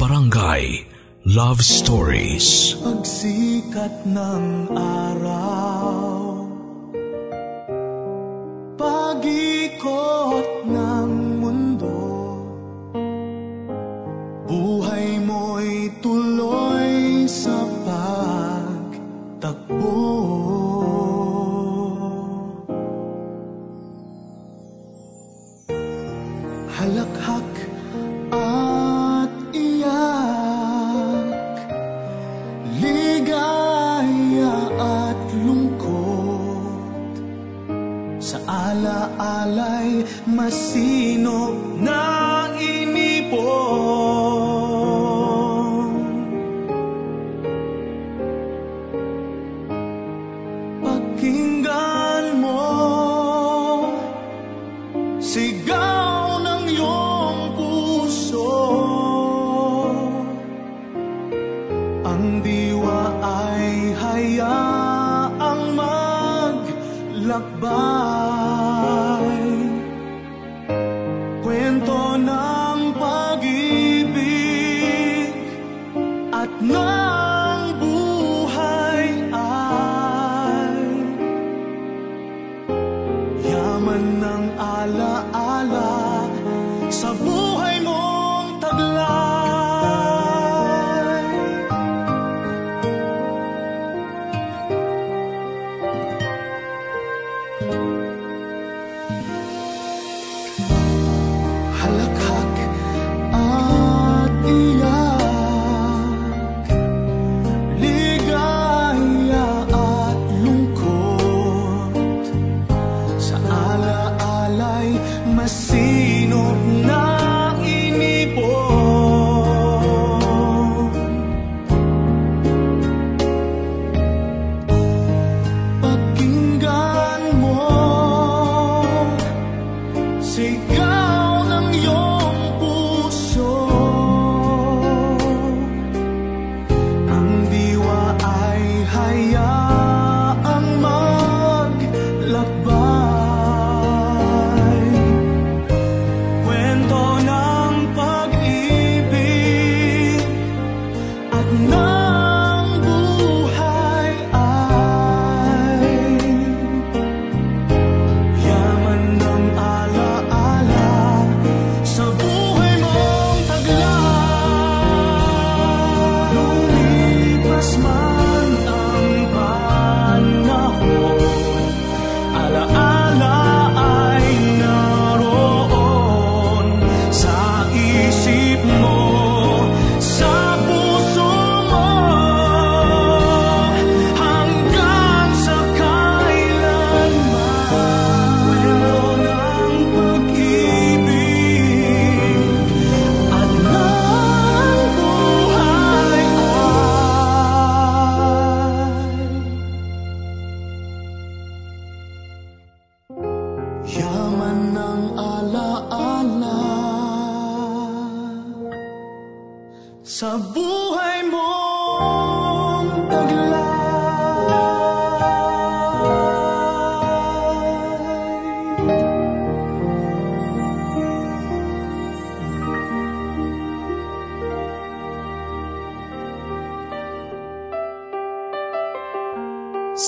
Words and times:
Barangay 0.00 0.88
Love 1.28 1.60
Stories. 1.60 2.72
Pagsikat 2.80 4.08
ng 4.08 4.72
araw 4.72 6.19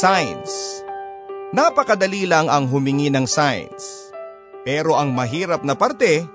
Signs. 0.03 0.83
Napakadali 1.55 2.27
lang 2.27 2.51
ang 2.51 2.67
humingi 2.67 3.07
ng 3.07 3.23
signs. 3.23 4.11
Pero 4.67 4.99
ang 4.99 5.15
mahirap 5.15 5.63
na 5.63 5.79
parte 5.79 6.27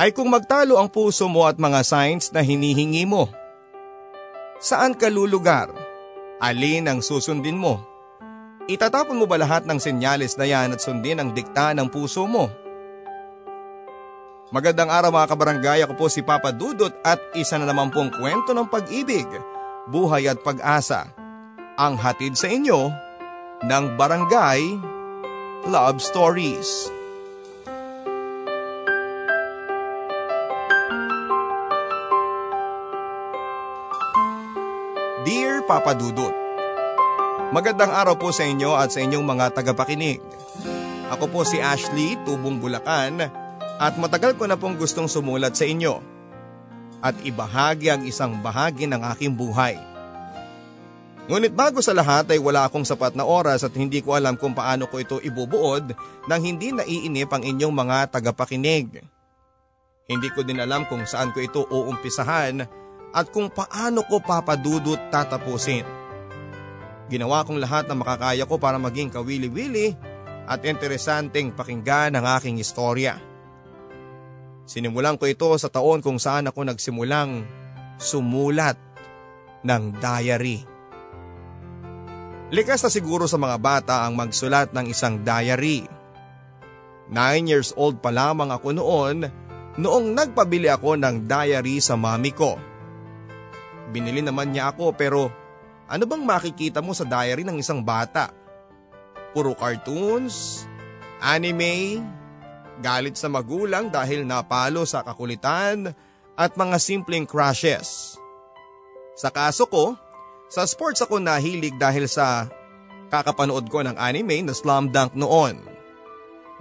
ay 0.00 0.16
kung 0.16 0.32
magtalo 0.32 0.80
ang 0.80 0.88
puso 0.88 1.28
mo 1.28 1.44
at 1.44 1.60
mga 1.60 1.84
signs 1.84 2.32
na 2.32 2.40
hinihingi 2.40 3.04
mo. 3.04 3.28
Saan 4.64 4.96
ka 4.96 5.12
lulugar? 5.12 5.68
Alin 6.40 6.88
ang 6.88 7.04
susundin 7.04 7.60
mo? 7.60 7.84
Itatapon 8.64 9.20
mo 9.20 9.28
ba 9.28 9.36
lahat 9.36 9.68
ng 9.68 9.76
senyales 9.76 10.32
na 10.40 10.48
yan 10.48 10.72
at 10.72 10.80
sundin 10.80 11.20
ang 11.20 11.36
dikta 11.36 11.76
ng 11.76 11.92
puso 11.92 12.24
mo? 12.24 12.48
Magandang 14.48 14.88
araw 14.88 15.12
mga 15.12 15.36
kabarangay, 15.36 15.84
ako 15.84 16.00
po 16.00 16.06
si 16.08 16.24
Papa 16.24 16.48
Dudot 16.48 16.96
at 17.04 17.20
isa 17.36 17.60
na 17.60 17.68
naman 17.68 17.92
pong 17.92 18.08
kwento 18.08 18.56
ng 18.56 18.64
pag-ibig, 18.72 19.28
buhay 19.84 20.32
at 20.32 20.40
pag-asa. 20.40 21.25
Ang 21.76 22.00
hatid 22.00 22.40
sa 22.40 22.48
inyo 22.48 22.88
ng 23.60 23.84
Barangay 24.00 24.80
Love 25.68 26.00
Stories. 26.00 26.88
Dear 35.28 35.60
Papa 35.68 35.92
Dudut, 35.92 36.32
Magandang 37.52 37.92
araw 37.92 38.16
po 38.16 38.32
sa 38.32 38.48
inyo 38.48 38.72
at 38.72 38.96
sa 38.96 39.04
inyong 39.04 39.28
mga 39.28 39.52
tagapakinig. 39.52 40.24
Ako 41.12 41.28
po 41.28 41.44
si 41.44 41.60
Ashley, 41.60 42.16
tubong 42.24 42.56
Bulacan 42.56 43.20
at 43.76 43.94
matagal 44.00 44.40
ko 44.40 44.48
na 44.48 44.56
pong 44.56 44.80
gustong 44.80 45.12
sumulat 45.12 45.52
sa 45.52 45.68
inyo 45.68 46.00
at 47.04 47.20
ibahagi 47.20 47.92
ang 47.92 48.02
isang 48.08 48.40
bahagi 48.40 48.88
ng 48.88 49.04
aking 49.12 49.36
buhay. 49.36 49.95
Ngunit 51.26 51.58
bago 51.58 51.82
sa 51.82 51.90
lahat 51.90 52.30
ay 52.30 52.38
wala 52.38 52.70
akong 52.70 52.86
sapat 52.86 53.18
na 53.18 53.26
oras 53.26 53.66
at 53.66 53.74
hindi 53.74 53.98
ko 53.98 54.14
alam 54.14 54.38
kung 54.38 54.54
paano 54.54 54.86
ko 54.86 55.02
ito 55.02 55.18
ibubuod 55.18 55.90
nang 56.30 56.38
hindi 56.38 56.70
naiinip 56.70 57.26
ang 57.34 57.42
inyong 57.42 57.74
mga 57.74 58.14
tagapakinig. 58.14 59.02
Hindi 60.06 60.28
ko 60.30 60.46
din 60.46 60.62
alam 60.62 60.86
kung 60.86 61.02
saan 61.02 61.34
ko 61.34 61.42
ito 61.42 61.66
uumpisahan 61.66 62.62
at 63.10 63.26
kung 63.34 63.50
paano 63.50 64.06
ko 64.06 64.22
papadudot 64.22 65.10
tatapusin. 65.10 65.82
Ginawa 67.10 67.42
kong 67.42 67.58
lahat 67.58 67.90
na 67.90 67.98
makakaya 67.98 68.46
ko 68.46 68.54
para 68.62 68.78
maging 68.78 69.10
kawili-wili 69.10 69.98
at 70.46 70.62
interesanteng 70.62 71.50
pakinggan 71.50 72.14
ang 72.14 72.26
aking 72.38 72.62
istorya. 72.62 73.18
Sinimulan 74.62 75.18
ko 75.18 75.26
ito 75.26 75.50
sa 75.58 75.66
taon 75.66 76.02
kung 76.06 76.22
saan 76.22 76.46
ako 76.46 76.70
nagsimulang 76.70 77.42
sumulat 77.98 78.78
ng 79.66 79.82
diary. 79.98 80.75
Likas 82.46 82.86
na 82.86 82.90
siguro 82.94 83.26
sa 83.26 83.34
mga 83.34 83.58
bata 83.58 83.94
ang 84.06 84.14
magsulat 84.14 84.70
ng 84.70 84.86
isang 84.86 85.18
diary. 85.26 85.82
Nine 87.10 87.50
years 87.50 87.74
old 87.74 87.98
pa 87.98 88.14
lamang 88.14 88.54
ako 88.54 88.70
noon 88.70 89.26
noong 89.74 90.14
nagpabili 90.14 90.70
ako 90.70 90.94
ng 90.94 91.26
diary 91.26 91.82
sa 91.82 91.98
mami 91.98 92.30
ko. 92.30 92.54
Binili 93.90 94.22
naman 94.22 94.54
niya 94.54 94.70
ako 94.70 94.94
pero 94.94 95.26
ano 95.90 96.04
bang 96.06 96.22
makikita 96.22 96.78
mo 96.78 96.94
sa 96.94 97.02
diary 97.02 97.42
ng 97.42 97.58
isang 97.58 97.82
bata? 97.82 98.30
Puro 99.34 99.58
cartoons, 99.58 100.66
anime, 101.18 101.98
galit 102.78 103.18
sa 103.18 103.26
magulang 103.26 103.90
dahil 103.90 104.22
napalo 104.22 104.86
sa 104.86 105.02
kakulitan 105.02 105.90
at 106.38 106.54
mga 106.54 106.78
simpleng 106.78 107.26
crushes. 107.26 108.14
Sa 109.18 109.34
kaso 109.34 109.66
ko, 109.66 109.98
sa 110.46 110.62
sports 110.66 111.02
ako 111.02 111.18
nahilig 111.18 111.74
dahil 111.74 112.06
sa 112.06 112.46
kakapanood 113.10 113.66
ko 113.66 113.82
ng 113.82 113.98
anime 113.98 114.46
na 114.46 114.54
Slam 114.54 114.90
Dunk 114.90 115.14
noon. 115.18 115.58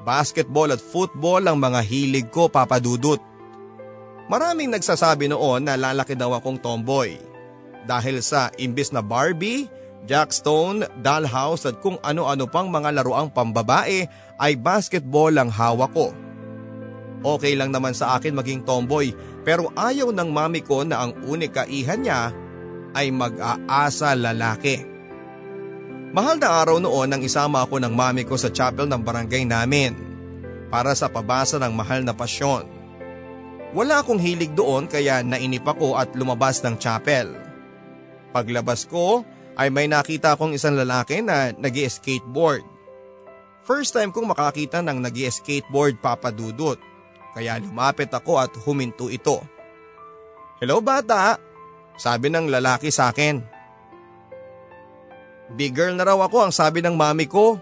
Basketball 0.05 0.73
at 0.73 0.81
football 0.81 1.41
ang 1.45 1.57
mga 1.57 1.81
hilig 1.81 2.29
ko 2.29 2.45
papadudot. 2.49 3.17
Maraming 4.29 4.73
nagsasabi 4.73 5.29
noon 5.29 5.65
na 5.65 5.77
lalaki 5.77 6.17
daw 6.17 6.33
akong 6.37 6.57
tomboy. 6.61 7.17
Dahil 7.85 8.21
sa 8.25 8.49
imbis 8.57 8.89
na 8.89 9.05
Barbie, 9.05 9.69
Jack 10.05 10.33
Stone, 10.33 10.85
Dollhouse 11.01 11.69
at 11.69 11.81
kung 11.81 11.97
ano-ano 12.01 12.45
pang 12.49 12.69
mga 12.69 13.01
laruang 13.01 13.29
pambabae 13.29 14.05
ay 14.38 14.53
basketball 14.57 15.33
ang 15.38 15.49
hawak 15.49 15.93
ko. 15.93 16.13
Okay 17.25 17.57
lang 17.57 17.73
naman 17.73 17.97
sa 17.97 18.17
akin 18.17 18.38
maging 18.38 18.61
tomboy 18.65 19.13
pero 19.41 19.73
ayaw 19.73 20.13
ng 20.13 20.29
mami 20.29 20.61
ko 20.61 20.85
na 20.85 21.05
ang 21.05 21.17
unika 21.25 21.65
ihan 21.65 22.05
niya 22.05 22.29
ay 22.95 23.12
mag-aasa 23.12 24.15
lalaki. 24.15 24.81
Mahal 26.15 26.39
na 26.39 26.63
araw 26.63 26.80
noon 26.80 27.12
nang 27.12 27.21
isama 27.21 27.68
ako 27.68 27.83
ng 27.83 27.92
mami 27.92 28.24
ko 28.24 28.39
sa 28.39 28.47
chapel 28.47 28.88
ng 28.88 29.03
barangay 29.03 29.44
namin 29.44 29.94
para 30.71 30.95
sa 30.95 31.12
pabasa 31.12 31.59
ng 31.59 31.75
mahal 31.75 32.07
na 32.07 32.15
pasyon. 32.15 32.63
Wala 33.75 34.00
akong 34.00 34.24
hilig 34.24 34.56
doon 34.56 34.88
kaya 34.88 35.19
nainip 35.19 35.68
ako 35.68 36.00
at 36.00 36.15
lumabas 36.15 36.63
ng 36.63 36.80
chapel. 36.80 37.36
Paglabas 38.31 38.88
ko 38.88 39.27
ay 39.59 39.68
may 39.68 39.91
nakita 39.91 40.39
akong 40.39 40.56
isang 40.56 40.80
lalaki 40.80 41.19
na 41.19 41.51
nag 41.51 41.75
skateboard 41.75 42.63
First 43.65 43.98
time 43.98 44.13
kong 44.13 44.30
makakita 44.30 44.86
ng 44.86 45.01
nag 45.01 45.18
skateboard 45.18 45.98
papadudot 45.98 46.77
kaya 47.33 47.57
lumapit 47.57 48.13
ako 48.13 48.38
at 48.38 48.53
huminto 48.62 49.09
ito. 49.09 49.41
Hello 50.62 50.80
bata, 50.86 51.41
sabi 51.95 52.31
ng 52.31 52.51
lalaki 52.51 52.92
sa 52.92 53.12
akin. 53.12 53.39
Big 55.56 55.77
girl 55.77 55.94
na 55.94 56.07
raw 56.07 56.19
ako 56.25 56.50
ang 56.50 56.53
sabi 56.53 56.81
ng 56.81 56.95
mami 56.97 57.30
ko. 57.30 57.59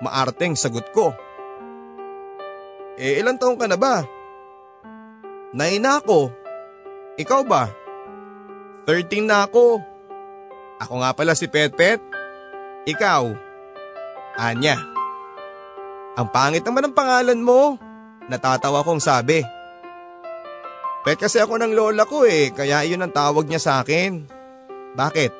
Maarteng 0.00 0.54
sagot 0.54 0.88
ko. 0.92 1.12
Eh 2.96 3.20
ilang 3.20 3.36
taong 3.36 3.60
ka 3.60 3.66
na 3.68 3.76
ba? 3.76 4.04
Nine 5.56 5.80
na 5.80 6.00
ako. 6.00 6.32
Ikaw 7.16 7.42
ba? 7.48 7.68
13 8.84 9.24
na 9.24 9.48
ako. 9.48 9.80
Ako 10.78 10.94
nga 11.02 11.10
pala 11.16 11.32
si 11.32 11.48
Petpet. 11.48 11.98
Ikaw? 12.86 13.24
Anya. 14.36 14.76
Ang 16.16 16.28
pangit 16.30 16.62
naman 16.64 16.88
ng 16.88 16.94
pangalan 16.96 17.40
mo. 17.40 17.80
Natatawa 18.28 18.84
kong 18.84 19.00
sabi. 19.00 19.55
Pet 21.06 21.22
kasi 21.22 21.38
ako 21.38 21.62
ng 21.62 21.70
lola 21.70 22.02
ko 22.02 22.26
eh, 22.26 22.50
kaya 22.50 22.82
iyon 22.82 23.06
ang 23.06 23.14
tawag 23.14 23.46
niya 23.46 23.62
sa 23.62 23.72
akin. 23.78 24.26
Bakit? 24.98 25.30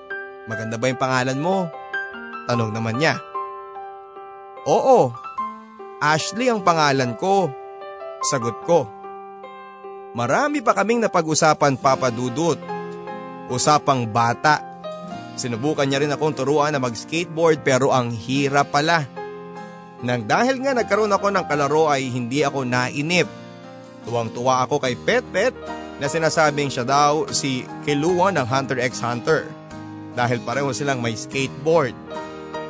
Maganda 0.47 0.79
ba 0.79 0.87
yung 0.87 1.03
pangalan 1.03 1.43
mo? 1.43 1.67
Tanong 2.47 2.71
naman 2.71 3.03
niya. 3.03 3.19
Oo, 4.63 5.11
Ashley 5.99 6.47
ang 6.47 6.63
pangalan 6.63 7.19
ko. 7.19 7.51
Sagot 8.23 8.63
ko. 8.63 8.87
Marami 10.15 10.63
pa 10.63 10.71
kaming 10.71 11.03
napag-usapan 11.03 11.83
papadudot. 11.83 12.63
Usapang 13.51 14.07
bata. 14.07 14.63
Sinubukan 15.35 15.83
niya 15.83 15.99
rin 15.99 16.15
akong 16.15 16.39
turuan 16.39 16.79
na 16.79 16.81
mag-skateboard 16.81 17.67
pero 17.67 17.91
ang 17.91 18.15
hirap 18.15 18.71
pala. 18.71 19.03
Nang 20.07 20.31
dahil 20.31 20.63
nga 20.63 20.79
nagkaroon 20.79 21.11
ako 21.11 21.27
ng 21.35 21.45
kalaro 21.51 21.91
ay 21.91 22.07
hindi 22.07 22.47
ako 22.47 22.63
nainip 22.63 23.46
Tuwang-tuwa 24.07 24.63
ako 24.65 24.79
kay 24.79 24.95
Pet 24.95 25.27
Pet 25.35 25.53
na 25.99 26.07
sinasabing 26.07 26.71
siya 26.71 26.87
daw 26.87 27.27
si 27.35 27.67
Kilua 27.83 28.31
ng 28.31 28.47
Hunter 28.47 28.79
x 28.79 29.03
Hunter 29.03 29.51
dahil 30.15 30.39
pareho 30.47 30.71
silang 30.71 31.03
may 31.03 31.19
skateboard. 31.19 31.93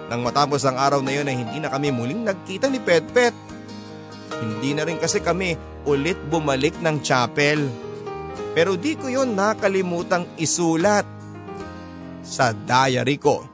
Nang 0.09 0.25
matapos 0.25 0.65
ang 0.65 0.81
araw 0.81 1.05
na 1.05 1.12
yun 1.12 1.29
ay 1.29 1.37
hindi 1.37 1.59
na 1.61 1.71
kami 1.71 1.93
muling 1.93 2.25
nagkita 2.25 2.73
ni 2.73 2.81
Pet 2.81 3.05
Pet. 3.12 3.35
Hindi 4.41 4.73
na 4.73 4.88
rin 4.88 4.97
kasi 4.97 5.21
kami 5.21 5.55
ulit 5.85 6.19
bumalik 6.33 6.79
ng 6.81 7.05
chapel. 7.05 7.69
Pero 8.56 8.75
di 8.81 8.97
ko 8.97 9.12
yun 9.12 9.37
nakalimutang 9.37 10.25
isulat 10.41 11.05
sa 12.25 12.56
diary 12.56 13.21
ko. 13.21 13.44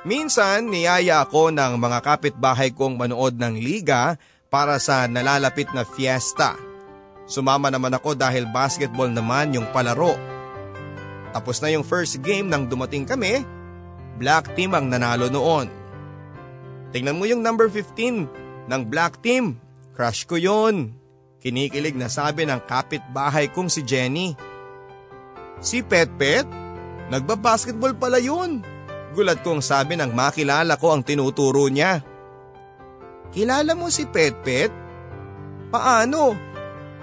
Minsan 0.00 0.72
niyaya 0.72 1.28
ako 1.28 1.52
ng 1.52 1.76
mga 1.76 1.98
kapitbahay 2.00 2.72
kong 2.72 2.96
manood 2.96 3.36
ng 3.36 3.60
liga 3.60 4.16
para 4.50 4.76
sa 4.82 5.06
nalalapit 5.06 5.70
na 5.70 5.86
fiesta. 5.86 6.58
Sumama 7.30 7.70
naman 7.70 7.94
ako 7.94 8.18
dahil 8.18 8.50
basketball 8.50 9.06
naman 9.06 9.54
yung 9.54 9.70
palaro. 9.70 10.18
Tapos 11.30 11.62
na 11.62 11.70
yung 11.70 11.86
first 11.86 12.18
game 12.26 12.50
nang 12.50 12.66
dumating 12.66 13.06
kami, 13.06 13.46
black 14.18 14.50
team 14.58 14.74
ang 14.74 14.90
nanalo 14.90 15.30
noon. 15.30 15.70
Tingnan 16.90 17.14
mo 17.14 17.24
yung 17.30 17.46
number 17.46 17.70
15 17.70 18.66
ng 18.66 18.82
black 18.90 19.22
team. 19.22 19.62
Crush 19.94 20.26
ko 20.26 20.34
yon. 20.34 20.98
Kinikilig 21.38 21.94
na 21.94 22.10
sabi 22.10 22.44
ng 22.44 22.58
kapitbahay 22.66 23.46
kong 23.54 23.70
si 23.70 23.86
Jenny. 23.86 24.34
Si 25.62 25.86
Pet 25.86 26.10
Pet? 26.18 26.44
Nagbabasketball 27.14 27.94
pala 27.94 28.18
yun. 28.18 28.66
Gulat 29.14 29.46
kong 29.46 29.62
sabi 29.62 29.94
ng 29.94 30.10
makilala 30.10 30.74
ko 30.74 30.90
ang 30.90 31.06
tinuturo 31.06 31.70
niya. 31.70 32.02
Kilala 33.30 33.78
mo 33.78 33.86
si 33.94 34.10
Petpet? 34.10 34.74
Paano? 35.70 36.34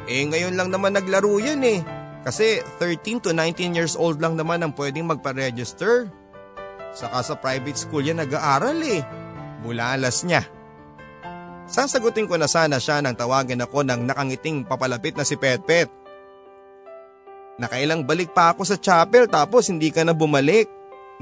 Eh 0.07 0.27
ngayon 0.27 0.59
lang 0.59 0.71
naman 0.71 0.95
naglaro 0.95 1.39
yan 1.39 1.63
eh. 1.63 1.79
Kasi 2.27 2.59
13 2.83 3.23
to 3.23 3.31
19 3.31 3.71
years 3.71 3.95
old 3.95 4.19
lang 4.19 4.35
naman 4.35 4.59
ang 4.59 4.75
pwedeng 4.75 5.07
magpa-register. 5.07 6.11
Saka 6.91 7.23
sa 7.23 7.35
private 7.39 7.79
school 7.79 8.03
yan 8.03 8.19
nag-aaral 8.19 8.75
eh. 8.83 8.99
Bulalas 9.63 10.27
niya. 10.27 10.43
Sasagutin 11.67 12.27
ko 12.27 12.35
na 12.35 12.47
sana 12.47 12.79
siya 12.79 12.99
nang 12.99 13.15
tawagan 13.15 13.63
ako 13.63 13.87
ng 13.87 14.07
nakangiting 14.07 14.67
papalapit 14.67 15.15
na 15.15 15.23
si 15.23 15.39
Petpet. 15.39 15.87
Nakailang 17.59 18.03
balik 18.03 18.35
pa 18.35 18.51
ako 18.51 18.67
sa 18.67 18.75
chapel 18.75 19.31
tapos 19.31 19.71
hindi 19.71 19.91
ka 19.95 20.03
na 20.03 20.11
bumalik. 20.11 20.67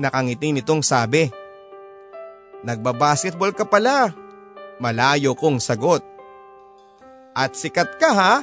Nakangiting 0.02 0.58
nitong 0.58 0.82
sabi. 0.82 1.30
Nagbabasketball 2.66 3.54
ka 3.54 3.70
pala. 3.70 4.25
Malayo 4.78 5.36
kong 5.36 5.64
sagot. 5.64 6.04
At 7.36 7.56
sikat 7.56 8.00
ka 8.00 8.10
ha? 8.12 8.36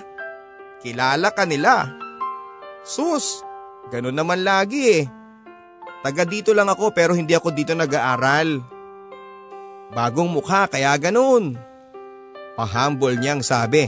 Kilala 0.80 1.32
ka 1.32 1.44
nila. 1.44 1.92
Sus, 2.84 3.44
ganun 3.92 4.16
naman 4.16 4.44
lagi 4.44 5.02
eh. 5.02 5.04
Taga 6.02 6.26
dito 6.26 6.50
lang 6.50 6.66
ako 6.66 6.90
pero 6.90 7.14
hindi 7.14 7.32
ako 7.32 7.54
dito 7.54 7.72
nag-aaral. 7.78 8.58
Bagong 9.92 10.30
mukha 10.32 10.66
kaya 10.66 10.96
ganun. 10.98 11.54
Pahambol 12.58 13.16
niyang 13.16 13.44
sabi. 13.44 13.86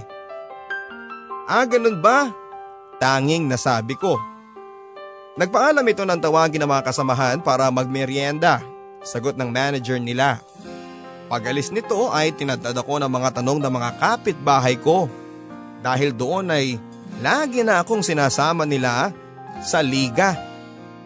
Ah, 1.44 1.66
ganun 1.68 2.00
ba? 2.00 2.32
Tanging 3.02 3.50
nasabi 3.50 3.98
ko. 3.98 4.16
Nagpaalam 5.34 5.82
ito 5.90 6.06
ng 6.06 6.20
tawagin 6.22 6.62
ng 6.62 6.70
mga 6.70 6.86
kasamahan 6.86 7.42
para 7.42 7.66
magmerienda. 7.68 8.62
Sagot 9.02 9.34
ng 9.34 9.50
manager 9.50 9.98
nila. 9.98 10.38
Pagalis 11.24 11.72
nito 11.72 12.12
ay 12.12 12.36
tinatad 12.36 12.76
ako 12.76 13.00
ng 13.00 13.08
mga 13.08 13.40
tanong 13.40 13.58
ng 13.64 13.72
mga 13.72 13.90
kapitbahay 13.96 14.76
ko. 14.76 15.08
Dahil 15.80 16.12
doon 16.12 16.52
ay 16.52 16.76
lagi 17.24 17.64
na 17.64 17.80
akong 17.80 18.04
sinasama 18.04 18.68
nila 18.68 19.12
sa 19.64 19.80
liga. 19.80 20.36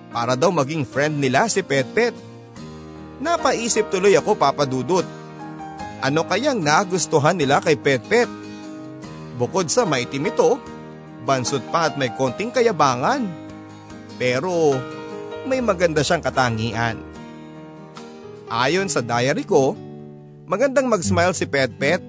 para 0.08 0.32
daw 0.32 0.48
maging 0.48 0.88
friend 0.88 1.20
nila 1.20 1.52
si 1.52 1.60
Petpet. 1.60 2.16
Napaisip 3.20 3.92
tuloy 3.92 4.16
ako 4.16 4.40
papadudot. 4.40 5.04
Ano 6.00 6.24
kayang 6.24 6.64
nagustuhan 6.64 7.36
nila 7.36 7.60
kay 7.60 7.76
Petpet? 7.76 8.24
Bukod 9.36 9.68
sa 9.68 9.84
maitim 9.84 10.32
ito, 10.32 10.56
bansot 11.28 11.60
pa 11.68 11.92
at 11.92 12.00
may 12.00 12.08
konting 12.16 12.48
kayabangan. 12.48 13.28
Pero 14.16 14.80
may 15.44 15.60
maganda 15.60 16.00
siyang 16.00 16.24
katangian. 16.24 16.96
Ayon 18.48 18.88
sa 18.88 19.04
diary 19.04 19.44
ko, 19.44 19.76
magandang 20.48 20.88
mag-smile 20.88 21.36
si 21.36 21.44
Petpet 21.44 22.00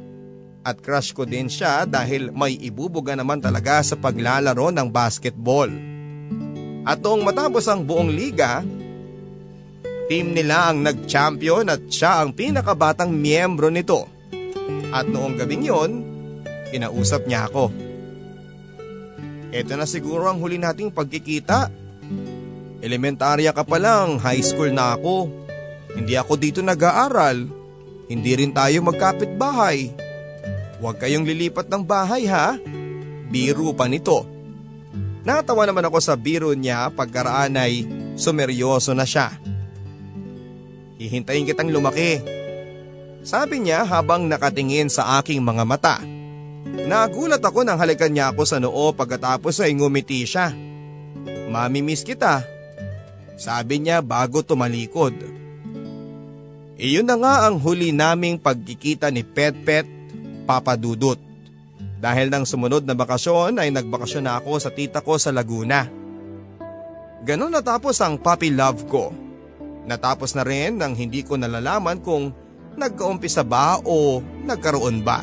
at 0.63 0.79
crush 0.79 1.11
ko 1.11 1.27
din 1.27 1.51
siya 1.51 1.83
dahil 1.83 2.31
may 2.31 2.55
ibubuga 2.55 3.11
naman 3.11 3.43
talaga 3.43 3.83
sa 3.83 3.99
paglalaro 3.99 4.71
ng 4.71 4.87
basketball. 4.87 5.67
At 6.87 7.03
noong 7.03 7.27
matapos 7.27 7.67
ang 7.67 7.83
buong 7.83 8.07
liga, 8.07 8.63
team 10.07 10.31
nila 10.31 10.71
ang 10.71 10.87
nag-champion 10.87 11.67
at 11.67 11.83
siya 11.91 12.23
ang 12.23 12.31
pinakabatang 12.31 13.11
miyembro 13.11 13.67
nito. 13.67 14.07
At 14.95 15.03
noong 15.03 15.35
gabing 15.35 15.67
yon, 15.67 15.91
kinausap 16.71 17.27
niya 17.27 17.51
ako. 17.51 17.75
Ito 19.51 19.73
na 19.75 19.83
siguro 19.83 20.31
ang 20.31 20.39
huli 20.39 20.55
nating 20.55 20.95
pagkikita. 20.95 21.67
Elementarya 22.79 23.51
ka 23.51 23.67
pa 23.67 23.75
lang, 23.83 24.15
high 24.23 24.39
school 24.39 24.71
na 24.71 24.95
ako. 24.95 25.27
Hindi 25.91 26.15
ako 26.15 26.39
dito 26.39 26.63
nag-aaral. 26.63 27.58
Hindi 28.09 28.33
rin 28.33 28.49
tayo 28.49 28.81
magkapit 28.81 29.37
bahay. 29.37 29.93
Huwag 30.81 30.97
kayong 30.97 31.29
lilipat 31.29 31.69
ng 31.69 31.85
bahay 31.85 32.25
ha. 32.25 32.57
Biro 33.29 33.69
pa 33.77 33.85
nito. 33.85 34.25
Natawa 35.21 35.69
naman 35.69 35.85
ako 35.85 36.01
sa 36.01 36.17
biro 36.17 36.49
niya 36.57 36.89
pagkaraan 36.89 37.53
ay 37.53 37.85
sumeryoso 38.17 38.97
na 38.97 39.05
siya. 39.05 39.29
Hihintayin 40.97 41.45
kitang 41.45 41.69
lumaki. 41.69 42.17
Sabi 43.21 43.61
niya 43.61 43.85
habang 43.85 44.25
nakatingin 44.25 44.89
sa 44.89 45.21
aking 45.21 45.45
mga 45.45 45.63
mata. 45.69 46.01
Nagulat 46.65 47.45
ako 47.45 47.61
nang 47.61 47.77
halikan 47.77 48.09
niya 48.09 48.33
ako 48.33 48.41
sa 48.47 48.57
noo 48.57 48.89
pagkatapos 48.97 49.61
ay 49.61 49.77
ngumiti 49.77 50.25
siya. 50.25 50.49
Mami 51.53 51.85
miss 51.85 52.01
kita. 52.01 52.41
Sabi 53.37 53.85
niya 53.85 54.01
bago 54.01 54.41
tumalikod. 54.41 55.13
Iyon 56.79 57.03
na 57.03 57.19
nga 57.19 57.43
ang 57.43 57.59
huli 57.59 57.91
naming 57.91 58.39
pagkikita 58.39 59.11
ni 59.11 59.19
Pet 59.19 59.51
Pet 59.67 59.83
Papadudut. 60.47 61.19
Dahil 61.99 62.31
nang 62.31 62.47
sumunod 62.47 62.87
na 62.87 62.95
bakasyon 62.95 63.59
ay 63.59 63.67
nagbakasyon 63.75 64.23
na 64.23 64.39
ako 64.39 64.63
sa 64.63 64.71
tita 64.71 65.03
ko 65.03 65.19
sa 65.19 65.35
Laguna. 65.35 65.91
Ganon 67.27 67.51
natapos 67.51 67.99
ang 67.99 68.15
puppy 68.15 68.55
love 68.55 68.87
ko. 68.87 69.11
Natapos 69.83 70.31
na 70.39 70.47
rin 70.47 70.79
nang 70.79 70.95
hindi 70.95 71.19
ko 71.19 71.35
nalalaman 71.35 71.99
kung 71.99 72.31
nagkaumpisa 72.79 73.43
ba 73.43 73.83
o 73.83 74.23
nagkaroon 74.47 75.03
ba. 75.03 75.19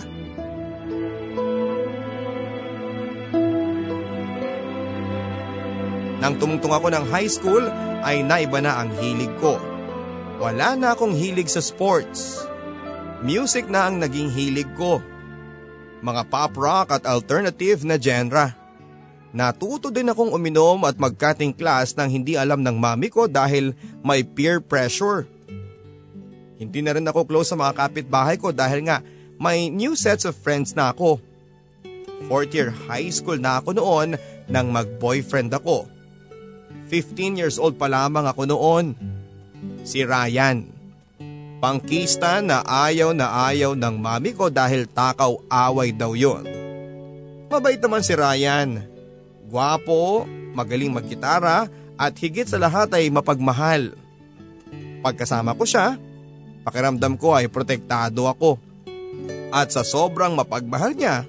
Nang 6.21 6.37
tumungtong 6.37 6.75
ako 6.77 6.93
ng 6.93 7.05
high 7.09 7.33
school 7.33 7.65
ay 8.05 8.21
naiba 8.21 8.61
na 8.61 8.77
ang 8.85 8.93
hilig 9.01 9.33
ko. 9.41 9.76
Wala 10.37 10.77
na 10.77 10.93
akong 10.93 11.17
hilig 11.17 11.49
sa 11.49 11.65
sports. 11.65 12.45
Music 13.25 13.67
na 13.73 13.89
ang 13.89 13.97
naging 13.99 14.29
hilig 14.29 14.69
ko 14.77 15.01
mga 16.07 16.23
pop 16.29 16.53
rock 16.55 16.89
at 16.93 17.09
alternative 17.09 17.83
na 17.83 17.97
genre. 17.97 18.53
Natuto 19.37 19.93
din 19.93 20.09
akong 20.09 20.33
uminom 20.33 20.87
at 20.87 20.97
magkating 20.97 21.53
class 21.53 21.93
nang 21.99 22.09
hindi 22.09 22.39
alam 22.39 22.63
ng 22.63 22.77
mami 22.79 23.13
ko 23.13 23.29
dahil 23.29 23.77
may 24.01 24.25
peer 24.25 24.63
pressure. 24.63 25.29
Hindi 26.57 26.81
na 26.81 26.97
rin 26.97 27.05
ako 27.05 27.29
close 27.29 27.53
sa 27.53 27.59
mga 27.59 27.77
kapitbahay 27.77 28.41
ko 28.41 28.49
dahil 28.49 28.89
nga 28.89 29.05
may 29.37 29.69
new 29.69 29.93
sets 29.93 30.25
of 30.25 30.39
friends 30.39 30.73
na 30.73 30.95
ako. 30.95 31.21
Fourth 32.31 32.57
year 32.57 32.73
high 32.89 33.13
school 33.13 33.37
na 33.37 33.61
ako 33.61 33.77
noon 33.77 34.17
nang 34.49 34.73
mag-boyfriend 34.73 35.53
ako. 35.53 35.85
15 36.89 37.37
years 37.37 37.61
old 37.61 37.77
pa 37.77 37.93
lamang 37.93 38.25
ako 38.25 38.49
noon. 38.49 38.97
Si 39.87 40.03
Ryan. 40.03 40.67
Pangkista 41.63 42.43
na 42.43 42.67
ayaw 42.67 43.15
na 43.15 43.47
ayaw 43.47 43.79
ng 43.79 43.97
mami 44.03 44.35
ko 44.35 44.51
dahil 44.51 44.91
takaw 44.91 45.39
away 45.47 45.95
daw 45.95 46.13
yon. 46.13 46.43
Mabait 47.47 47.79
naman 47.79 48.03
si 48.03 48.13
Ryan. 48.19 48.83
Gwapo, 49.47 50.27
magaling 50.59 50.91
magkitara 50.91 51.71
at 51.95 52.13
higit 52.19 52.51
sa 52.51 52.59
lahat 52.59 52.91
ay 52.99 53.15
mapagmahal. 53.15 53.95
Pagkasama 55.07 55.55
ko 55.55 55.63
siya, 55.63 55.95
pakiramdam 56.67 57.15
ko 57.15 57.39
ay 57.39 57.47
protektado 57.47 58.27
ako. 58.27 58.59
At 59.55 59.71
sa 59.71 59.87
sobrang 59.87 60.35
mapagmahal 60.35 60.99
niya, 60.99 61.23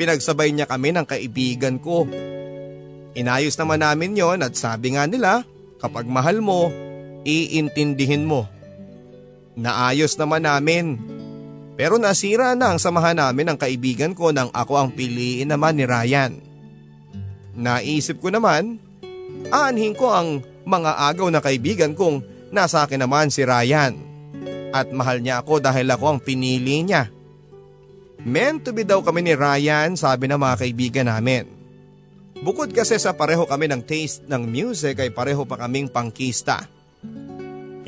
pinagsabay 0.00 0.56
niya 0.56 0.64
kami 0.64 0.96
ng 0.96 1.04
kaibigan 1.04 1.76
ko. 1.76 2.08
Inayos 3.12 3.60
naman 3.60 3.84
namin 3.84 4.16
yon 4.16 4.40
at 4.40 4.56
sabi 4.56 4.96
nga 4.96 5.04
nila, 5.04 5.44
kapag 5.76 6.08
mahal 6.08 6.40
mo, 6.40 6.72
iintindihin 7.26 8.26
mo. 8.26 8.46
Naayos 9.58 10.14
naman 10.14 10.46
namin. 10.46 10.98
Pero 11.78 11.94
nasira 11.98 12.58
na 12.58 12.74
ang 12.74 12.78
samahan 12.82 13.18
namin 13.18 13.54
ng 13.54 13.58
kaibigan 13.58 14.12
ko 14.14 14.34
nang 14.34 14.50
ako 14.50 14.74
ang 14.78 14.90
piliin 14.90 15.50
naman 15.50 15.78
ni 15.78 15.86
Ryan. 15.86 16.38
Naisip 17.54 18.18
ko 18.18 18.34
naman, 18.34 18.82
aanhin 19.50 19.94
ko 19.94 20.10
ang 20.10 20.42
mga 20.66 21.10
agaw 21.10 21.30
na 21.30 21.38
kaibigan 21.38 21.94
kong 21.94 22.22
nasa 22.50 22.82
akin 22.82 23.06
naman 23.06 23.30
si 23.30 23.46
Ryan. 23.46 23.94
At 24.74 24.90
mahal 24.90 25.22
niya 25.22 25.42
ako 25.42 25.62
dahil 25.62 25.86
ako 25.90 26.04
ang 26.18 26.20
pinili 26.22 26.82
niya. 26.82 27.10
Meant 28.26 28.66
to 28.66 28.74
be 28.74 28.82
daw 28.82 28.98
kami 29.00 29.22
ni 29.22 29.38
Ryan 29.38 29.94
sabi 29.94 30.26
ng 30.26 30.38
mga 30.38 30.54
kaibigan 30.58 31.06
namin. 31.06 31.46
Bukod 32.38 32.70
kasi 32.70 32.98
sa 32.98 33.14
pareho 33.14 33.46
kami 33.46 33.66
ng 33.66 33.82
taste 33.82 34.26
ng 34.30 34.46
music 34.46 35.02
ay 35.02 35.10
pareho 35.10 35.42
pa 35.42 35.58
kaming 35.58 35.90
pangkista. 35.90 36.77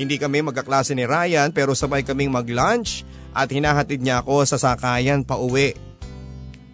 Hindi 0.01 0.17
kami 0.17 0.41
magkaklase 0.41 0.97
ni 0.97 1.05
Ryan 1.05 1.53
pero 1.53 1.77
sabay 1.77 2.01
kaming 2.01 2.33
mag-lunch 2.33 3.05
at 3.37 3.53
hinahatid 3.53 4.01
niya 4.01 4.25
ako 4.25 4.49
sa 4.49 4.57
sakayan 4.57 5.23
pa 5.23 5.37
uwi. 5.37 5.77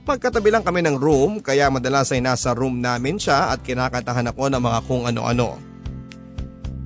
Magkatabi 0.06 0.54
lang 0.54 0.62
kami 0.62 0.86
ng 0.86 0.96
room 1.02 1.42
kaya 1.42 1.66
madalas 1.66 2.14
ay 2.14 2.22
nasa 2.22 2.54
room 2.54 2.78
namin 2.78 3.18
siya 3.18 3.50
at 3.50 3.66
kinakantahan 3.66 4.30
ako 4.30 4.54
ng 4.54 4.62
mga 4.62 4.80
kung 4.86 5.02
ano-ano. 5.02 5.58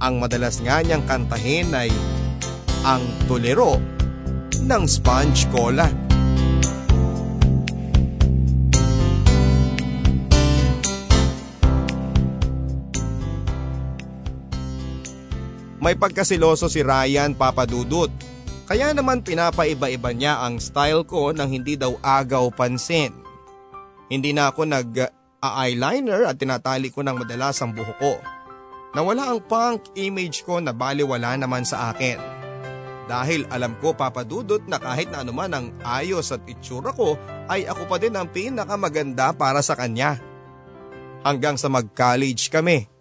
Ang 0.00 0.16
madalas 0.16 0.56
nga 0.64 0.80
niyang 0.80 1.04
kantahin 1.04 1.68
ay 1.76 1.92
ang 2.88 3.04
tulero 3.28 3.76
ng 4.64 4.84
sponge 4.88 5.44
cola. 5.52 6.09
May 15.80 15.96
pagkasiloso 15.96 16.68
si 16.68 16.84
Ryan 16.84 17.32
papadudot. 17.32 18.12
Kaya 18.68 18.92
naman 18.92 19.24
pinapaiba-iba 19.24 20.12
niya 20.12 20.44
ang 20.44 20.60
style 20.60 21.08
ko 21.08 21.32
nang 21.32 21.48
hindi 21.48 21.74
daw 21.74 21.96
agaw 22.04 22.52
pansin. 22.52 23.10
Hindi 24.12 24.36
na 24.36 24.52
ako 24.52 24.68
nag-eyeliner 24.68 26.28
at 26.28 26.36
tinatali 26.36 26.92
ko 26.92 27.00
ng 27.00 27.24
madalas 27.24 27.58
ang 27.64 27.72
buhok 27.72 27.98
ko. 27.98 28.14
Nawala 28.92 29.32
ang 29.32 29.40
punk 29.40 29.96
image 29.96 30.44
ko 30.44 30.60
na 30.60 30.76
baliwala 30.76 31.34
naman 31.40 31.64
sa 31.64 31.90
akin. 31.90 32.20
Dahil 33.08 33.48
alam 33.50 33.74
ko 33.82 33.96
papadudot 33.96 34.62
na 34.70 34.78
kahit 34.78 35.10
na 35.10 35.26
anuman 35.26 35.50
ang 35.50 35.66
ayos 35.82 36.30
at 36.30 36.46
itsura 36.46 36.94
ko 36.94 37.18
ay 37.50 37.66
ako 37.66 37.90
pa 37.90 37.96
din 37.98 38.14
ang 38.14 38.30
pinakamaganda 38.30 39.34
para 39.34 39.64
sa 39.64 39.74
kanya. 39.74 40.20
Hanggang 41.26 41.58
sa 41.58 41.66
mag-college 41.72 42.52
kami. 42.52 42.99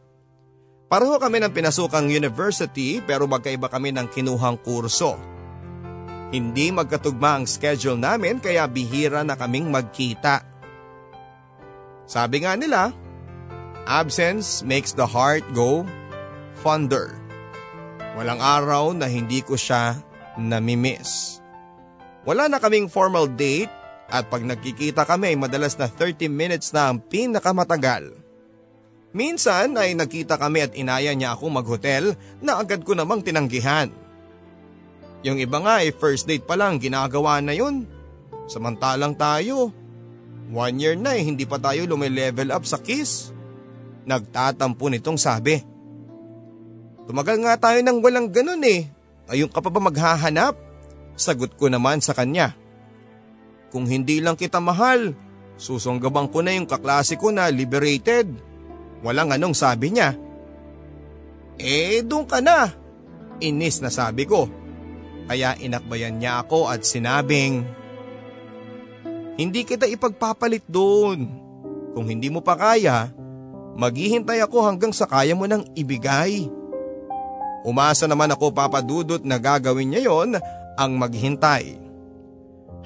Pareho 0.89 1.22
kami 1.22 1.38
ng 1.38 1.53
pinasukang 1.53 2.10
university 2.10 2.98
pero 3.05 3.29
magkaiba 3.29 3.69
kami 3.69 3.93
ng 3.93 4.10
kinuhang 4.10 4.58
kurso. 4.58 5.13
Hindi 6.34 6.74
magkatugma 6.74 7.38
ang 7.38 7.46
schedule 7.46 8.01
namin 8.01 8.41
kaya 8.41 8.65
bihira 8.65 9.22
na 9.22 9.38
kaming 9.38 9.69
magkita. 9.69 10.41
Sabi 12.10 12.41
nga 12.41 12.58
nila, 12.58 12.89
absence 13.86 14.65
makes 14.65 14.98
the 14.98 15.05
heart 15.05 15.46
go 15.53 15.86
fonder. 16.65 17.13
Walang 18.17 18.41
araw 18.41 18.89
na 18.98 19.05
hindi 19.05 19.46
ko 19.46 19.53
siya 19.53 19.93
namimiss. 20.41 21.38
Wala 22.25 22.50
na 22.50 22.58
kaming 22.58 22.89
formal 22.89 23.29
date 23.29 23.69
at 24.10 24.25
pag 24.25 24.41
nagkikita 24.41 25.05
kami 25.05 25.38
madalas 25.38 25.77
na 25.77 25.86
30 25.86 26.34
minutes 26.34 26.74
na 26.74 26.89
ang 26.89 26.98
pinakamatagal. 26.98 28.28
Minsan 29.10 29.74
ay 29.74 29.98
nagkita 29.98 30.38
kami 30.38 30.70
at 30.70 30.74
inaya 30.78 31.18
niya 31.18 31.34
ako 31.34 31.50
maghotel 31.50 32.13
na 32.46 32.62
agad 32.62 32.86
ko 32.86 32.94
namang 32.94 33.25
tinanggihan. 33.25 33.89
Yung 35.25 35.42
iba 35.42 35.58
nga 35.60 35.82
ay 35.82 35.92
first 35.92 36.30
date 36.30 36.46
pa 36.46 36.54
lang 36.54 36.78
ginagawa 36.78 37.42
na 37.42 37.58
yun. 37.58 37.89
Samantalang 38.46 39.18
tayo, 39.18 39.74
one 40.54 40.78
year 40.78 40.96
na 40.96 41.18
eh 41.18 41.25
hindi 41.25 41.44
pa 41.44 41.58
tayo 41.58 41.89
lumilevel 41.89 42.54
up 42.54 42.63
sa 42.63 42.78
kiss. 42.78 43.34
Nagtatampo 44.06 44.88
nitong 44.89 45.18
sabi. 45.18 45.60
Tumagal 47.10 47.42
nga 47.42 47.58
tayo 47.58 47.82
ng 47.82 47.98
walang 48.06 48.30
ganun 48.30 48.62
eh. 48.62 48.86
Ayun 49.30 49.50
ka 49.50 49.62
pa 49.62 49.74
ba 49.74 49.82
maghahanap? 49.82 50.54
Sagot 51.18 51.58
ko 51.58 51.68
naman 51.68 52.01
sa 52.01 52.13
kanya. 52.13 52.54
Kung 53.70 53.86
hindi 53.86 54.22
lang 54.22 54.38
kita 54.38 54.58
mahal, 54.58 55.13
susunggabang 55.58 56.30
ko 56.30 56.42
na 56.42 56.58
yung 56.58 56.66
kaklase 56.66 57.18
ko 57.18 57.30
na 57.30 57.50
liberated. 57.50 58.49
Walang 59.00 59.32
anong 59.32 59.56
sabi 59.56 59.96
niya. 59.96 60.15
Eh, 61.60 62.03
doon 62.03 62.27
ka 62.27 62.39
na. 62.39 62.72
Inis 63.39 63.79
na 63.79 63.91
sabi 63.91 64.27
ko. 64.27 64.48
Kaya 65.29 65.56
inakbayan 65.60 66.18
niya 66.18 66.44
ako 66.44 66.72
at 66.72 66.84
sinabing, 66.84 67.63
Hindi 69.39 69.63
kita 69.63 69.88
ipagpapalit 69.88 70.68
doon. 70.68 71.32
Kung 71.96 72.12
hindi 72.12 72.27
mo 72.27 72.44
pa 72.44 72.60
kaya, 72.60 73.08
maghihintay 73.79 74.44
ako 74.44 74.68
hanggang 74.68 74.91
sa 74.91 75.08
kaya 75.08 75.32
mo 75.32 75.48
nang 75.48 75.63
ibigay. 75.79 76.51
Umasa 77.63 78.03
naman 78.03 78.32
ako 78.36 78.51
papadudot 78.51 79.24
na 79.24 79.39
gagawin 79.39 79.96
niya 79.96 80.12
yon 80.12 80.36
ang 80.75 80.91
maghintay. 80.96 81.88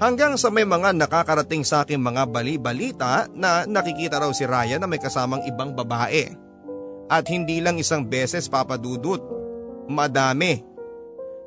Hanggang 0.03 0.35
sa 0.35 0.51
may 0.51 0.67
mga 0.67 0.99
nakakarating 0.99 1.63
sa 1.63 1.87
akin 1.87 1.95
mga 1.95 2.27
bali-balita 2.27 3.31
na 3.31 3.63
nakikita 3.63 4.19
raw 4.19 4.27
si 4.35 4.43
Ryan 4.43 4.83
na 4.83 4.87
may 4.91 4.99
kasamang 4.99 5.47
ibang 5.47 5.71
babae. 5.71 6.27
At 7.07 7.31
hindi 7.31 7.63
lang 7.63 7.79
isang 7.79 8.03
beses 8.03 8.51
papadudot, 8.51 9.23
madami. 9.87 10.59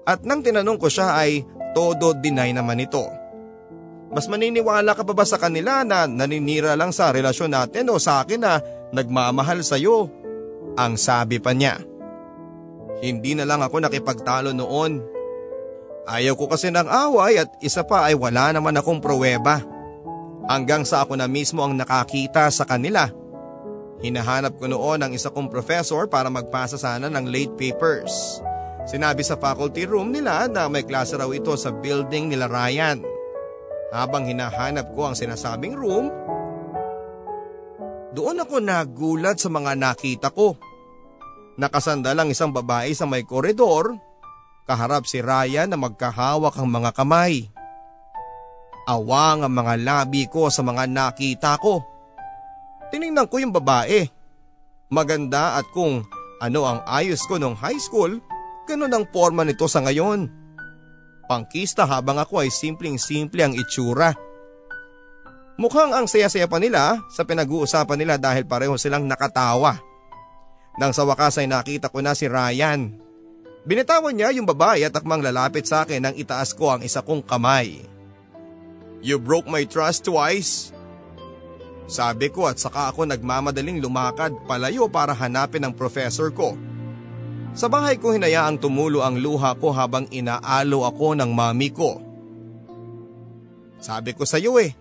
At 0.09 0.25
nang 0.25 0.41
tinanong 0.41 0.81
ko 0.81 0.89
siya 0.89 1.21
ay 1.21 1.45
todo 1.77 2.17
deny 2.17 2.57
naman 2.57 2.81
ito. 2.81 3.05
Mas 4.09 4.25
maniniwala 4.25 4.97
ka 4.97 5.05
pa 5.05 5.13
ba 5.13 5.29
sa 5.29 5.37
kanila 5.37 5.85
na 5.85 6.09
naninira 6.09 6.73
lang 6.81 6.97
sa 6.97 7.13
relasyon 7.13 7.53
natin 7.53 7.93
o 7.93 8.01
sa 8.01 8.25
akin 8.25 8.41
na 8.41 8.57
nagmamahal 8.89 9.61
sa 9.61 9.77
iyo? 9.77 10.09
Ang 10.81 10.97
sabi 10.97 11.45
pa 11.45 11.53
niya. 11.53 11.77
Hindi 13.05 13.37
na 13.37 13.45
lang 13.45 13.61
ako 13.61 13.85
nakipagtalo 13.85 14.57
noon. 14.57 15.16
Ayaw 16.07 16.39
ko 16.39 16.47
kasi 16.47 16.71
ng 16.71 16.87
away 16.87 17.43
at 17.43 17.51
isa 17.59 17.83
pa 17.83 18.07
ay 18.07 18.15
wala 18.15 18.55
naman 18.55 18.79
akong 18.79 19.03
pruweba. 19.03 19.59
Hanggang 20.47 20.87
sa 20.87 21.03
ako 21.03 21.19
na 21.19 21.27
mismo 21.27 21.67
ang 21.67 21.75
nakakita 21.75 22.47
sa 22.55 22.63
kanila. 22.63 23.11
Hinahanap 23.99 24.55
ko 24.55 24.71
noon 24.71 25.03
ang 25.03 25.11
isa 25.11 25.35
kong 25.35 25.51
professor 25.51 26.07
para 26.07 26.31
magpasa 26.31 26.79
sana 26.79 27.11
ng 27.11 27.27
late 27.27 27.59
papers. 27.59 28.39
Sinabi 28.87 29.27
sa 29.27 29.35
faculty 29.35 29.83
room 29.83 30.15
nila 30.15 30.47
na 30.47 30.71
may 30.71 30.87
klase 30.87 31.19
raw 31.19 31.27
ito 31.35 31.51
sa 31.59 31.75
building 31.75 32.31
nila 32.31 32.47
Ryan. 32.47 33.03
Habang 33.91 34.31
hinahanap 34.31 34.95
ko 34.95 35.11
ang 35.11 35.19
sinasabing 35.19 35.75
room, 35.75 36.07
doon 38.15 38.47
ako 38.47 38.63
nagulat 38.63 39.43
sa 39.43 39.51
mga 39.51 39.75
nakita 39.75 40.31
ko. 40.31 40.55
Nakasanda 41.59 42.15
lang 42.15 42.31
isang 42.31 42.55
babae 42.55 42.95
sa 42.95 43.11
may 43.11 43.27
koridor, 43.27 43.99
kaharap 44.67 45.07
si 45.07 45.23
Ryan 45.23 45.73
na 45.73 45.79
magkahawak 45.79 46.59
ang 46.59 46.69
mga 46.69 46.91
kamay. 46.93 47.49
Awang 48.87 49.47
ang 49.47 49.55
mga 49.55 49.75
labi 49.83 50.27
ko 50.27 50.51
sa 50.51 50.63
mga 50.63 50.91
nakita 50.91 51.59
ko. 51.59 51.83
Tiningnan 52.91 53.27
ko 53.31 53.43
yung 53.43 53.55
babae. 53.55 54.07
Maganda 54.91 55.59
at 55.59 55.67
kung 55.75 56.07
ano 56.39 56.61
ang 56.63 56.83
ayos 56.87 57.23
ko 57.27 57.39
nung 57.39 57.59
high 57.59 57.79
school, 57.83 58.23
Ganon 58.67 58.91
ang 58.91 59.07
forma 59.07 59.47
nito 59.47 59.71
sa 59.71 59.79
ngayon. 59.79 60.27
Pangkista 61.31 61.87
habang 61.87 62.19
ako 62.19 62.43
ay 62.43 62.51
simpleng-simple 62.51 63.39
ang 63.39 63.55
itsura. 63.55 64.11
Mukhang 65.57 65.95
ang 65.95 66.11
saya-saya 66.11 66.51
pa 66.51 66.59
nila 66.59 67.01
sa 67.09 67.23
pinag-uusapan 67.23 67.97
nila 67.97 68.15
dahil 68.19 68.45
pareho 68.45 68.75
silang 68.77 69.07
nakatawa. 69.07 69.79
Nang 70.77 70.93
sa 70.93 71.07
wakas 71.09 71.41
ay 71.41 71.49
nakita 71.49 71.89
ko 71.89 72.05
na 72.05 72.13
si 72.13 72.29
Ryan. 72.29 73.06
Binitawan 73.67 74.15
niya 74.15 74.31
yung 74.31 74.47
babae 74.47 74.87
at 74.87 74.95
akmang 74.95 75.27
lalapit 75.27 75.67
sa 75.67 75.83
akin 75.83 75.99
nang 75.99 76.15
itaas 76.15 76.55
ko 76.55 76.71
ang 76.71 76.87
isa 76.87 77.03
kong 77.03 77.27
kamay. 77.27 77.83
You 79.03 79.19
broke 79.19 79.51
my 79.51 79.67
trust 79.67 80.07
twice. 80.07 80.71
Sabi 81.91 82.31
ko 82.31 82.47
at 82.47 82.63
saka 82.63 82.95
ako 82.95 83.11
nagmamadaling 83.11 83.83
lumakad 83.83 84.35
palayo 84.47 84.87
para 84.87 85.11
hanapin 85.15 85.67
ang 85.67 85.75
professor 85.75 86.31
ko. 86.31 86.55
Sa 87.59 87.67
bahay 87.67 87.99
ko 87.99 88.15
hinayaang 88.15 88.63
tumulo 88.63 89.03
ang 89.03 89.19
luha 89.19 89.59
ko 89.59 89.75
habang 89.75 90.07
inaalo 90.15 90.87
ako 90.87 91.19
ng 91.19 91.31
mami 91.35 91.75
ko. 91.75 91.99
Sabi 93.83 94.15
ko 94.15 94.23
sa 94.23 94.39
iyo 94.39 94.63
eh, 94.63 94.75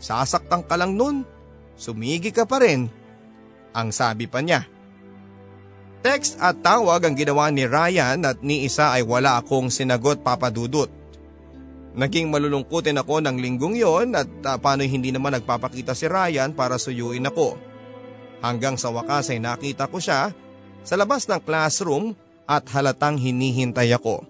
sasaktan 0.00 0.64
ka 0.64 0.80
lang 0.80 0.96
nun, 0.96 1.28
sumigi 1.76 2.32
ka 2.32 2.48
pa 2.48 2.60
rin. 2.60 2.88
Ang 3.72 3.88
sabi 3.92 4.28
pa 4.28 4.40
niya. 4.40 4.64
Text 6.02 6.34
at 6.42 6.58
tawag 6.66 7.06
ang 7.06 7.14
ginawa 7.14 7.46
ni 7.54 7.62
Ryan 7.62 8.26
at 8.26 8.42
ni 8.42 8.66
isa 8.66 8.90
ay 8.90 9.06
wala 9.06 9.38
akong 9.38 9.70
sinagot 9.70 10.18
papadudot. 10.18 10.90
Naging 11.94 12.26
malulungkutin 12.26 12.98
ako 12.98 13.22
ng 13.22 13.38
linggong 13.38 13.78
yon 13.78 14.18
at 14.18 14.26
uh, 14.26 14.58
paano 14.58 14.82
hindi 14.82 15.14
naman 15.14 15.38
nagpapakita 15.38 15.94
si 15.94 16.10
Ryan 16.10 16.58
para 16.58 16.74
suyuin 16.74 17.30
ako. 17.30 17.54
Hanggang 18.42 18.74
sa 18.74 18.90
wakas 18.90 19.30
ay 19.30 19.38
nakita 19.38 19.86
ko 19.86 20.02
siya 20.02 20.34
sa 20.82 20.94
labas 20.98 21.30
ng 21.30 21.38
classroom 21.46 22.18
at 22.50 22.66
halatang 22.74 23.14
hinihintay 23.14 23.94
ako. 23.94 24.26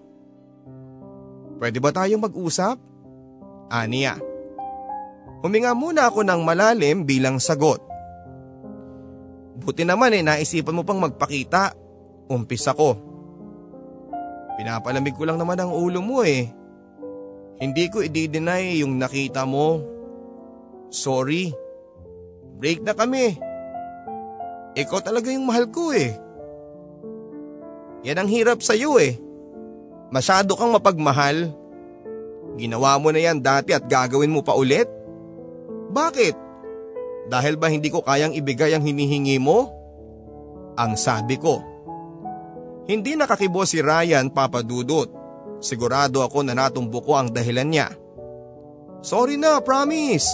Pwede 1.57 1.81
ba 1.81 1.89
tayong 1.89 2.21
mag-usap? 2.21 2.77
Aniya. 3.73 4.21
Huminga 5.41 5.73
muna 5.73 6.11
ako 6.11 6.21
ng 6.21 6.45
malalim 6.45 7.07
bilang 7.07 7.41
sagot. 7.41 7.81
Buti 9.53 9.85
naman 9.85 10.17
eh 10.17 10.25
naisipan 10.25 10.73
mo 10.73 10.81
pang 10.81 10.97
magpakita. 10.97 11.77
Umpis 12.29 12.65
ako. 12.65 12.97
Pinapalamig 14.57 15.13
ko 15.17 15.25
lang 15.25 15.37
naman 15.37 15.57
ang 15.61 15.73
ulo 15.73 16.01
mo 16.01 16.21
eh. 16.25 16.49
Hindi 17.61 17.85
ko 17.89 18.01
i-deny 18.01 18.81
yung 18.81 18.97
nakita 18.97 19.45
mo. 19.45 19.81
Sorry. 20.89 21.53
Break 22.57 22.81
na 22.85 22.93
kami. 22.97 23.37
Ikaw 24.73 24.99
talaga 25.05 25.29
yung 25.29 25.45
mahal 25.45 25.69
ko 25.69 25.93
eh. 25.93 26.17
Yan 28.03 28.19
ang 28.25 28.29
hirap 28.29 28.59
sa 28.65 28.73
iyo 28.73 28.97
eh. 28.97 29.15
Masyado 30.09 30.57
kang 30.57 30.73
mapagmahal. 30.73 31.53
Ginawa 32.57 32.97
mo 33.01 33.09
na 33.09 33.21
yan 33.21 33.41
dati 33.41 33.73
at 33.73 33.85
gagawin 33.85 34.33
mo 34.33 34.45
pa 34.45 34.53
ulit? 34.53 34.85
Bakit? 35.93 36.42
Dahil 37.27 37.55
ba 37.55 37.71
hindi 37.71 37.87
ko 37.87 38.03
kayang 38.03 38.35
ibigay 38.35 38.75
ang 38.75 38.83
hinihingi 38.83 39.39
mo? 39.39 39.71
Ang 40.75 40.99
sabi 40.99 41.39
ko. 41.39 41.63
Hindi 42.83 43.15
nakakibo 43.15 43.63
si 43.63 43.79
Ryan 43.79 44.27
papadudot. 44.27 45.07
Sigurado 45.63 46.19
ako 46.19 46.43
na 46.43 46.51
natumbo 46.51 46.99
ko 46.99 47.15
ang 47.15 47.31
dahilan 47.31 47.69
niya. 47.69 47.87
Sorry 48.99 49.39
na, 49.39 49.63
promise. 49.63 50.27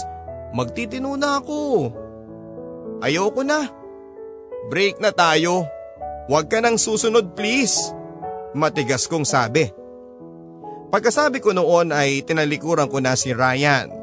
Magtitino 0.50 1.14
na 1.14 1.38
ako. 1.38 1.90
Ayoko 3.06 3.46
na. 3.46 3.70
Break 4.66 4.98
na 4.98 5.14
tayo. 5.14 5.66
Huwag 6.26 6.50
ka 6.50 6.58
nang 6.58 6.78
susunod 6.78 7.38
please. 7.38 7.94
Matigas 8.54 9.06
kong 9.06 9.22
sabi. 9.22 9.70
Pagkasabi 10.90 11.38
ko 11.38 11.54
noon 11.54 11.94
ay 11.94 12.26
tinalikuran 12.26 12.90
ko 12.90 12.98
na 12.98 13.14
si 13.14 13.30
Ryan. 13.30 13.99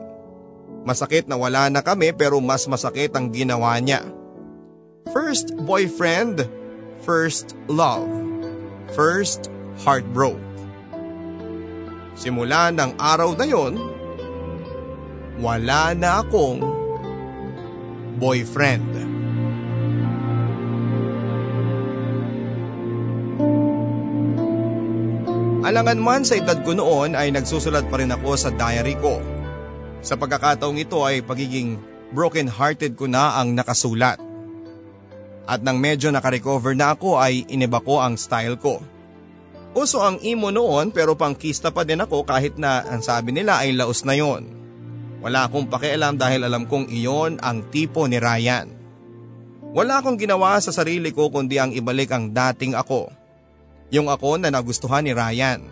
Masakit 0.88 1.28
na 1.28 1.36
wala 1.36 1.67
na 1.67 1.84
kami 1.84 2.15
pero 2.15 2.39
mas 2.39 2.63
masakit 2.63 3.12
ang 3.12 3.28
ginawa 3.28 3.76
niya. 3.84 4.08
First 5.12 5.52
boyfriend, 5.67 6.47
first 7.04 7.60
love, 7.67 8.08
first 8.95 9.52
heartbroke. 9.84 10.39
Simula 12.15 12.71
ng 12.71 12.95
araw 12.95 13.36
na 13.36 13.43
yon, 13.43 13.76
wala 15.43 15.91
na 15.91 16.23
akong 16.23 16.63
boyfriend. 18.15 18.88
Alangan 25.67 26.00
man 26.00 26.23
sa 26.23 26.39
edad 26.39 26.63
ko 26.63 26.71
noon 26.71 27.12
ay 27.12 27.28
nagsusulat 27.36 27.91
pa 27.91 28.00
rin 28.00 28.15
ako 28.15 28.39
sa 28.39 28.56
diary 28.56 28.95
ko. 29.04 29.19
Sa 30.01 30.13
pagkakataong 30.15 30.77
ito 30.77 31.01
ay 31.01 31.25
pagiging 31.25 31.81
broken 32.13 32.47
hearted 32.47 32.95
ko 32.95 33.10
na 33.10 33.38
ang 33.39 33.53
nakasulat. 33.57 34.21
At 35.47 35.63
nang 35.63 35.79
medyo 35.79 36.12
nakarecover 36.12 36.75
na 36.75 36.91
ako 36.91 37.19
ay 37.19 37.47
iniba 37.47 37.79
ko 37.79 38.03
ang 38.03 38.19
style 38.19 38.60
ko. 38.60 38.83
Uso 39.77 40.03
ang 40.03 40.19
emo 40.25 40.51
noon 40.51 40.91
pero 40.91 41.15
pangkista 41.15 41.71
pa 41.71 41.88
din 41.88 42.03
ako 42.03 42.27
kahit 42.27 42.60
na 42.60 42.83
ang 42.83 42.99
sabi 42.99 43.31
nila 43.31 43.63
ay 43.63 43.77
laos 43.77 44.03
na 44.03 44.17
yon. 44.17 44.43
Wala 45.23 45.49
akong 45.49 45.69
pakialam 45.71 46.19
dahil 46.19 46.45
alam 46.45 46.69
kong 46.69 46.91
iyon 46.93 47.41
ang 47.41 47.65
tipo 47.73 48.05
ni 48.05 48.21
Ryan. 48.21 48.69
Wala 49.73 49.99
akong 50.01 50.17
ginawa 50.17 50.57
sa 50.62 50.73
sarili 50.73 51.12
ko 51.12 51.29
kundi 51.29 51.60
ang 51.60 51.73
ibalik 51.73 52.10
ang 52.10 52.31
dating 52.31 52.73
ako. 52.73 53.12
Yung 53.93 54.12
ako 54.12 54.39
na 54.39 54.51
nagustuhan 54.51 55.03
ni 55.03 55.15
Ryan. 55.15 55.63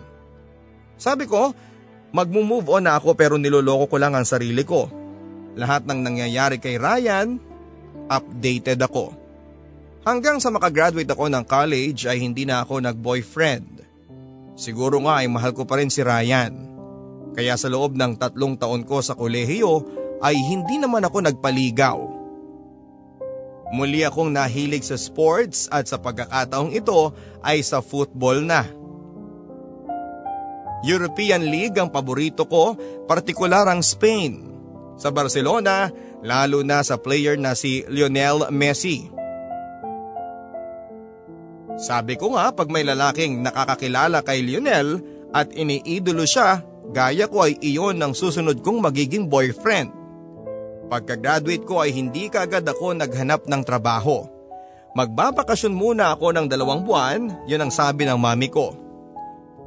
Sabi 0.96 1.28
ko, 1.28 1.52
magmo-move 2.16 2.80
on 2.80 2.88
na 2.88 2.96
ako 2.96 3.12
pero 3.12 3.36
niloloko 3.36 3.92
ko 3.92 3.96
lang 4.00 4.16
ang 4.16 4.24
sarili 4.24 4.64
ko. 4.64 4.88
Lahat 5.52 5.84
ng 5.84 6.00
nangyayari 6.00 6.56
kay 6.56 6.80
Ryan, 6.80 7.36
updated 8.08 8.80
ako. 8.80 9.12
Hanggang 10.08 10.40
sa 10.40 10.48
makagraduate 10.48 11.10
ako 11.12 11.28
ng 11.28 11.44
college 11.44 12.08
ay 12.08 12.24
hindi 12.24 12.48
na 12.48 12.64
ako 12.64 12.80
nag-boyfriend. 12.80 13.84
Siguro 14.56 15.04
nga 15.04 15.20
ay 15.20 15.28
mahal 15.28 15.52
ko 15.52 15.68
pa 15.68 15.76
rin 15.76 15.92
si 15.92 16.00
Ryan. 16.00 16.56
Kaya 17.36 17.52
sa 17.60 17.68
loob 17.68 17.92
ng 17.92 18.16
tatlong 18.16 18.56
taon 18.56 18.88
ko 18.88 19.04
sa 19.04 19.12
kolehiyo 19.12 19.84
ay 20.24 20.32
hindi 20.40 20.80
naman 20.80 21.04
ako 21.04 21.20
nagpaligaw. 21.20 21.98
Muli 23.76 24.06
akong 24.06 24.30
nahilig 24.30 24.88
sa 24.88 24.96
sports 24.96 25.66
at 25.68 25.90
sa 25.90 25.98
pagkakataong 25.98 26.72
ito 26.72 27.12
ay 27.42 27.60
sa 27.66 27.82
football 27.82 28.40
na. 28.40 28.64
European 30.86 31.50
League 31.50 31.74
ang 31.82 31.90
paborito 31.90 32.46
ko, 32.46 32.78
partikular 33.10 33.66
ang 33.66 33.82
Spain. 33.82 34.54
Sa 34.94 35.10
Barcelona, 35.10 35.90
lalo 36.22 36.62
na 36.62 36.80
sa 36.86 36.94
player 36.96 37.34
na 37.34 37.58
si 37.58 37.82
Lionel 37.90 38.48
Messi. 38.54 39.10
Sabi 41.76 42.16
ko 42.16 42.32
nga 42.38 42.54
pag 42.54 42.72
may 42.72 42.86
lalaking 42.86 43.44
nakakakilala 43.44 44.24
kay 44.24 44.40
Lionel 44.40 45.02
at 45.34 45.52
iniidolo 45.52 46.24
siya, 46.24 46.64
gaya 46.94 47.28
ko 47.28 47.44
ay 47.44 47.60
iyon 47.60 48.00
ang 48.00 48.16
susunod 48.16 48.64
kong 48.64 48.80
magiging 48.80 49.28
boyfriend. 49.28 49.92
Pagka-graduate 50.86 51.66
ko 51.66 51.82
ay 51.82 51.90
hindi 51.92 52.30
kaagad 52.30 52.64
ako 52.64 52.94
naghanap 52.94 53.44
ng 53.44 53.62
trabaho. 53.66 54.24
Magbabakasyon 54.96 55.74
muna 55.76 56.16
ako 56.16 56.32
ng 56.32 56.46
dalawang 56.48 56.80
buwan, 56.86 57.44
yun 57.44 57.60
ang 57.60 57.72
sabi 57.74 58.08
ng 58.08 58.16
mami 58.16 58.48
ko. 58.48 58.85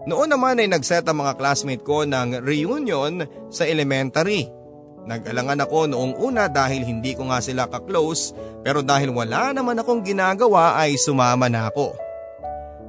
Noon 0.10 0.34
naman 0.34 0.58
ay 0.58 0.66
nagset 0.66 1.06
ang 1.06 1.22
mga 1.22 1.38
classmate 1.38 1.86
ko 1.86 2.02
ng 2.02 2.42
reunion 2.42 3.30
sa 3.54 3.70
elementary. 3.70 4.50
Nag-alangan 5.06 5.70
ako 5.70 5.86
noong 5.86 6.18
una 6.18 6.50
dahil 6.50 6.82
hindi 6.82 7.14
ko 7.14 7.30
nga 7.30 7.38
sila 7.38 7.70
ka-close 7.70 8.34
pero 8.66 8.82
dahil 8.82 9.14
wala 9.14 9.54
naman 9.54 9.78
akong 9.78 10.02
ginagawa 10.02 10.82
ay 10.82 10.98
sumama 10.98 11.46
na 11.46 11.70
ako. 11.70 11.94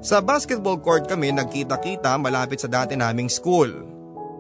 Sa 0.01 0.25
basketball 0.25 0.81
court 0.81 1.13
kami 1.13 1.29
nagkita-kita 1.37 2.17
malapit 2.17 2.65
sa 2.65 2.73
dati 2.73 2.97
naming 2.97 3.29
school. 3.29 3.69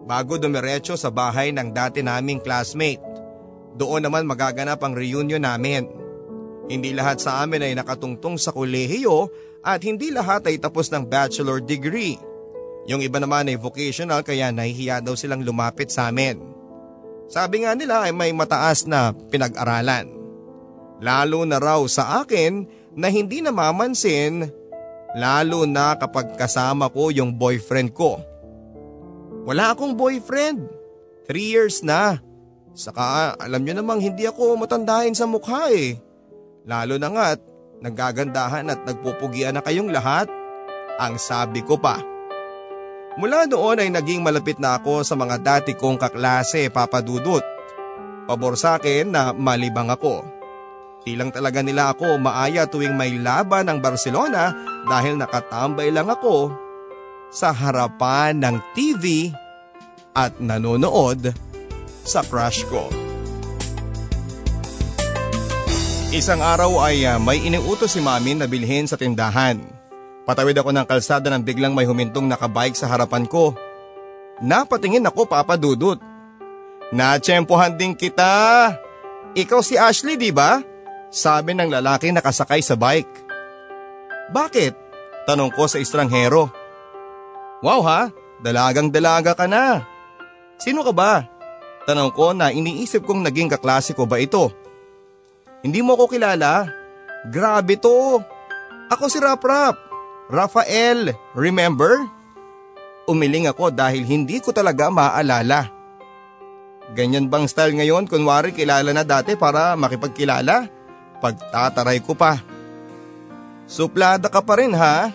Bago 0.08 0.40
dumiretso 0.40 0.96
sa 0.96 1.12
bahay 1.12 1.52
ng 1.52 1.76
dati 1.76 2.00
naming 2.00 2.40
classmate. 2.40 3.04
Doon 3.76 4.08
naman 4.08 4.24
magaganap 4.24 4.80
ang 4.80 4.96
reunion 4.96 5.44
namin. 5.44 5.84
Hindi 6.72 6.96
lahat 6.96 7.20
sa 7.20 7.44
amin 7.44 7.60
ay 7.60 7.76
nakatungtong 7.76 8.40
sa 8.40 8.56
kolehiyo 8.56 9.28
at 9.60 9.84
hindi 9.84 10.08
lahat 10.08 10.48
ay 10.48 10.56
tapos 10.56 10.88
ng 10.88 11.04
bachelor 11.04 11.60
degree. 11.60 12.29
Yung 12.88 13.04
iba 13.04 13.20
naman 13.20 13.50
ay 13.50 13.60
vocational 13.60 14.24
kaya 14.24 14.48
nahihiya 14.48 15.04
daw 15.04 15.12
silang 15.12 15.44
lumapit 15.44 15.92
sa 15.92 16.08
amin. 16.08 16.40
Sabi 17.30 17.62
nga 17.62 17.76
nila 17.76 18.08
ay 18.08 18.12
may 18.14 18.32
mataas 18.32 18.88
na 18.88 19.12
pinag-aralan. 19.12 20.10
Lalo 21.00 21.46
na 21.46 21.56
raw 21.60 21.80
sa 21.86 22.24
akin 22.24 22.66
na 22.96 23.08
hindi 23.08 23.40
namamansin 23.40 24.50
lalo 25.14 25.66
na 25.66 25.94
kapag 25.98 26.34
kasama 26.38 26.90
ko 26.90 27.10
yung 27.10 27.34
boyfriend 27.34 27.94
ko. 27.94 28.18
Wala 29.46 29.72
akong 29.74 29.96
boyfriend. 29.96 30.68
Three 31.24 31.54
years 31.54 31.80
na. 31.86 32.18
Saka 32.74 33.34
alam 33.38 33.62
nyo 33.62 33.78
namang 33.78 34.02
hindi 34.02 34.26
ako 34.26 34.58
matandahin 34.58 35.14
sa 35.14 35.26
mukha 35.26 35.70
eh. 35.70 35.98
Lalo 36.66 36.98
na 36.98 37.08
nga't 37.10 37.40
nagagandahan 37.80 38.68
at 38.68 38.80
nagpupugian 38.84 39.56
na 39.56 39.62
kayong 39.64 39.90
lahat. 39.90 40.28
Ang 41.00 41.16
sabi 41.16 41.64
ko 41.64 41.80
pa. 41.80 42.09
Mula 43.18 43.50
noon 43.50 43.82
ay 43.82 43.90
naging 43.90 44.22
malapit 44.22 44.62
na 44.62 44.78
ako 44.78 45.02
sa 45.02 45.18
mga 45.18 45.42
dati 45.42 45.74
kong 45.74 45.98
kaklase 45.98 46.70
papadudot. 46.70 47.42
Pabor 48.30 48.54
sa 48.54 48.78
akin 48.78 49.10
na 49.10 49.34
malibang 49.34 49.90
ako. 49.90 50.22
Di 51.02 51.18
lang 51.18 51.34
talaga 51.34 51.64
nila 51.64 51.90
ako 51.90 52.20
maaya 52.22 52.70
tuwing 52.70 52.94
may 52.94 53.18
laban 53.18 53.66
ng 53.66 53.78
Barcelona 53.82 54.54
dahil 54.86 55.18
nakatambay 55.18 55.90
lang 55.90 56.06
ako 56.06 56.54
sa 57.34 57.50
harapan 57.50 58.38
ng 58.38 58.56
TV 58.78 59.34
at 60.14 60.38
nanonood 60.38 61.34
sa 62.06 62.22
crush 62.22 62.62
ko. 62.70 62.86
Isang 66.10 66.42
araw 66.42 66.90
ay 66.90 67.06
uh, 67.06 67.22
may 67.22 67.38
iniutos 67.38 67.94
si 67.94 68.02
mami 68.02 68.34
na 68.34 68.50
bilhin 68.50 68.86
sa 68.86 68.98
tindahan. 68.98 69.79
Patawid 70.30 70.54
ako 70.62 70.70
ng 70.70 70.86
kalsada 70.86 71.26
nang 71.26 71.42
biglang 71.42 71.74
may 71.74 71.90
humintong 71.90 72.30
nakabike 72.30 72.78
sa 72.78 72.86
harapan 72.86 73.26
ko. 73.26 73.50
Napatingin 74.38 75.02
ako 75.02 75.26
papadudot. 75.26 75.98
Natsyempohan 76.94 77.74
din 77.74 77.98
kita. 77.98 78.70
Ikaw 79.34 79.58
si 79.58 79.74
Ashley 79.74 80.14
di 80.14 80.30
ba? 80.30 80.62
Sabi 81.10 81.58
ng 81.58 81.66
lalaki 81.66 82.14
nakasakay 82.14 82.62
sa 82.62 82.78
bike. 82.78 83.10
Bakit? 84.30 84.72
Tanong 85.26 85.50
ko 85.50 85.66
sa 85.66 85.82
estranghero. 85.82 86.46
Wow 87.66 87.82
ha, 87.82 88.14
dalagang 88.38 88.94
dalaga 88.94 89.34
ka 89.34 89.50
na. 89.50 89.82
Sino 90.62 90.86
ka 90.86 90.94
ba? 90.94 91.26
Tanong 91.90 92.14
ko 92.14 92.38
na 92.38 92.54
iniisip 92.54 93.02
kong 93.02 93.26
naging 93.26 93.50
kaklase 93.50 93.98
ko 93.98 94.06
ba 94.06 94.22
ito. 94.22 94.54
Hindi 95.66 95.82
mo 95.82 95.98
ako 95.98 96.06
kilala? 96.06 96.70
Grabe 97.26 97.82
to. 97.82 98.22
Ako 98.94 99.10
si 99.10 99.18
Rap 99.18 99.42
Rap. 99.42 99.89
Rafael, 100.30 101.10
remember? 101.34 102.06
Umiling 103.10 103.50
ako 103.50 103.74
dahil 103.74 104.06
hindi 104.06 104.38
ko 104.38 104.54
talaga 104.54 104.86
maaalala. 104.86 105.66
Ganyan 106.94 107.26
bang 107.26 107.50
style 107.50 107.74
ngayon 107.74 108.06
kunwari 108.06 108.54
kilala 108.54 108.94
na 108.94 109.02
dati 109.02 109.34
para 109.34 109.74
makipagkilala? 109.74 110.70
Pagtataray 111.18 111.98
ko 112.06 112.14
pa. 112.14 112.38
Suplada 113.66 114.30
ka 114.30 114.38
pa 114.38 114.54
rin 114.62 114.70
ha? 114.70 115.10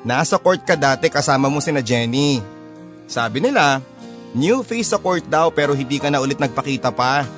Nasa 0.00 0.40
court 0.40 0.64
ka 0.64 0.72
dati 0.72 1.12
kasama 1.12 1.52
mo 1.52 1.60
si 1.60 1.68
na 1.68 1.84
Jenny. 1.84 2.40
Sabi 3.04 3.44
nila, 3.44 3.84
new 4.32 4.64
face 4.64 4.96
sa 4.96 5.00
court 5.00 5.28
daw 5.28 5.52
pero 5.52 5.76
hindi 5.76 6.00
ka 6.00 6.08
na 6.08 6.24
ulit 6.24 6.40
nagpakita 6.40 6.88
pa. 6.88 7.28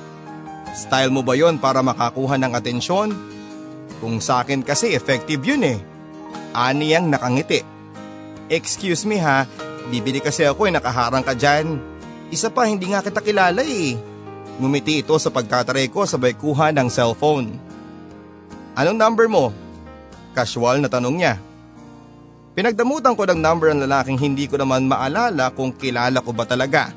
Style 0.71 1.11
mo 1.11 1.27
ba 1.27 1.35
yon 1.35 1.59
para 1.59 1.83
makakuha 1.83 2.39
ng 2.39 2.55
atensyon? 2.55 3.11
Kung 3.99 4.23
sa 4.23 4.47
akin 4.47 4.63
kasi 4.63 4.95
effective 4.95 5.43
yun 5.43 5.67
eh. 5.67 5.90
Ani 6.51 6.91
ang 6.91 7.07
nakangiti. 7.07 7.63
Excuse 8.51 9.07
me 9.07 9.15
ha, 9.23 9.47
bibili 9.87 10.19
kasi 10.19 10.43
ako 10.43 10.67
eh 10.67 10.75
nakaharang 10.75 11.23
ka 11.23 11.31
dyan. 11.31 11.79
Isa 12.31 12.51
pa 12.51 12.67
hindi 12.67 12.91
nga 12.91 12.99
kita 12.99 13.23
kilala 13.23 13.63
eh. 13.63 13.95
Ngumiti 14.59 14.99
ito 14.99 15.15
sa 15.15 15.31
pagkataray 15.31 15.87
ko 15.87 16.03
sabay 16.03 16.35
kuha 16.35 16.75
ng 16.75 16.91
cellphone. 16.91 17.55
Anong 18.75 18.99
number 18.99 19.27
mo? 19.31 19.55
Casual 20.35 20.79
na 20.79 20.91
tanong 20.91 21.15
niya. 21.15 21.35
Pinagdamutan 22.51 23.15
ko 23.15 23.23
ng 23.23 23.39
number 23.39 23.71
ang 23.71 23.79
lalaking 23.79 24.19
hindi 24.19 24.47
ko 24.47 24.59
naman 24.59 24.87
maalala 24.87 25.55
kung 25.55 25.71
kilala 25.71 26.19
ko 26.19 26.35
ba 26.35 26.43
talaga. 26.43 26.91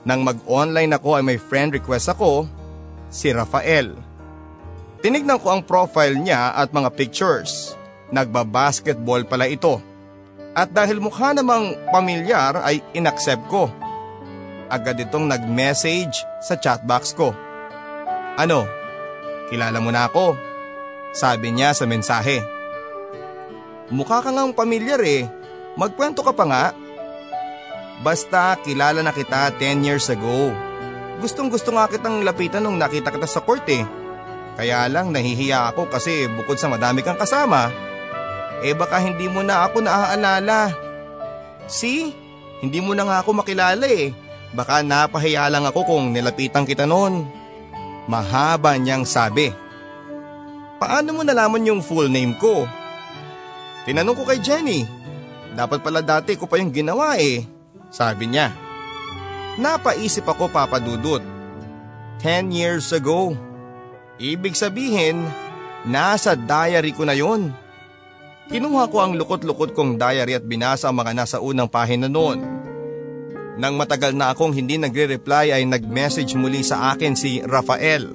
Nang 0.00 0.24
mag-online 0.24 0.96
ako 0.96 1.20
ay 1.20 1.24
may 1.24 1.36
friend 1.36 1.76
request 1.76 2.08
ako, 2.08 2.48
si 3.12 3.28
Rafael. 3.36 3.92
Tinignan 5.04 5.40
ko 5.40 5.52
ang 5.52 5.62
profile 5.64 6.16
niya 6.16 6.56
at 6.56 6.72
mga 6.72 6.88
pictures. 6.96 7.76
Nagba-basketball 8.10 9.26
pala 9.26 9.46
ito. 9.46 9.78
At 10.54 10.74
dahil 10.74 10.98
mukha 10.98 11.30
namang 11.30 11.78
pamilyar 11.94 12.58
ay 12.66 12.82
inaccept 12.94 13.46
ko 13.46 13.70
agad 14.70 15.02
itong 15.02 15.26
nag-message 15.26 16.22
sa 16.38 16.54
chatbox 16.54 17.12
ko. 17.18 17.34
Ano? 18.38 18.64
Kilala 19.50 19.82
mo 19.82 19.90
na 19.90 20.06
ako? 20.06 20.38
Sabi 21.10 21.50
niya 21.50 21.74
sa 21.74 21.90
mensahe. 21.90 22.38
Mukha 23.90 24.22
ka 24.22 24.30
ngang 24.30 24.54
pamilyar 24.54 25.02
eh. 25.02 25.26
Magkwento 25.74 26.22
ka 26.22 26.30
pa 26.30 26.46
nga. 26.46 26.64
Basta 28.00 28.54
kilala 28.62 29.02
na 29.02 29.10
kita 29.10 29.50
10 29.58 29.82
years 29.82 30.06
ago. 30.08 30.54
Gustong 31.18 31.50
gusto 31.52 31.74
nga 31.74 31.90
kitang 31.90 32.22
lapitan 32.22 32.64
nung 32.64 32.78
nakita 32.78 33.10
kita 33.10 33.26
sa 33.26 33.42
court 33.42 33.66
eh. 33.68 33.82
Kaya 34.54 34.86
lang 34.86 35.10
nahihiya 35.10 35.74
ako 35.74 35.90
kasi 35.90 36.30
bukod 36.30 36.56
sa 36.56 36.70
madami 36.70 37.02
kang 37.02 37.18
kasama, 37.18 37.68
eh 38.60 38.76
baka 38.76 39.00
hindi 39.00 39.26
mo 39.26 39.40
na 39.40 39.64
ako 39.68 39.84
naaalala. 39.84 40.72
See? 41.70 42.12
Hindi 42.60 42.78
mo 42.84 42.92
na 42.92 43.08
nga 43.08 43.16
ako 43.24 43.40
makilala 43.40 43.88
eh. 43.88 44.12
Baka 44.52 44.84
napahiya 44.84 45.48
lang 45.48 45.64
ako 45.64 45.88
kung 45.88 46.12
nilapitan 46.12 46.68
kita 46.68 46.84
noon. 46.84 47.24
Mahaba 48.04 48.76
niyang 48.76 49.08
sabi. 49.08 49.48
Paano 50.76 51.16
mo 51.16 51.22
nalaman 51.24 51.64
yung 51.64 51.80
full 51.80 52.12
name 52.12 52.36
ko? 52.36 52.68
Tinanong 53.88 54.16
ko 54.16 54.24
kay 54.28 54.40
Jenny. 54.44 54.84
Dapat 55.56 55.80
pala 55.80 56.04
dati 56.04 56.36
ko 56.36 56.44
pa 56.44 56.60
yung 56.60 56.72
ginawa 56.72 57.16
eh. 57.16 57.46
Sabi 57.88 58.28
niya. 58.28 58.52
Napaisip 59.56 60.24
ako 60.28 60.52
papadudot. 60.52 61.24
Ten 62.20 62.52
years 62.52 62.92
ago. 62.92 63.32
Ibig 64.20 64.52
sabihin, 64.52 65.24
nasa 65.88 66.36
diary 66.36 66.92
ko 66.92 67.08
na 67.08 67.16
yon. 67.16 67.56
Kinuha 68.50 68.90
ko 68.90 68.98
ang 68.98 69.14
lukot-lukot 69.14 69.70
kong 69.72 69.94
diary 69.94 70.34
at 70.34 70.42
binasa 70.42 70.90
ang 70.90 70.98
mga 70.98 71.14
nasa 71.14 71.38
unang 71.38 71.70
pahina 71.70 72.10
noon. 72.10 72.42
Nang 73.62 73.78
matagal 73.78 74.10
na 74.10 74.34
akong 74.34 74.50
hindi 74.50 74.74
nagre-reply 74.74 75.54
ay 75.54 75.62
nag-message 75.70 76.34
muli 76.34 76.66
sa 76.66 76.90
akin 76.90 77.14
si 77.14 77.38
Rafael. 77.46 78.10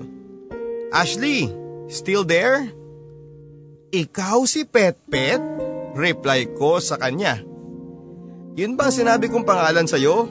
Ashley, 0.92 1.48
Still 1.86 2.26
there? 2.26 2.66
Ikaw 3.94 4.38
si 4.50 4.66
Pet 4.66 4.98
Pet? 5.06 5.38
Reply 5.96 6.50
ko 6.58 6.82
sa 6.82 6.98
kanya. 6.98 7.40
Yun 8.58 8.76
ba 8.76 8.90
ang 8.90 8.96
sinabi 8.96 9.30
kong 9.30 9.46
pangalan 9.46 9.86
sa'yo? 9.86 10.28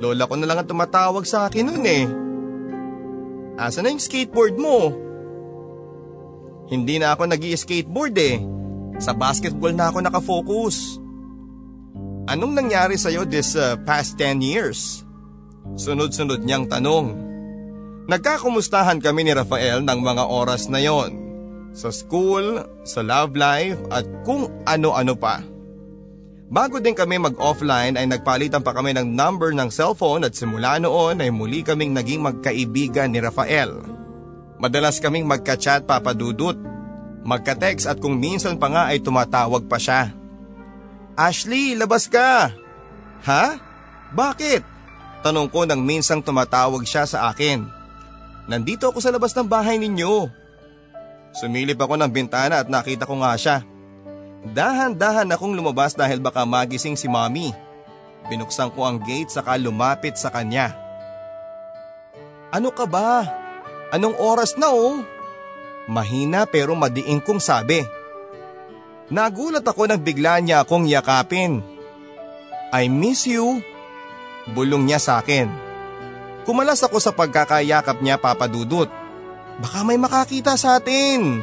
Lola 0.00 0.26
ko 0.26 0.34
na 0.36 0.48
lang 0.48 0.58
ang 0.60 0.68
tumatawag 0.68 1.24
sa 1.24 1.46
akin 1.46 1.64
noon 1.64 1.84
eh. 1.86 2.04
Asa 3.60 3.84
na 3.84 3.92
yung 3.92 4.02
skateboard 4.02 4.56
mo? 4.58 4.92
Hindi 6.72 6.98
na 6.98 7.14
ako 7.14 7.30
nag 7.30 7.40
skateboard 7.40 8.16
eh. 8.18 8.40
Sa 9.00 9.16
basketball 9.16 9.72
na 9.72 9.88
ako 9.88 9.98
nakafocus. 10.04 11.00
Anong 12.28 12.52
nangyari 12.52 13.00
sa'yo 13.00 13.24
this 13.24 13.56
uh, 13.56 13.80
past 13.88 14.20
10 14.20 14.44
years? 14.44 15.02
Sunod-sunod 15.74 16.44
niyang 16.44 16.68
tanong. 16.68 17.16
Nagkakumustahan 18.06 19.00
kami 19.00 19.24
ni 19.24 19.32
Rafael 19.32 19.80
ng 19.80 20.00
mga 20.04 20.24
oras 20.28 20.68
na 20.68 20.84
yon. 20.84 21.16
Sa 21.72 21.88
school, 21.88 22.60
sa 22.84 23.00
love 23.00 23.32
life 23.38 23.80
at 23.88 24.04
kung 24.28 24.52
ano-ano 24.68 25.16
pa. 25.16 25.40
Bago 26.50 26.82
din 26.82 26.98
kami 26.98 27.22
mag-offline 27.22 27.94
ay 27.94 28.10
nagpalitan 28.10 28.66
pa 28.66 28.74
kami 28.74 28.90
ng 28.98 29.06
number 29.14 29.54
ng 29.54 29.70
cellphone 29.70 30.26
at 30.26 30.34
simula 30.34 30.82
noon 30.82 31.22
ay 31.22 31.30
muli 31.30 31.62
kaming 31.62 31.94
naging 31.94 32.26
magkaibigan 32.26 33.14
ni 33.14 33.22
Rafael. 33.22 33.70
Madalas 34.58 34.98
kaming 34.98 35.30
magka-chat 35.30 35.86
papadudot, 35.86 36.58
magka-text 37.22 37.86
at 37.88 37.98
kung 38.00 38.16
minsan 38.16 38.56
pa 38.56 38.68
nga 38.72 38.82
ay 38.88 39.00
tumatawag 39.00 39.68
pa 39.68 39.76
siya. 39.76 40.12
Ashley, 41.18 41.76
labas 41.76 42.08
ka! 42.08 42.48
Ha? 43.28 43.44
Bakit? 44.16 44.62
Tanong 45.20 45.52
ko 45.52 45.68
nang 45.68 45.84
minsang 45.84 46.24
tumatawag 46.24 46.80
siya 46.88 47.04
sa 47.04 47.28
akin. 47.28 47.68
Nandito 48.48 48.88
ako 48.88 48.98
sa 49.04 49.12
labas 49.12 49.36
ng 49.36 49.44
bahay 49.44 49.76
ninyo. 49.76 50.32
Sumilip 51.36 51.78
ako 51.78 52.00
ng 52.00 52.10
bintana 52.10 52.64
at 52.64 52.72
nakita 52.72 53.04
ko 53.04 53.20
nga 53.20 53.36
siya. 53.36 53.62
Dahan-dahan 54.40 55.28
akong 55.28 55.52
lumabas 55.52 55.92
dahil 55.92 56.18
baka 56.18 56.48
magising 56.48 56.96
si 56.96 57.06
mommy. 57.06 57.52
Binuksan 58.32 58.72
ko 58.72 58.88
ang 58.88 58.96
gate 58.98 59.28
saka 59.28 59.60
lumapit 59.60 60.16
sa 60.16 60.32
kanya. 60.32 60.72
Ano 62.50 62.72
ka 62.72 62.88
ba? 62.88 63.28
Anong 63.92 64.16
oras 64.18 64.56
na 64.56 64.72
oh? 64.72 65.04
Mahina 65.88 66.44
pero 66.44 66.76
madiin 66.76 67.22
kong 67.22 67.40
sabi. 67.40 67.80
Nagulat 69.10 69.64
ako 69.66 69.90
nang 69.90 70.02
bigla 70.02 70.38
niya 70.38 70.62
akong 70.62 70.86
yakapin. 70.86 71.64
I 72.70 72.86
miss 72.86 73.26
you. 73.26 73.58
Bulong 74.54 74.86
niya 74.86 75.02
sa 75.02 75.18
akin. 75.18 75.50
Kumalas 76.46 76.80
ako 76.82 77.02
sa 77.02 77.10
pagkakayakap 77.10 78.00
niya 78.00 78.16
papadudot. 78.16 78.88
Baka 79.60 79.84
may 79.84 80.00
makakita 80.00 80.54
sa 80.56 80.78
atin. 80.80 81.42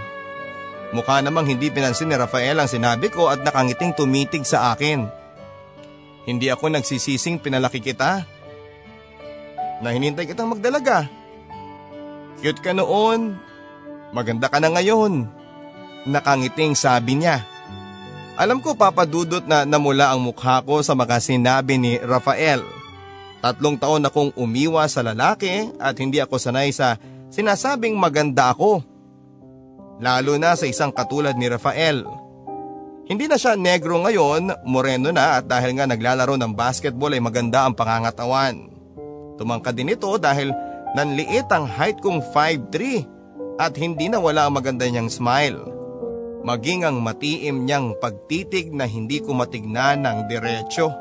Mukha 0.95 1.19
namang 1.19 1.45
hindi 1.51 1.67
pinansin 1.67 2.07
ni 2.07 2.15
Rafael 2.15 2.55
ang 2.55 2.71
sinabi 2.71 3.11
ko 3.11 3.27
at 3.27 3.43
nakangiting 3.43 3.91
tumitig 3.91 4.47
sa 4.47 4.71
akin. 4.71 5.05
Hindi 6.23 6.47
ako 6.47 6.71
nagsisising 6.71 7.43
pinalaki 7.43 7.83
kita. 7.83 8.23
Na 9.83 9.91
hinintay 9.91 10.25
kitang 10.27 10.51
magdalaga. 10.51 11.07
Cute 12.39 12.63
ka 12.63 12.71
noon. 12.71 13.46
Maganda 14.15 14.47
ka 14.47 14.63
na 14.63 14.71
ngayon. 14.71 15.27
Nakangiting 16.07 16.71
sabi 16.77 17.19
niya. 17.19 17.43
Alam 18.37 18.61
ko 18.61 18.77
papadudot 18.77 19.43
na 19.43 19.65
namula 19.65 20.13
ang 20.13 20.21
mukha 20.21 20.61
ko 20.61 20.79
sa 20.85 20.93
mga 20.93 21.17
sinabi 21.19 21.75
ni 21.81 21.97
Rafael. 21.99 22.61
Tatlong 23.41 23.75
taon 23.75 24.05
akong 24.05 24.31
umiwa 24.37 24.85
sa 24.85 25.01
lalaki 25.01 25.73
at 25.81 25.97
hindi 25.97 26.21
ako 26.21 26.37
sanay 26.37 26.69
sa 26.71 27.01
sinasabing 27.33 27.97
maganda 27.97 28.53
ako. 28.53 28.85
Lalo 29.97 30.37
na 30.37 30.53
sa 30.53 30.69
isang 30.69 30.93
katulad 30.93 31.33
ni 31.33 31.49
Rafael. 31.49 32.05
Hindi 33.07 33.25
na 33.25 33.39
siya 33.39 33.57
negro 33.57 34.03
ngayon, 34.03 34.67
moreno 34.67 35.09
na 35.09 35.41
at 35.41 35.49
dahil 35.49 35.79
nga 35.79 35.89
naglalaro 35.89 36.37
ng 36.37 36.53
basketball 36.53 37.15
ay 37.15 37.23
maganda 37.23 37.65
ang 37.65 37.73
pangangatawan. 37.73 38.69
Tumangkad 39.39 39.73
din 39.73 39.95
ito 39.95 40.11
dahil 40.21 40.53
nanliit 40.93 41.49
ang 41.49 41.65
height 41.65 41.97
kong 42.03 42.21
5'3 42.35 43.16
at 43.57 43.73
hindi 43.77 44.07
na 44.07 44.21
wala 44.21 44.45
ang 44.45 44.55
maganda 44.57 44.85
niyang 44.85 45.09
smile. 45.09 45.57
Maging 46.45 46.85
ang 46.85 47.01
matiim 47.01 47.65
niyang 47.65 47.97
pagtitig 47.97 48.69
na 48.71 48.85
hindi 48.85 49.19
ko 49.19 49.33
matignan 49.33 50.05
ng 50.05 50.29
diretsyo. 50.29 50.93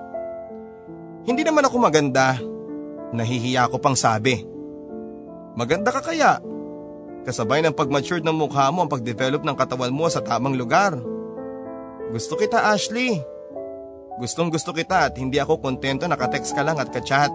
Hindi 1.28 1.44
naman 1.44 1.68
ako 1.68 1.76
maganda, 1.76 2.40
nahihiya 3.12 3.68
ko 3.68 3.76
pang 3.76 3.94
sabi. 3.94 4.42
Maganda 5.54 5.92
ka 5.92 6.00
kaya? 6.00 6.40
Kasabay 7.28 7.60
ng 7.66 7.74
pag-mature 7.74 8.22
ng 8.22 8.32
mukha 8.32 8.70
mo 8.70 8.86
ang 8.86 8.90
pag-develop 8.90 9.42
ng 9.42 9.56
katawan 9.58 9.90
mo 9.90 10.06
sa 10.06 10.22
tamang 10.22 10.54
lugar. 10.54 10.94
Gusto 12.14 12.38
kita 12.38 12.70
Ashley. 12.72 13.18
Gustong 14.16 14.48
gusto 14.48 14.72
kita 14.72 15.10
at 15.10 15.18
hindi 15.20 15.36
ako 15.36 15.60
kontento 15.60 16.08
nakatext 16.08 16.56
ka 16.56 16.64
lang 16.64 16.80
at 16.80 16.88
ka-chat. 16.88 17.28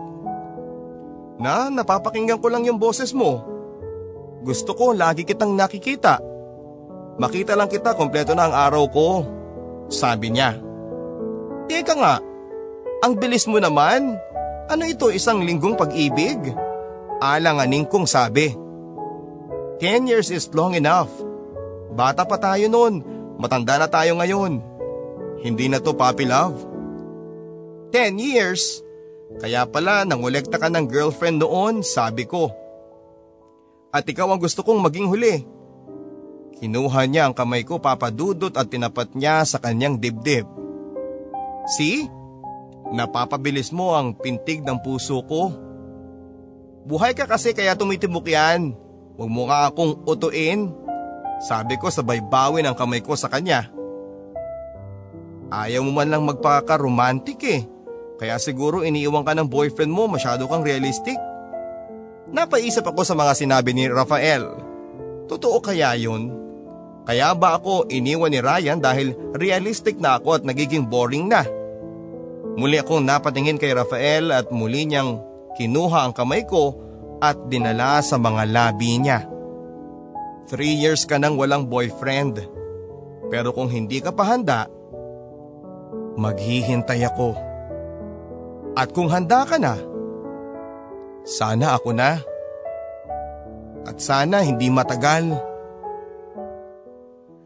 Na, 1.37 1.69
napapakinggan 1.69 2.39
ko 2.39 2.47
lang 2.49 2.65
yung 2.65 2.79
boses 2.79 3.11
mo. 3.11 3.50
Gusto 4.41 4.73
ko 4.73 4.97
lagi 4.97 5.21
kitang 5.21 5.53
nakikita. 5.53 6.17
Makita 7.21 7.53
lang 7.53 7.69
kita 7.69 7.93
kompleto 7.93 8.33
na 8.33 8.49
ang 8.49 8.55
araw 8.57 8.83
ko. 8.89 9.07
Sabi 9.93 10.33
niya. 10.33 10.57
Teka 11.69 11.93
nga, 11.93 12.15
ang 13.05 13.13
bilis 13.17 13.45
mo 13.45 13.61
naman. 13.61 14.17
Ano 14.71 14.83
ito 14.87 15.13
isang 15.13 15.45
linggong 15.45 15.77
pag-ibig? 15.77 16.37
Alanganing 17.21 17.85
kong 17.85 18.09
sabi. 18.09 18.49
10 19.81 20.09
years 20.09 20.29
is 20.33 20.49
long 20.53 20.77
enough. 20.77 21.09
Bata 21.91 22.23
pa 22.23 22.37
tayo 22.37 22.69
noon, 22.69 23.01
matanda 23.41 23.81
na 23.81 23.89
tayo 23.89 24.17
ngayon. 24.17 24.61
Hindi 25.41 25.65
na 25.69 25.81
to 25.81 25.97
puppy 25.97 26.29
love. 26.29 26.55
10 27.91 28.21
years? 28.21 28.85
Kaya 29.41 29.65
pala 29.65 30.05
nangolekta 30.05 30.61
ka 30.61 30.69
ng 30.69 30.85
girlfriend 30.87 31.41
noon, 31.41 31.81
sabi 31.81 32.29
ko. 32.29 32.60
At 33.91 34.07
ikaw 34.07 34.31
ang 34.31 34.39
gusto 34.39 34.63
kong 34.63 34.79
maging 34.79 35.11
huli. 35.11 35.43
Kinuha 36.63 37.03
niya 37.11 37.27
ang 37.27 37.35
kamay 37.35 37.67
ko 37.67 37.83
papadudot 37.83 38.55
at 38.55 38.71
tinapat 38.71 39.11
niya 39.11 39.43
sa 39.43 39.59
kanyang 39.59 39.99
dibdib. 39.99 40.47
See? 41.75 42.07
Napapabilis 42.91 43.71
mo 43.75 43.95
ang 43.95 44.15
pintig 44.15 44.63
ng 44.63 44.79
puso 44.79 45.19
ko. 45.27 45.51
Buhay 46.87 47.15
ka 47.15 47.27
kasi 47.27 47.51
kaya 47.51 47.75
tumitibok 47.75 48.27
yan. 48.27 48.75
Huwag 49.19 49.31
mo 49.31 49.47
nga 49.47 49.67
akong 49.67 50.03
utuin. 50.07 50.71
Sabi 51.43 51.75
ko 51.75 51.91
sabay 51.91 52.23
bawi 52.23 52.63
ng 52.63 52.75
kamay 52.75 53.03
ko 53.03 53.15
sa 53.15 53.27
kanya. 53.27 53.69
Ayaw 55.51 55.83
mo 55.83 55.91
man 55.91 56.07
lang 56.07 56.23
magpaka-romantic 56.23 57.39
eh. 57.43 57.61
Kaya 58.21 58.39
siguro 58.39 58.85
iniiwan 58.85 59.25
ka 59.25 59.35
ng 59.35 59.49
boyfriend 59.49 59.91
mo 59.91 60.07
masyado 60.07 60.47
kang 60.47 60.63
realistic. 60.63 61.17
Napaisip 62.31 62.87
ako 62.87 63.03
sa 63.03 63.11
mga 63.11 63.35
sinabi 63.35 63.75
ni 63.75 63.91
Rafael. 63.91 64.47
Totoo 65.27 65.59
kaya 65.59 65.91
yun? 65.99 66.31
Kaya 67.03 67.35
ba 67.35 67.59
ako 67.59 67.91
iniwan 67.91 68.31
ni 68.31 68.39
Ryan 68.39 68.79
dahil 68.79 69.11
realistic 69.35 69.99
na 69.99 70.15
ako 70.15 70.39
at 70.39 70.43
nagiging 70.47 70.87
boring 70.87 71.27
na? 71.27 71.43
Muli 72.55 72.79
akong 72.79 73.03
napatingin 73.03 73.59
kay 73.59 73.75
Rafael 73.75 74.31
at 74.31 74.47
muli 74.47 74.87
niyang 74.87 75.19
kinuha 75.59 76.07
ang 76.07 76.13
kamay 76.15 76.47
ko 76.47 76.75
at 77.19 77.35
dinala 77.51 77.99
sa 77.99 78.15
mga 78.15 78.47
labi 78.47 78.99
niya. 78.99 79.27
Three 80.47 80.75
years 80.79 81.03
ka 81.03 81.19
nang 81.19 81.35
walang 81.35 81.67
boyfriend. 81.67 82.43
Pero 83.31 83.55
kung 83.55 83.71
hindi 83.71 84.03
ka 84.03 84.11
pa 84.11 84.35
handa, 84.35 84.67
maghihintay 86.19 87.07
ako. 87.07 87.35
At 88.75 88.91
kung 88.91 89.07
handa 89.07 89.47
ka 89.47 89.55
na, 89.59 89.79
sana 91.25 91.77
ako 91.77 91.93
na. 91.93 92.21
At 93.85 93.97
sana 93.97 94.45
hindi 94.45 94.69
matagal. 94.69 95.33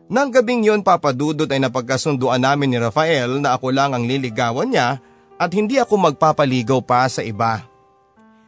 Nang 0.06 0.30
gabing 0.30 0.62
yon 0.62 0.86
papadudot 0.86 1.50
ay 1.50 1.58
napagkasunduan 1.58 2.38
namin 2.38 2.76
ni 2.76 2.78
Rafael 2.78 3.42
na 3.42 3.58
ako 3.58 3.74
lang 3.74 3.98
ang 3.98 4.06
liligawan 4.06 4.70
niya 4.70 5.02
at 5.36 5.52
hindi 5.52 5.82
ako 5.82 6.12
magpapaligaw 6.12 6.80
pa 6.86 7.10
sa 7.10 7.26
iba. 7.26 7.66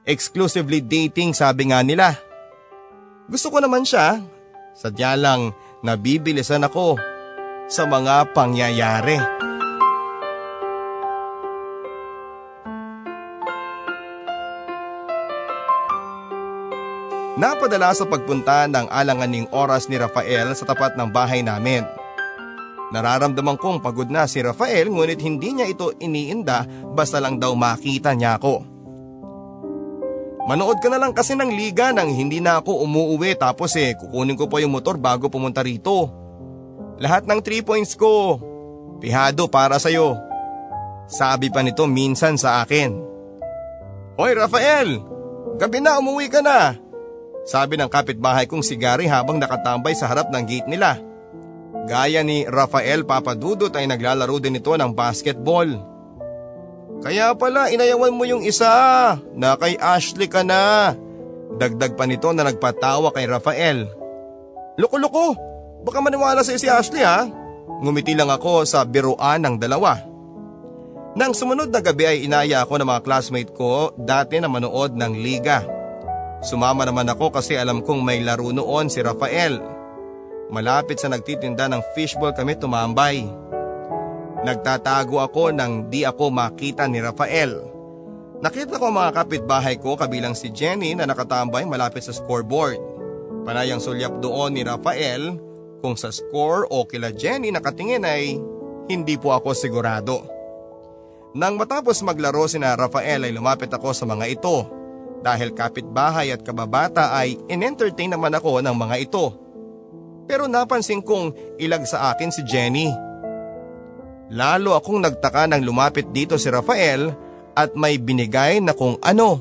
Exclusively 0.07 0.79
dating 0.79 1.33
sabi 1.33 1.73
nga 1.73 1.81
nila. 1.81 2.15
Gusto 3.27 3.51
ko 3.51 3.59
naman 3.59 3.83
siya. 3.83 4.21
Sadya 4.77 5.17
lang 5.17 5.51
nabibilisan 5.81 6.63
ako 6.63 6.95
sa 7.67 7.83
mga 7.89 8.31
pangyayari. 8.31 9.46
Napadala 17.37 17.93
sa 17.93 18.09
pagpunta 18.09 18.65
ng 18.65 18.89
alanganing 18.89 19.45
oras 19.53 19.85
ni 19.85 20.01
Rafael 20.01 20.57
sa 20.57 20.65
tapat 20.65 20.97
ng 20.97 21.05
bahay 21.13 21.45
namin. 21.45 21.85
Nararamdaman 22.89 23.61
kong 23.61 23.77
pagod 23.77 24.09
na 24.09 24.25
si 24.25 24.41
Rafael 24.41 24.89
ngunit 24.89 25.21
hindi 25.21 25.53
niya 25.53 25.69
ito 25.69 25.93
iniinda 26.01 26.65
basta 26.97 27.21
lang 27.21 27.37
daw 27.37 27.53
makita 27.53 28.17
niya 28.17 28.41
ako. 28.41 28.65
Manood 30.49 30.81
ka 30.81 30.89
na 30.89 30.97
lang 30.97 31.13
kasi 31.13 31.37
ng 31.37 31.53
liga 31.53 31.93
nang 31.93 32.09
hindi 32.09 32.41
na 32.41 32.57
ako 32.57 32.81
umuuwi 32.81 33.37
tapos 33.37 33.77
eh 33.77 33.93
kukunin 33.93 34.39
ko 34.39 34.49
pa 34.49 34.57
yung 34.57 34.73
motor 34.73 34.97
bago 34.97 35.29
pumunta 35.29 35.61
rito. 35.61 36.09
Lahat 36.97 37.29
ng 37.29 37.37
3 37.37 37.61
points 37.61 37.93
ko, 37.93 38.41
pihado 38.97 39.45
para 39.45 39.77
sa'yo. 39.77 40.17
Sabi 41.05 41.53
pa 41.53 41.61
nito 41.61 41.85
minsan 41.85 42.33
sa 42.33 42.65
akin. 42.65 42.97
Hoy 44.17 44.33
Rafael, 44.33 44.97
gabi 45.61 45.85
na 45.85 46.01
umuwi 46.01 46.33
ka 46.33 46.41
na. 46.41 46.86
Sabi 47.47 47.79
ng 47.79 47.87
kapitbahay 47.87 48.43
kong 48.43 48.59
si 48.59 48.75
Gary 48.75 49.07
habang 49.07 49.39
nakatambay 49.39 49.95
sa 49.95 50.11
harap 50.11 50.27
ng 50.27 50.43
gate 50.43 50.67
nila. 50.67 50.99
Gaya 51.87 52.19
ni 52.19 52.43
Rafael 52.43 53.07
Papadudot 53.07 53.71
ay 53.71 53.87
naglalaro 53.87 54.43
din 54.43 54.59
ito 54.59 54.75
ng 54.75 54.91
basketball. 54.91 55.71
Kaya 56.99 57.31
pala 57.39 57.71
inayawan 57.71 58.11
mo 58.11 58.27
yung 58.27 58.43
isa 58.43 58.67
na 59.31 59.55
kay 59.55 59.79
Ashley 59.79 60.27
ka 60.27 60.43
na. 60.43 60.91
Dagdag 61.55 61.95
pa 61.95 62.03
nito 62.03 62.27
na 62.35 62.43
nagpatawa 62.43 63.15
kay 63.15 63.23
Rafael. 63.23 63.87
Loko-loko, 64.75 65.31
baka 65.87 66.03
maniwala 66.03 66.43
sa 66.43 66.51
si 66.51 66.67
Ashley 66.67 67.07
ha? 67.07 67.23
Ngumiti 67.79 68.11
lang 68.11 68.27
ako 68.27 68.67
sa 68.67 68.83
biruan 68.83 69.47
ng 69.47 69.55
dalawa. 69.55 69.95
Nang 71.15 71.31
sumunod 71.31 71.71
na 71.71 71.79
gabi 71.79 72.03
ay 72.11 72.17
inaya 72.27 72.67
ako 72.67 72.75
ng 72.75 72.89
mga 72.91 73.01
classmate 73.07 73.55
ko 73.55 73.95
dati 73.95 74.43
na 74.43 74.51
manood 74.51 74.91
ng 74.99 75.13
liga. 75.15 75.76
Sumama 76.37 76.85
naman 76.85 77.09
ako 77.09 77.33
kasi 77.33 77.57
alam 77.57 77.81
kong 77.81 78.05
may 78.05 78.21
laro 78.21 78.53
noon 78.53 78.93
si 78.93 79.01
Rafael. 79.01 79.57
Malapit 80.53 81.01
sa 81.01 81.09
nagtitinda 81.09 81.65
ng 81.65 81.81
fishball 81.97 82.31
kami 82.31 82.53
tumambay. 82.55 83.25
Nagtatago 84.45 85.17
ako 85.17 85.49
nang 85.49 85.89
di 85.89 86.05
ako 86.05 86.29
makita 86.29 86.85
ni 86.85 87.01
Rafael. 87.01 87.57
Nakita 88.37 88.77
ko 88.77 88.93
mga 88.93 89.17
kapitbahay 89.17 89.81
ko 89.81 89.97
kabilang 89.97 90.37
si 90.37 90.53
Jenny 90.53 90.93
na 90.93 91.09
nakatambay 91.09 91.65
malapit 91.65 92.05
sa 92.05 92.13
scoreboard. 92.13 92.77
Panayang 93.41 93.81
sulyap 93.81 94.21
doon 94.21 94.53
ni 94.53 94.61
Rafael 94.61 95.41
kung 95.81 95.97
sa 95.97 96.13
score 96.13 96.69
o 96.69 96.85
kila 96.85 97.17
Jenny 97.17 97.49
nakatingin 97.49 98.05
ay 98.05 98.37
hindi 98.85 99.17
po 99.17 99.33
ako 99.33 99.57
sigurado. 99.57 100.21
Nang 101.33 101.57
matapos 101.57 102.05
maglaro 102.05 102.45
si 102.45 102.61
na 102.61 102.77
Rafael 102.77 103.25
ay 103.25 103.33
lumapit 103.33 103.73
ako 103.73 103.89
sa 103.89 104.05
mga 104.05 104.25
ito 104.29 104.76
dahil 105.21 105.53
kapitbahay 105.53 106.29
at 106.31 106.45
kababata 106.45 107.13
ay 107.13 107.37
in-entertain 107.49 108.13
naman 108.13 108.33
ako 108.37 108.61
ng 108.61 108.75
mga 108.75 108.95
ito. 109.01 109.25
Pero 110.27 110.45
napansin 110.45 111.01
kong 111.01 111.57
ilag 111.57 111.87
sa 111.87 112.11
akin 112.11 112.29
si 112.29 112.43
Jenny. 112.43 112.91
Lalo 114.27 114.75
akong 114.75 114.99
nagtaka 114.99 115.47
nang 115.47 115.63
lumapit 115.63 116.11
dito 116.11 116.35
si 116.35 116.51
Rafael 116.51 117.15
at 117.55 117.73
may 117.79 117.95
binigay 117.95 118.59
na 118.59 118.75
kung 118.75 118.99
ano. 118.99 119.39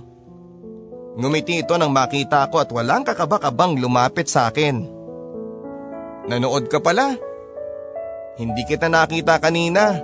Ngumiti 1.18 1.64
ito 1.64 1.74
nang 1.74 1.90
makita 1.90 2.46
ko 2.52 2.62
at 2.62 2.70
walang 2.70 3.02
kakabakabang 3.02 3.80
lumapit 3.82 4.30
sa 4.30 4.46
akin. 4.46 4.86
Nanood 6.30 6.70
ka 6.70 6.78
pala? 6.78 7.18
Hindi 8.36 8.62
kita 8.68 8.86
nakita 8.86 9.40
kanina. 9.40 9.96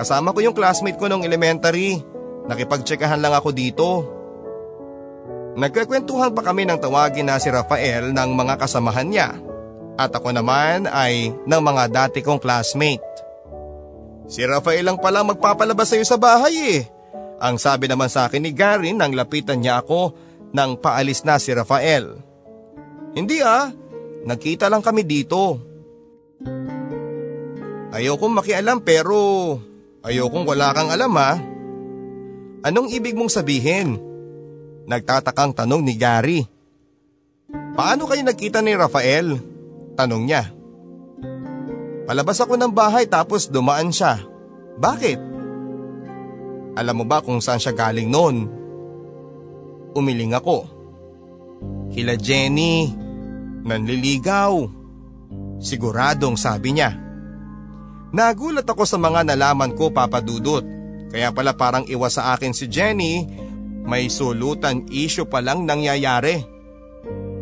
Kasama 0.00 0.32
ko 0.32 0.40
yung 0.40 0.56
classmate 0.56 0.96
ko 0.96 1.06
nung 1.06 1.22
elementary. 1.22 2.00
Nakipagtsekahan 2.50 3.22
lang 3.22 3.34
ako 3.34 3.50
dito. 3.54 3.88
Nagkakwentuhan 5.52 6.32
pa 6.32 6.42
kami 6.42 6.64
ng 6.64 6.80
tawagin 6.80 7.28
na 7.28 7.36
si 7.36 7.52
Rafael 7.52 8.10
ng 8.10 8.30
mga 8.32 8.54
kasamahan 8.56 9.08
niya 9.08 9.28
at 10.00 10.08
ako 10.08 10.32
naman 10.32 10.88
ay 10.88 11.30
ng 11.44 11.62
mga 11.62 11.84
dati 11.92 12.24
kong 12.24 12.40
classmate. 12.40 13.04
Si 14.32 14.40
Rafael 14.48 14.86
lang 14.86 14.96
pala 14.96 15.20
magpapalabas 15.20 15.92
sa 15.92 15.96
iyo 16.00 16.06
sa 16.08 16.16
bahay 16.16 16.80
eh. 16.80 16.80
Ang 17.42 17.60
sabi 17.60 17.90
naman 17.90 18.08
sa 18.08 18.30
akin 18.30 18.40
ni 18.40 18.54
Gary 18.54 18.96
nang 18.96 19.12
lapitan 19.12 19.60
niya 19.60 19.84
ako 19.84 20.16
nang 20.56 20.80
paalis 20.80 21.26
na 21.26 21.36
si 21.36 21.52
Rafael. 21.52 22.16
Hindi 23.12 23.44
ah, 23.44 23.68
nagkita 24.24 24.72
lang 24.72 24.80
kami 24.80 25.04
dito. 25.04 25.60
Ayokong 27.92 28.32
makialam 28.40 28.80
pero 28.80 29.60
ayokong 30.00 30.48
wala 30.48 30.72
kang 30.72 30.88
alam 30.88 31.12
ha. 31.20 31.51
Anong 32.62 32.94
ibig 32.94 33.18
mong 33.18 33.30
sabihin? 33.30 33.98
Nagtatakang 34.86 35.50
tanong 35.50 35.82
ni 35.82 35.98
Gary. 35.98 36.46
Paano 37.74 38.06
kayo 38.06 38.22
nagkita 38.22 38.62
ni 38.62 38.78
Rafael? 38.78 39.34
Tanong 39.98 40.22
niya. 40.22 40.46
Palabas 42.06 42.38
ako 42.38 42.54
ng 42.58 42.70
bahay 42.70 43.10
tapos 43.10 43.50
dumaan 43.50 43.90
siya. 43.90 44.22
Bakit? 44.78 45.18
Alam 46.78 47.02
mo 47.02 47.04
ba 47.04 47.18
kung 47.18 47.42
saan 47.42 47.58
siya 47.58 47.74
galing 47.74 48.08
noon? 48.08 48.46
Umiling 49.92 50.32
ako. 50.32 50.66
Kila 51.92 52.14
Jenny, 52.14 52.88
nanliligaw. 53.66 54.54
Siguradong 55.58 56.38
sabi 56.38 56.78
niya. 56.78 56.94
Nagulat 58.12 58.66
ako 58.68 58.86
sa 58.86 59.00
mga 59.02 59.24
nalaman 59.24 59.72
ko 59.74 59.92
papadudot. 59.92 60.81
Kaya 61.12 61.28
pala 61.30 61.52
parang 61.52 61.84
iwas 61.84 62.16
sa 62.16 62.32
akin 62.32 62.56
si 62.56 62.72
Jenny, 62.72 63.28
may 63.84 64.08
sulutan 64.08 64.88
issue 64.88 65.28
pa 65.28 65.44
lang 65.44 65.68
nangyayari. 65.68 66.40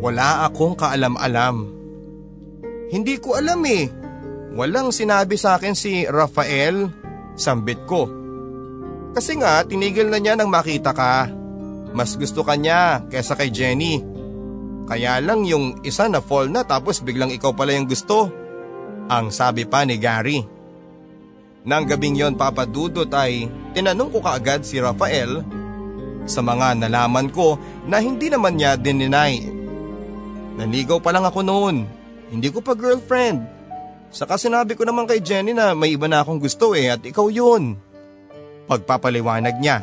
Wala 0.02 0.50
akong 0.50 0.74
kaalam-alam. 0.74 1.70
Hindi 2.90 3.14
ko 3.22 3.38
alam 3.38 3.62
eh. 3.70 3.86
Walang 4.58 4.90
sinabi 4.90 5.38
sa 5.38 5.54
akin 5.54 5.78
si 5.78 6.02
Rafael, 6.10 6.90
sambit 7.38 7.86
ko. 7.86 8.10
Kasi 9.14 9.38
nga 9.38 9.62
tinigil 9.62 10.10
na 10.10 10.18
niya 10.18 10.34
nang 10.34 10.50
makita 10.50 10.90
ka. 10.90 11.30
Mas 11.94 12.18
gusto 12.18 12.42
ka 12.42 12.58
niya 12.58 13.06
kesa 13.06 13.38
kay 13.38 13.54
Jenny. 13.54 14.02
Kaya 14.90 15.22
lang 15.22 15.46
yung 15.46 15.78
isa 15.86 16.10
na 16.10 16.18
fall 16.18 16.50
na 16.50 16.66
tapos 16.66 16.98
biglang 17.06 17.30
ikaw 17.30 17.54
pala 17.54 17.78
yung 17.78 17.86
gusto. 17.86 18.26
Ang 19.06 19.30
sabi 19.30 19.62
pa 19.66 19.86
ni 19.86 20.02
Gary. 20.02 20.42
Nang 21.64 21.84
gabing 21.84 22.16
yon 22.16 22.34
papadudot 22.40 23.08
ay 23.12 23.48
tinanong 23.76 24.10
ko 24.12 24.18
kaagad 24.24 24.64
si 24.64 24.80
Rafael 24.80 25.44
sa 26.24 26.40
mga 26.40 26.80
nalaman 26.80 27.28
ko 27.28 27.60
na 27.84 28.00
hindi 28.00 28.32
naman 28.32 28.56
niya 28.56 28.80
dininay. 28.80 29.44
Naligaw 30.56 31.00
pa 31.00 31.12
lang 31.12 31.24
ako 31.28 31.40
noon 31.44 32.00
hindi 32.30 32.48
ko 32.48 32.62
pa 32.62 32.78
girlfriend. 32.78 33.42
Saka 34.14 34.38
sinabi 34.38 34.78
ko 34.78 34.86
naman 34.86 35.06
kay 35.06 35.18
Jenny 35.18 35.50
na 35.50 35.74
may 35.74 35.94
iba 35.98 36.06
na 36.06 36.22
akong 36.22 36.38
gusto 36.38 36.78
eh 36.78 36.94
at 36.94 37.02
ikaw 37.02 37.26
yun. 37.26 37.74
Pagpapaliwanag 38.70 39.58
niya. 39.58 39.82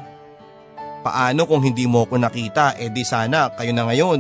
Paano 1.04 1.44
kung 1.48 1.64
hindi 1.64 1.84
mo 1.88 2.08
ko 2.08 2.16
nakita 2.16 2.80
eh 2.80 2.92
di 2.92 3.04
sana 3.04 3.52
kayo 3.56 3.72
na 3.76 3.88
ngayon. 3.88 4.20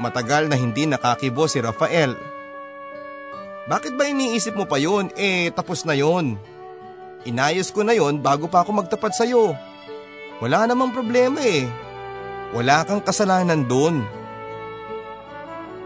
Matagal 0.00 0.48
na 0.48 0.56
hindi 0.56 0.84
nakakibo 0.84 1.48
si 1.48 1.60
Rafael. 1.60 2.16
Bakit 3.70 3.94
ba 3.94 4.10
iniisip 4.10 4.58
mo 4.58 4.66
pa 4.66 4.80
yun? 4.82 5.12
Eh 5.14 5.54
tapos 5.54 5.86
na 5.86 5.94
yun. 5.94 6.34
Inayos 7.22 7.70
ko 7.70 7.86
na 7.86 7.94
yon 7.94 8.18
bago 8.18 8.50
pa 8.50 8.66
ako 8.66 8.74
magtapat 8.82 9.14
sa'yo. 9.14 9.54
Wala 10.42 10.66
namang 10.66 10.90
problema 10.90 11.38
eh. 11.38 11.70
Wala 12.50 12.82
kang 12.82 12.98
kasalanan 12.98 13.62
doon. 13.62 14.02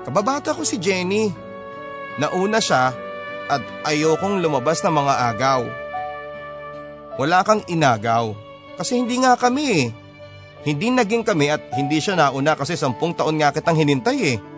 Kababata 0.08 0.56
ko 0.56 0.64
si 0.64 0.80
Jenny. 0.80 1.28
Nauna 2.16 2.56
siya 2.56 2.96
at 3.52 3.62
ayokong 3.84 4.40
lumabas 4.40 4.80
ng 4.80 4.96
mga 4.96 5.14
agaw. 5.28 5.62
Wala 7.20 7.44
kang 7.44 7.60
inagaw 7.68 8.32
kasi 8.80 8.96
hindi 8.96 9.20
nga 9.20 9.36
kami 9.36 9.64
eh. 9.68 9.86
Hindi 10.64 10.88
naging 10.90 11.22
kami 11.22 11.52
at 11.52 11.62
hindi 11.76 12.00
siya 12.00 12.16
nauna 12.16 12.56
kasi 12.56 12.74
sampung 12.74 13.12
taon 13.12 13.36
nga 13.36 13.52
kitang 13.52 13.76
hinintay 13.76 14.18
eh. 14.34 14.55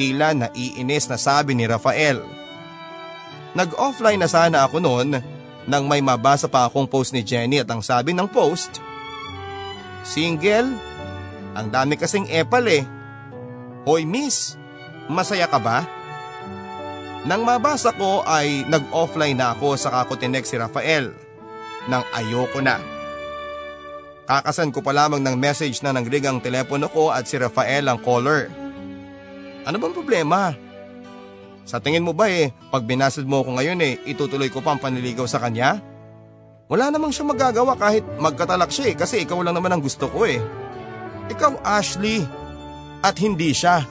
Tila 0.00 0.32
naiinis 0.32 1.06
na 1.08 1.20
sabi 1.20 1.52
ni 1.52 1.68
Rafael. 1.68 2.24
Nag-offline 3.52 4.20
na 4.20 4.28
sana 4.28 4.64
ako 4.64 4.80
noon 4.80 5.20
nang 5.68 5.84
may 5.86 6.00
mabasa 6.00 6.48
pa 6.48 6.66
akong 6.66 6.88
post 6.88 7.12
ni 7.12 7.20
Jenny 7.22 7.60
at 7.60 7.68
ang 7.68 7.84
sabi 7.84 8.16
ng 8.16 8.26
post, 8.26 8.80
Single? 10.02 10.74
Ang 11.52 11.68
dami 11.70 11.94
kasing 11.94 12.26
epal 12.32 12.66
eh. 12.66 12.82
Hoy 13.86 14.02
miss, 14.08 14.58
masaya 15.06 15.46
ka 15.46 15.60
ba? 15.62 15.86
Nang 17.22 17.46
mabasa 17.46 17.94
ko 17.94 18.26
ay 18.26 18.66
nag-offline 18.66 19.38
na 19.38 19.54
ako 19.54 19.78
sa 19.78 20.02
ako 20.02 20.18
tinext 20.18 20.50
si 20.50 20.56
Rafael 20.58 21.14
nang 21.86 22.02
ayoko 22.14 22.58
na. 22.58 22.82
Kakasan 24.26 24.74
ko 24.74 24.82
pa 24.82 24.94
lamang 24.94 25.22
ng 25.22 25.36
message 25.38 25.82
na 25.82 25.94
nangrig 25.94 26.26
ang 26.26 26.42
telepono 26.42 26.90
ko 26.90 27.14
at 27.14 27.26
si 27.26 27.38
Rafael 27.38 27.86
ang 27.86 27.98
caller. 28.02 28.61
Ano 29.62 29.76
bang 29.78 29.94
problema? 29.94 30.54
Sa 31.62 31.78
tingin 31.78 32.02
mo 32.02 32.10
ba 32.10 32.26
eh, 32.26 32.50
pag 32.74 32.82
binasad 32.82 33.22
mo 33.22 33.42
ako 33.42 33.58
ngayon 33.58 33.78
eh, 33.82 33.94
itutuloy 34.06 34.50
ko 34.50 34.58
pa 34.58 34.74
ang 34.74 34.82
panliligaw 34.82 35.26
sa 35.30 35.38
kanya? 35.38 35.78
Wala 36.66 36.90
namang 36.90 37.14
siya 37.14 37.28
magagawa 37.28 37.78
kahit 37.78 38.02
magkatalak 38.18 38.74
siya 38.74 38.90
eh 38.90 38.96
kasi 38.98 39.22
ikaw 39.22 39.38
lang 39.44 39.54
naman 39.54 39.70
ang 39.70 39.82
gusto 39.82 40.10
ko 40.10 40.26
eh. 40.26 40.42
Ikaw 41.30 41.62
Ashley, 41.62 42.26
at 43.02 43.18
hindi 43.18 43.50
siya. 43.50 43.82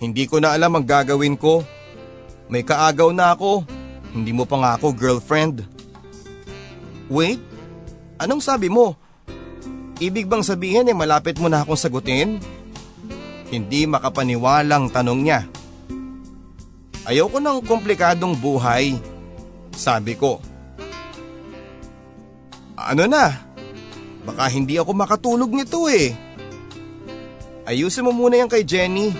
Hindi 0.00 0.24
ko 0.24 0.40
na 0.40 0.56
alam 0.56 0.72
ang 0.74 0.84
gagawin 0.88 1.36
ko. 1.36 1.62
May 2.48 2.64
kaagaw 2.64 3.12
na 3.12 3.36
ako. 3.36 3.62
Hindi 4.16 4.32
mo 4.32 4.48
pa 4.48 4.56
nga 4.58 4.70
ako 4.80 4.96
girlfriend. 4.96 5.68
Wait, 7.12 7.38
anong 8.16 8.40
sabi 8.40 8.72
mo? 8.72 8.96
Ibig 10.00 10.26
bang 10.26 10.42
sabihin 10.42 10.88
eh 10.88 10.96
malapit 10.96 11.36
mo 11.38 11.46
na 11.46 11.62
akong 11.62 11.78
sagutin? 11.78 12.40
Hindi 13.54 13.86
makapaniwalang 13.86 14.90
tanong 14.90 15.20
niya. 15.22 15.46
Ayoko 17.06 17.38
ng 17.38 17.62
komplikadong 17.62 18.34
buhay, 18.34 18.98
sabi 19.70 20.18
ko. 20.18 20.42
Ano 22.74 23.06
na? 23.06 23.30
Baka 24.26 24.50
hindi 24.50 24.74
ako 24.74 24.90
makatulog 24.98 25.54
nito 25.54 25.86
eh. 25.86 26.18
Ayusin 27.62 28.02
mo 28.02 28.10
muna 28.10 28.42
yan 28.42 28.50
kay 28.50 28.66
Jenny, 28.66 29.14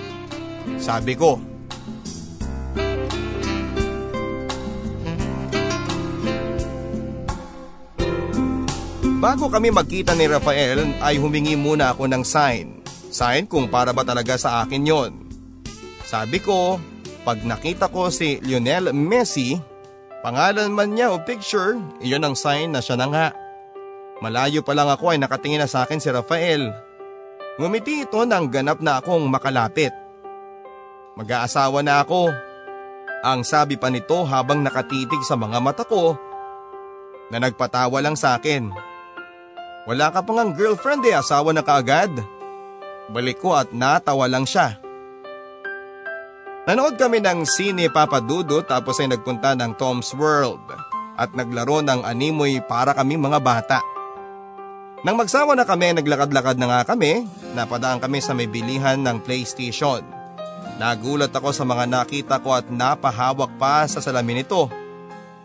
sabi 0.83 1.15
ko. 1.15 1.39
Bago 9.15 9.47
kami 9.47 9.71
magkita 9.71 10.11
ni 10.11 10.27
Rafael 10.27 10.99
ay 10.99 11.15
humingi 11.23 11.55
muna 11.55 11.95
ako 11.95 12.11
ng 12.11 12.23
sign. 12.27 12.74
Sign 13.15 13.47
kung 13.47 13.71
para 13.71 13.95
ba 13.95 14.03
talaga 14.03 14.35
sa 14.35 14.59
akin 14.67 14.83
yon. 14.83 15.11
Sabi 16.03 16.43
ko, 16.43 16.83
pag 17.23 17.39
nakita 17.47 17.87
ko 17.87 18.11
si 18.11 18.43
Lionel 18.43 18.91
Messi, 18.91 19.55
pangalan 20.19 20.67
man 20.75 20.91
niya 20.91 21.15
o 21.15 21.23
picture, 21.23 21.79
iyon 22.03 22.27
ang 22.27 22.35
sign 22.35 22.75
na 22.75 22.83
siya 22.83 22.99
na 22.99 23.07
nga. 23.07 23.27
Malayo 24.19 24.67
pa 24.67 24.75
lang 24.75 24.91
ako 24.91 25.15
ay 25.15 25.19
nakatingin 25.23 25.63
na 25.63 25.71
sa 25.71 25.87
akin 25.87 26.03
si 26.03 26.11
Rafael. 26.11 26.75
Ngumiti 27.55 28.03
ito 28.03 28.19
nang 28.27 28.51
ganap 28.51 28.83
na 28.83 28.99
akong 28.99 29.23
makalapit. 29.31 29.95
Mag-aasawa 31.15 31.79
na 31.87 32.03
ako. 32.03 32.35
Ang 33.23 33.47
sabi 33.47 33.79
pa 33.79 33.87
nito 33.87 34.27
habang 34.27 34.59
nakatitig 34.59 35.23
sa 35.23 35.39
mga 35.39 35.63
mata 35.63 35.87
ko 35.87 36.19
na 37.31 37.39
nagpatawa 37.39 37.95
lang 38.03 38.19
sa 38.19 38.35
akin. 38.35 38.75
Wala 39.87 40.11
ka 40.11 40.19
pang 40.19 40.51
girlfriend 40.51 41.07
eh, 41.07 41.15
asawa 41.15 41.55
na 41.55 41.63
kaagad. 41.63 42.34
Balik 43.09 43.41
ko 43.41 43.53
at 43.53 43.69
natawa 43.69 44.25
lang 44.25 44.49
siya. 44.49 44.81
Nanood 46.65 46.97
kami 46.97 47.21
ng 47.21 47.45
sine 47.45 47.93
Papadudo 47.93 48.65
tapos 48.65 48.97
ay 48.97 49.13
nagpunta 49.13 49.53
ng 49.53 49.77
Tom's 49.77 50.17
World 50.17 50.65
at 51.13 51.29
naglaro 51.37 51.85
ng 51.85 52.01
animoy 52.01 52.57
para 52.65 52.97
kami 52.97 53.21
mga 53.21 53.37
bata. 53.37 53.79
Nang 55.05 55.21
magsawa 55.21 55.53
na 55.53 55.69
kami, 55.69 55.93
naglakad-lakad 55.93 56.57
na 56.57 56.65
nga 56.65 56.81
kami, 56.97 57.29
napadaan 57.53 58.01
kami 58.01 58.25
sa 58.25 58.33
may 58.33 58.49
bilihan 58.49 58.97
ng 58.97 59.21
PlayStation. 59.21 60.01
Nagulat 60.81 61.29
ako 61.29 61.53
sa 61.53 61.61
mga 61.61 61.85
nakita 61.85 62.41
ko 62.41 62.57
at 62.57 62.65
napahawak 62.73 63.53
pa 63.61 63.85
sa 63.85 64.01
salamin 64.01 64.41
nito. 64.41 64.65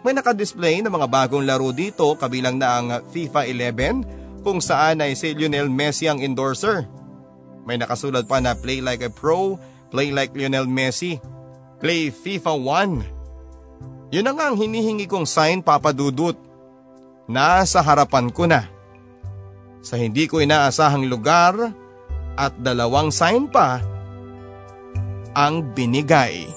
May 0.00 0.16
nakadisplay 0.16 0.80
ng 0.80 0.88
mga 0.88 1.06
bagong 1.12 1.44
laro 1.44 1.76
dito 1.76 2.16
kabilang 2.16 2.56
na 2.56 2.80
ang 2.80 2.86
FIFA 3.12 3.44
11 3.44 4.40
kung 4.40 4.64
saan 4.64 5.04
ay 5.04 5.12
si 5.12 5.36
Lionel 5.36 5.68
Messi 5.68 6.08
ang 6.08 6.24
endorser. 6.24 6.88
May 7.70 7.78
nakasulat 7.78 8.26
pa 8.26 8.42
na 8.42 8.58
play 8.58 8.82
like 8.82 8.98
a 8.98 9.14
pro, 9.14 9.54
play 9.94 10.10
like 10.10 10.34
Lionel 10.34 10.66
Messi, 10.66 11.22
play 11.78 12.10
FIFA 12.10 12.58
1. 12.58 14.10
Yun 14.10 14.26
ang 14.26 14.38
ang 14.42 14.54
hinihingi 14.58 15.06
kong 15.06 15.22
sign 15.22 15.62
papadudot. 15.62 16.34
Nasa 17.30 17.78
harapan 17.78 18.26
ko 18.34 18.50
na. 18.50 18.66
Sa 19.86 19.94
hindi 19.94 20.26
ko 20.26 20.42
inaasahang 20.42 21.06
lugar 21.06 21.54
at 22.34 22.58
dalawang 22.58 23.14
sign 23.14 23.46
pa 23.46 23.78
ang 25.38 25.62
binigay. 25.70 26.50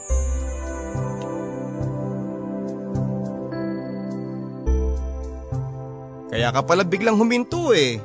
Kaya 6.34 6.50
ka 6.50 6.66
pala 6.66 6.82
biglang 6.82 7.22
huminto 7.22 7.70
eh. 7.70 8.02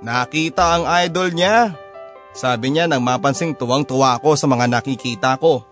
Nakita 0.00 0.80
ang 0.80 0.88
idol 1.04 1.36
niya. 1.36 1.87
Sabi 2.36 2.72
niya 2.72 2.86
nang 2.86 3.02
mapansing 3.02 3.56
tuwang-tuwa 3.56 4.20
ako 4.20 4.36
sa 4.36 4.46
mga 4.46 4.68
nakikita 4.68 5.36
ko. 5.40 5.64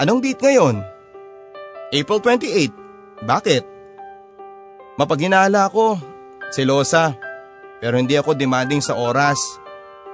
Anong 0.00 0.24
date 0.24 0.40
ngayon? 0.40 0.80
April 1.90 2.20
28. 2.22 3.26
Bakit? 3.26 3.64
Mapaghinala 4.96 5.68
ako. 5.68 6.00
Silosa. 6.50 7.14
Pero 7.80 7.96
hindi 7.96 8.16
ako 8.16 8.36
demanding 8.36 8.84
sa 8.84 8.96
oras. 8.96 9.60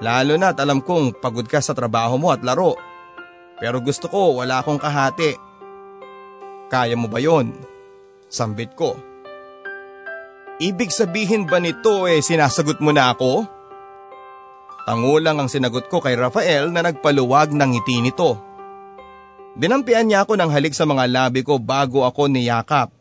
Lalo 0.03 0.37
na 0.37 0.53
at 0.53 0.59
alam 0.61 0.85
kong 0.85 1.19
pagod 1.19 1.49
ka 1.49 1.63
sa 1.63 1.73
trabaho 1.73 2.21
mo 2.21 2.29
at 2.35 2.45
laro. 2.45 2.77
Pero 3.57 3.81
gusto 3.81 4.07
ko 4.13 4.37
wala 4.37 4.61
akong 4.61 4.79
kahati. 4.79 5.35
Kaya 6.69 6.99
mo 6.99 7.09
ba 7.09 7.23
yon? 7.23 7.57
Sambit 8.29 8.77
ko. 8.77 8.99
Ibig 10.61 10.89
sabihin 10.89 11.45
ba 11.45 11.61
nito 11.61 12.09
eh 12.09 12.21
sinasagot 12.21 12.81
mo 12.81 12.93
na 12.93 13.13
ako? 13.13 13.56
Tangulang 14.87 15.43
ang 15.43 15.51
sinagot 15.51 15.91
ko 15.91 15.99
kay 15.99 16.15
Rafael 16.15 16.71
na 16.71 16.87
nagpaluwag 16.87 17.51
ng 17.51 17.75
ngiti 17.75 18.07
nito. 18.07 18.39
Dinampian 19.59 20.07
niya 20.07 20.23
ako 20.23 20.39
ng 20.39 20.47
halik 20.47 20.79
sa 20.79 20.87
mga 20.87 21.11
labi 21.11 21.43
ko 21.43 21.59
bago 21.59 22.07
ako 22.07 22.31
niyakap. 22.31 22.95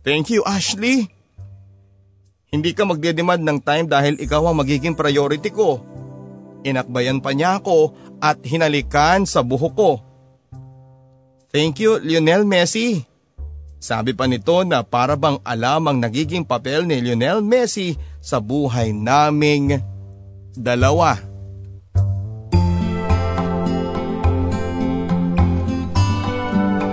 Thank 0.00 0.32
you 0.32 0.40
Ashley. 0.48 1.12
Hindi 2.48 2.72
ka 2.72 2.88
magdedemand 2.88 3.44
ng 3.44 3.58
time 3.60 3.84
dahil 3.90 4.16
ikaw 4.16 4.40
ang 4.48 4.56
magiging 4.56 4.96
priority 4.96 5.52
ko. 5.52 5.84
Inakbayan 6.64 7.20
pa 7.20 7.36
niya 7.36 7.60
ako 7.60 7.92
at 8.16 8.40
hinalikan 8.40 9.28
sa 9.28 9.44
buhok 9.44 9.74
ko. 9.76 9.90
Thank 11.52 11.84
you 11.84 12.00
Lionel 12.00 12.48
Messi. 12.48 13.04
Sabi 13.76 14.16
pa 14.16 14.24
nito 14.24 14.64
na 14.64 14.80
para 14.80 15.12
bang 15.20 15.36
alam 15.44 15.92
ang 15.92 16.00
nagiging 16.00 16.48
papel 16.48 16.88
ni 16.88 17.04
Lionel 17.04 17.44
Messi 17.44 17.92
sa 18.24 18.40
buhay 18.40 18.96
naming 18.96 19.95
dalawa. 20.56 21.20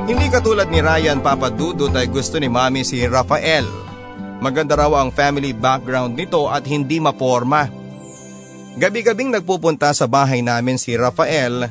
Hindi 0.04 0.28
katulad 0.28 0.68
ni 0.68 0.84
Ryan 0.84 1.24
Papadudot 1.24 1.96
ay 1.96 2.12
gusto 2.12 2.36
ni 2.38 2.52
Mami 2.52 2.84
si 2.84 3.00
Rafael. 3.08 3.66
Maganda 4.44 4.76
raw 4.76 4.92
ang 5.00 5.16
family 5.16 5.56
background 5.56 6.20
nito 6.20 6.52
at 6.52 6.68
hindi 6.68 7.00
maporma. 7.00 7.72
Gabi-gabing 8.76 9.32
nagpupunta 9.32 9.96
sa 9.96 10.06
bahay 10.06 10.44
namin 10.44 10.76
si 10.76 11.00
Rafael 11.00 11.66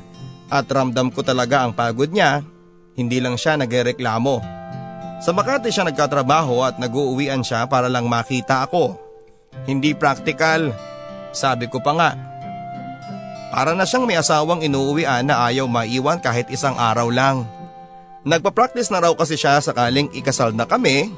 at 0.49 0.67
ramdam 0.69 1.13
ko 1.13 1.21
talaga 1.21 1.65
ang 1.65 1.77
pagod 1.77 2.09
niya, 2.09 2.41
hindi 2.97 3.21
lang 3.21 3.37
siya 3.37 3.61
nagreklamo. 3.61 4.41
Sa 5.23 5.31
Makati 5.31 5.71
siya 5.71 5.87
nagkatrabaho 5.87 6.67
at 6.67 6.77
nag-uuwian 6.77 7.45
siya 7.47 7.69
para 7.69 7.87
lang 7.87 8.09
makita 8.09 8.67
ako. 8.67 8.99
Hindi 9.69 9.93
practical, 9.93 10.73
sabi 11.33 11.67
ko 11.67 11.81
pa 11.81 11.93
nga. 11.97 12.11
Para 13.53 13.77
na 13.77 13.85
siyang 13.85 14.09
may 14.09 14.17
asawang 14.17 14.65
inuuwian 14.65 15.29
na 15.29 15.45
ayaw 15.49 15.69
maiwan 15.69 16.21
kahit 16.21 16.49
isang 16.49 16.73
araw 16.79 17.13
lang. 17.13 17.45
Nagpa-practice 18.25 18.89
na 18.89 19.03
raw 19.03 19.13
kasi 19.13 19.37
siya 19.37 19.61
sakaling 19.61 20.09
ikasal 20.17 20.55
na 20.55 20.65
kami 20.65 21.13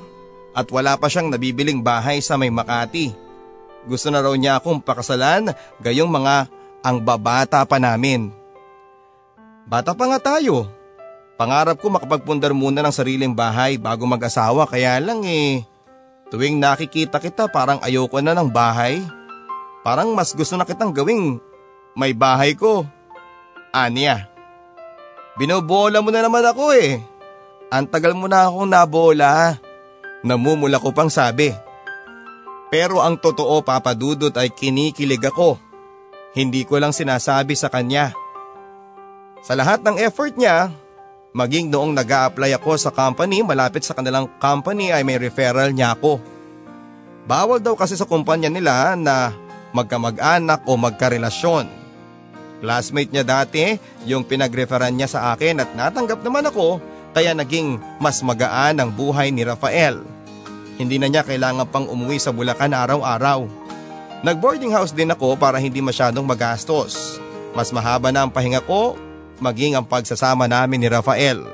at 0.57 0.67
wala 0.73 0.99
pa 0.99 1.07
siyang 1.07 1.31
nabibiling 1.31 1.85
bahay 1.85 2.19
sa 2.19 2.35
may 2.35 2.51
Makati. 2.51 3.15
Gusto 3.85 4.09
na 4.09 4.25
raw 4.25 4.33
niya 4.35 4.59
akong 4.59 4.81
pakasalan 4.81 5.53
gayong 5.79 6.09
mga 6.11 6.49
ang 6.81 6.97
babata 7.05 7.61
pa 7.69 7.77
namin. 7.77 8.33
Bata 9.69 9.93
pa 9.93 10.09
nga 10.09 10.19
tayo, 10.21 10.69
Pangarap 11.35 11.83
ko 11.83 11.91
makapagpundar 11.91 12.55
muna 12.55 12.79
ng 12.79 12.95
sariling 12.95 13.35
bahay 13.35 13.75
bago 13.75 14.07
mag-asawa 14.07 14.71
kaya 14.71 15.03
lang 15.03 15.27
eh. 15.27 15.67
Tuwing 16.31 16.63
nakikita 16.63 17.19
kita 17.19 17.51
parang 17.51 17.83
ayoko 17.83 18.23
na 18.23 18.39
ng 18.39 18.47
bahay. 18.47 19.03
Parang 19.85 20.17
mas 20.17 20.33
gusto 20.33 20.57
na 20.57 20.65
kitang 20.65 20.91
gawing 20.91 21.37
may 21.93 22.17
bahay 22.17 22.57
ko. 22.57 22.89
Anya. 23.71 24.27
Binobola 25.37 26.01
mo 26.01 26.09
na 26.09 26.25
naman 26.25 26.43
ako 26.43 26.73
eh. 26.73 27.05
Ang 27.69 27.87
tagal 27.91 28.17
mo 28.17 28.25
na 28.25 28.49
akong 28.49 28.71
nabola. 28.71 29.61
Namumula 30.25 30.81
ko 30.81 30.91
pang 30.91 31.13
sabi. 31.13 31.53
Pero 32.73 33.05
ang 33.05 33.21
totoo 33.21 33.61
papadudot 33.61 34.33
ay 34.35 34.49
kinikilig 34.51 35.21
ako. 35.21 35.61
Hindi 36.33 36.65
ko 36.65 36.81
lang 36.81 36.97
sinasabi 36.97 37.53
sa 37.55 37.69
kanya. 37.69 38.17
Sa 39.45 39.53
lahat 39.53 39.85
ng 39.85 40.01
effort 40.01 40.35
niya, 40.35 40.73
Maging 41.35 41.67
noong 41.67 41.99
nag 41.99 42.07
apply 42.07 42.55
ako 42.55 42.79
sa 42.79 42.95
company 42.95 43.43
malapit 43.43 43.83
sa 43.83 43.91
kanilang 43.91 44.31
company 44.39 44.95
ay 44.95 45.03
may 45.03 45.19
referral 45.19 45.75
niya 45.75 45.99
ako. 45.99 46.23
Bawal 47.27 47.59
daw 47.59 47.75
kasi 47.75 47.99
sa 47.99 48.07
kumpanya 48.07 48.47
nila 48.47 48.95
na 48.95 49.35
magkamag-anak 49.75 50.65
o 50.65 50.79
magkarelasyon. 50.79 51.67
Classmate 52.65 53.13
niya 53.13 53.27
dati 53.27 53.77
yung 54.09 54.25
pinagreferan 54.25 54.95
niya 54.95 55.11
sa 55.11 55.21
akin 55.37 55.61
at 55.61 55.75
natanggap 55.77 56.25
naman 56.25 56.49
ako 56.49 56.81
kaya 57.13 57.37
naging 57.37 57.77
mas 58.01 58.25
magaan 58.25 58.81
ang 58.81 58.89
buhay 58.89 59.29
ni 59.29 59.45
Rafael. 59.45 60.01
Hindi 60.81 60.97
na 60.97 61.11
niya 61.11 61.23
kailangan 61.27 61.69
pang 61.69 61.87
umuwi 61.87 62.17
sa 62.19 62.33
Bulacan 62.33 62.73
araw-araw. 62.73 63.47
Nag-boarding 64.25 64.73
house 64.73 64.91
din 64.91 65.13
ako 65.13 65.37
para 65.37 65.61
hindi 65.61 65.85
masyadong 65.85 66.25
magastos. 66.25 67.21
Mas 67.55 67.71
mahaba 67.71 68.11
na 68.11 68.27
ang 68.27 68.33
pahinga 68.33 68.65
ko 68.65 68.99
maging 69.39 69.79
ang 69.79 69.87
pagsasama 69.87 70.49
namin 70.49 70.83
ni 70.83 70.89
Rafael. 70.91 71.45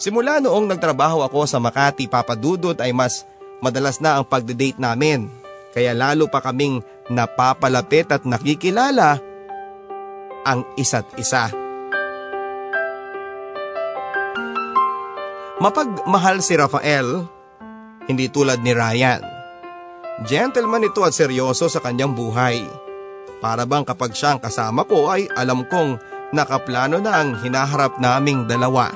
Simula 0.00 0.40
noong 0.40 0.70
nagtrabaho 0.70 1.22
ako 1.26 1.44
sa 1.44 1.60
Makati 1.60 2.08
Papadudot 2.08 2.78
ay 2.80 2.94
mas 2.94 3.26
madalas 3.60 4.00
na 4.00 4.16
ang 4.16 4.24
pagde-date 4.24 4.80
namin. 4.80 5.28
Kaya 5.74 5.90
lalo 5.90 6.30
pa 6.30 6.38
kaming 6.38 6.80
napapalapit 7.12 8.08
at 8.12 8.24
nakikilala 8.24 9.20
ang 10.44 10.64
isa't 10.76 11.08
isa. 11.16 11.52
Mapagmahal 15.64 16.44
si 16.44 16.60
Rafael, 16.60 17.24
hindi 18.04 18.28
tulad 18.28 18.60
ni 18.60 18.76
Ryan. 18.76 19.22
Gentleman 20.28 20.86
ito 20.86 21.00
at 21.02 21.16
seryoso 21.16 21.72
sa 21.72 21.80
kanyang 21.80 22.12
buhay. 22.12 22.60
Para 23.40 23.64
bang 23.64 23.82
kapag 23.82 24.12
siya 24.12 24.36
ang 24.36 24.40
kasama 24.44 24.84
ko 24.84 25.08
ay 25.08 25.26
alam 25.32 25.64
kong 25.66 25.98
nakaplano 26.36 27.00
na 27.00 27.22
ang 27.22 27.38
hinaharap 27.40 27.96
naming 27.96 28.44
dalawa. 28.44 28.92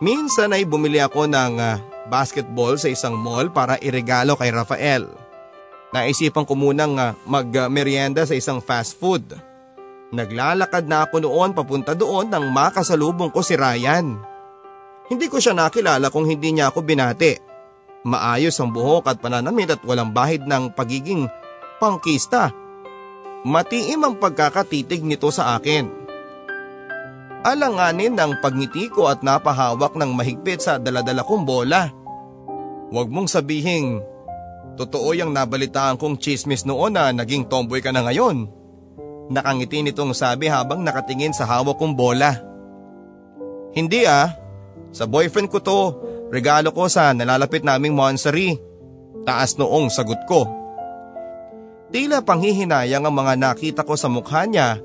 Minsan 0.00 0.52
ay 0.52 0.68
bumili 0.68 1.00
ako 1.00 1.28
ng 1.28 1.54
uh, 1.56 1.80
basketball 2.08 2.76
sa 2.76 2.92
isang 2.92 3.16
mall 3.16 3.48
para 3.48 3.80
iregalo 3.80 4.36
kay 4.36 4.52
Rafael. 4.52 5.25
Naisipan 5.96 6.44
ko 6.44 6.52
munang 6.52 7.00
uh, 7.00 7.16
sa 8.28 8.34
isang 8.36 8.60
fast 8.60 9.00
food. 9.00 9.32
Naglalakad 10.12 10.84
na 10.84 11.08
ako 11.08 11.24
noon 11.24 11.56
papunta 11.56 11.96
doon 11.96 12.28
nang 12.28 12.52
makasalubong 12.52 13.32
ko 13.32 13.40
si 13.40 13.56
Ryan. 13.56 14.20
Hindi 15.08 15.26
ko 15.32 15.40
siya 15.40 15.56
nakilala 15.56 16.12
kung 16.12 16.28
hindi 16.28 16.52
niya 16.52 16.68
ako 16.68 16.84
binati. 16.84 17.32
Maayos 18.04 18.60
ang 18.60 18.76
buhok 18.76 19.08
at 19.08 19.18
pananamit 19.24 19.72
at 19.72 19.80
walang 19.88 20.12
bahid 20.12 20.44
ng 20.44 20.76
pagiging 20.76 21.26
pangkista. 21.80 22.52
Matiim 23.48 24.04
ang 24.04 24.20
pagkakatitig 24.20 25.00
nito 25.00 25.32
sa 25.32 25.56
akin 25.56 26.06
alanganin 27.46 28.18
ng 28.18 28.42
pagngiti 28.42 28.90
ko 28.90 29.06
at 29.06 29.22
napahawak 29.22 29.94
ng 29.94 30.10
mahigpit 30.18 30.58
sa 30.58 30.82
daladala 30.82 31.22
kong 31.22 31.46
bola. 31.46 31.86
Huwag 32.90 33.06
mong 33.06 33.30
sabihin, 33.30 34.02
totoo 34.76 35.16
yung 35.16 35.32
nabalitaan 35.32 35.96
kong 35.96 36.20
chismis 36.20 36.68
noon 36.68 36.94
na 36.94 37.10
naging 37.10 37.48
tomboy 37.48 37.80
ka 37.80 37.90
na 37.90 38.04
ngayon. 38.04 38.46
Nakangiti 39.32 39.82
nitong 39.82 40.14
sabi 40.14 40.46
habang 40.46 40.84
nakatingin 40.86 41.34
sa 41.34 41.48
hawak 41.48 41.80
kong 41.80 41.98
bola. 41.98 42.38
Hindi 43.74 44.06
ah, 44.06 44.30
sa 44.94 45.04
boyfriend 45.08 45.50
ko 45.50 45.58
to, 45.58 45.80
regalo 46.30 46.70
ko 46.70 46.86
sa 46.86 47.10
nalalapit 47.10 47.66
naming 47.66 47.96
monstery. 47.96 48.54
Taas 49.26 49.58
noong 49.58 49.90
sagot 49.90 50.22
ko. 50.30 50.46
Tila 51.90 52.22
panghihinayang 52.22 53.02
ang 53.02 53.14
mga 53.14 53.34
nakita 53.34 53.82
ko 53.82 53.98
sa 53.98 54.06
mukha 54.06 54.46
niya 54.46 54.78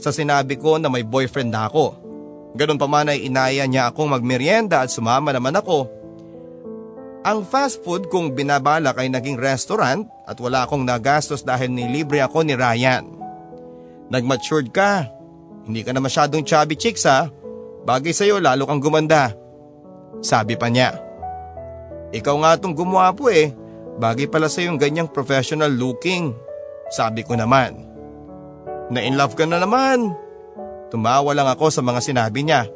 sa 0.00 0.10
sinabi 0.12 0.56
ko 0.56 0.80
na 0.80 0.88
may 0.88 1.04
boyfriend 1.04 1.52
na 1.52 1.68
ako. 1.68 2.00
Ganun 2.54 2.78
pa 2.78 2.86
man 2.86 3.10
ay 3.10 3.26
inaya 3.26 3.66
niya 3.66 3.90
akong 3.90 4.08
magmerienda 4.08 4.80
at 4.80 4.90
sumama 4.92 5.34
naman 5.34 5.58
ako. 5.58 5.90
Ang 7.24 7.40
fast 7.48 7.80
food 7.80 8.12
kong 8.12 8.36
binabalak 8.36 9.00
ay 9.00 9.08
naging 9.08 9.40
restaurant 9.40 10.04
at 10.28 10.36
wala 10.36 10.68
akong 10.68 10.84
nagastos 10.84 11.40
dahil 11.40 11.72
nilibre 11.72 12.20
ako 12.20 12.44
ni 12.44 12.52
Ryan. 12.52 13.08
Nagmatured 14.12 14.68
ka. 14.68 15.08
Hindi 15.64 15.80
ka 15.80 15.96
na 15.96 16.04
masyadong 16.04 16.44
chubby 16.44 16.76
chicks 16.76 17.08
ha. 17.08 17.32
Bagay 17.88 18.12
sa'yo 18.12 18.44
lalo 18.44 18.68
kang 18.68 18.84
gumanda. 18.84 19.32
Sabi 20.20 20.60
pa 20.60 20.68
niya. 20.68 21.00
Ikaw 22.12 22.36
nga 22.44 22.60
tong 22.60 22.76
gumawa 22.76 23.16
po 23.16 23.32
eh. 23.32 23.56
Bagay 23.96 24.28
pala 24.28 24.52
sa'yo 24.52 24.76
yung 24.76 24.80
ganyang 24.80 25.08
professional 25.08 25.72
looking. 25.72 26.36
Sabi 26.92 27.24
ko 27.24 27.40
naman. 27.40 27.88
Na 28.92 29.00
in 29.00 29.16
love 29.16 29.32
ka 29.32 29.48
na 29.48 29.56
naman. 29.56 30.12
Tumawa 30.92 31.32
lang 31.32 31.48
ako 31.48 31.72
sa 31.72 31.80
mga 31.80 32.04
sinabi 32.04 32.44
niya. 32.44 32.68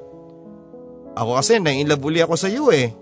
Ako 1.21 1.37
kasi 1.37 1.61
na 1.61 1.69
in 1.69 1.85
love 1.85 2.01
uli 2.01 2.25
ako 2.25 2.33
sa 2.41 2.49
iyo 2.49 2.73
eh. 2.73 2.97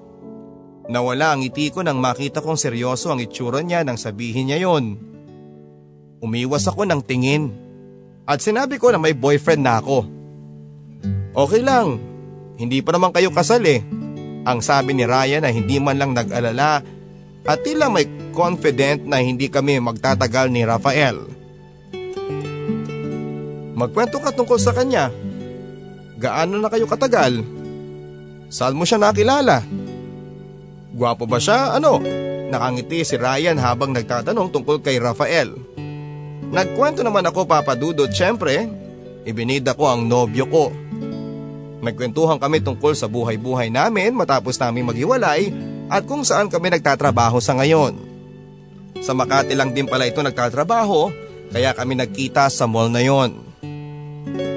Nawala 0.87 1.35
ang 1.35 1.43
ngiti 1.43 1.75
ko 1.75 1.83
nang 1.83 1.99
makita 1.99 2.39
kong 2.39 2.55
seryoso 2.55 3.11
ang 3.11 3.19
itsura 3.19 3.59
niya 3.63 3.83
nang 3.83 3.99
sabihin 3.99 4.51
niya 4.51 4.63
yon. 4.63 4.95
Umiwas 6.23 6.71
ako 6.71 6.87
ng 6.87 7.03
tingin 7.03 7.51
at 8.23 8.39
sinabi 8.39 8.79
ko 8.79 8.95
na 8.95 8.99
may 9.03 9.15
boyfriend 9.15 9.63
na 9.67 9.83
ako. 9.83 10.07
Okay 11.35 11.61
lang, 11.61 11.99
hindi 12.57 12.81
pa 12.87 12.95
naman 12.95 13.11
kayo 13.11 13.35
kasal 13.35 13.63
eh. 13.67 13.83
Ang 14.47 14.63
sabi 14.63 14.95
ni 14.95 15.03
Ryan 15.03 15.43
na 15.43 15.51
hindi 15.51 15.83
man 15.83 15.99
lang 15.99 16.15
nag-alala 16.15 16.81
at 17.47 17.59
tila 17.67 17.91
may 17.91 18.07
confident 18.31 19.07
na 19.07 19.19
hindi 19.19 19.51
kami 19.51 19.83
magtatagal 19.83 20.55
ni 20.55 20.63
Rafael. 20.63 21.19
Magkwento 23.77 24.23
ka 24.23 24.31
tungkol 24.33 24.57
sa 24.57 24.73
kanya. 24.73 25.11
Gaano 26.17 26.57
na 26.57 26.71
kayo 26.73 26.89
katagal? 26.89 27.45
Saan 28.49 28.79
mo 28.79 28.89
siya 28.89 28.97
nakilala? 28.97 29.61
Gwapo 30.97 31.29
ba 31.29 31.37
siya? 31.37 31.77
Ano? 31.77 32.01
Nakangiti 32.49 33.05
si 33.05 33.21
Ryan 33.21 33.61
habang 33.61 33.93
nagtatanong 33.93 34.49
tungkol 34.49 34.81
kay 34.81 34.97
Rafael. 34.97 35.53
Nagkwento 36.49 37.05
naman 37.05 37.29
ako 37.29 37.45
papadudod 37.45 38.09
syempre. 38.09 38.65
Ibinida 39.29 39.77
ko 39.77 39.93
ang 39.93 40.09
nobyo 40.09 40.49
ko. 40.49 40.73
Nagkwentuhan 41.85 42.41
kami 42.41 42.65
tungkol 42.65 42.97
sa 42.97 43.11
buhay-buhay 43.13 43.69
namin 43.69 44.17
matapos 44.17 44.57
namin 44.57 44.89
maghiwalay 44.89 45.53
at 45.93 46.09
kung 46.09 46.25
saan 46.25 46.49
kami 46.49 46.73
nagtatrabaho 46.73 47.37
sa 47.45 47.53
ngayon. 47.61 48.01
Sa 49.05 49.13
Makati 49.13 49.53
lang 49.53 49.77
din 49.77 49.85
pala 49.85 50.09
ito 50.09 50.25
nagtatrabaho 50.25 51.13
kaya 51.53 51.77
kami 51.77 52.01
nagkita 52.01 52.49
sa 52.49 52.65
mall 52.65 52.89
na 52.89 53.05
yon. 53.05 53.37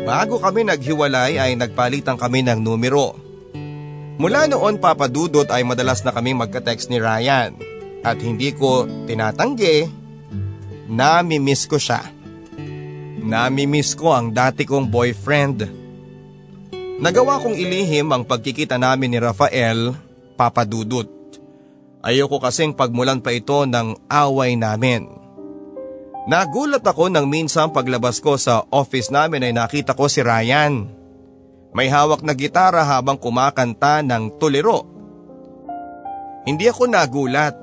Bago 0.08 0.40
kami 0.42 0.66
naghiwalay 0.66 1.38
ay 1.38 1.54
nagpalitan 1.60 2.16
kami 2.16 2.42
ng 2.48 2.64
numero. 2.64 3.29
Mula 4.20 4.52
noon 4.52 4.84
papadudot 4.84 5.48
ay 5.48 5.64
madalas 5.64 6.04
na 6.04 6.12
kami 6.12 6.36
magka-text 6.36 6.92
ni 6.92 7.00
Ryan 7.00 7.56
at 8.04 8.20
hindi 8.20 8.52
ko 8.52 8.84
tinatanggi, 9.08 9.88
nami-miss 10.92 11.64
ko 11.72 11.80
siya. 11.80 12.04
Nami-miss 13.24 13.96
ko 13.96 14.12
ang 14.12 14.36
dati 14.36 14.68
kong 14.68 14.92
boyfriend. 14.92 15.64
Nagawa 17.00 17.40
kong 17.40 17.56
ilihim 17.56 18.12
ang 18.12 18.28
pagkikita 18.28 18.76
namin 18.76 19.16
ni 19.16 19.20
Rafael, 19.24 19.96
papadudot. 20.36 21.08
Ayoko 22.04 22.44
kasing 22.44 22.76
pagmulan 22.76 23.24
pa 23.24 23.32
ito 23.32 23.64
ng 23.64 24.04
away 24.12 24.60
namin. 24.60 25.08
Nagulat 26.28 26.84
ako 26.84 27.08
nang 27.08 27.32
minsan 27.32 27.72
paglabas 27.72 28.20
ko 28.20 28.36
sa 28.36 28.68
office 28.68 29.16
namin 29.16 29.48
ay 29.48 29.56
nakita 29.56 29.96
ko 29.96 30.12
si 30.12 30.20
Ryan. 30.20 30.99
May 31.70 31.88
hawak 31.88 32.26
na 32.26 32.34
gitara 32.34 32.82
habang 32.82 33.20
kumakanta 33.20 34.02
ng 34.02 34.42
tuliro. 34.42 34.90
Hindi 36.50 36.66
ako 36.66 36.90
nagulat, 36.90 37.54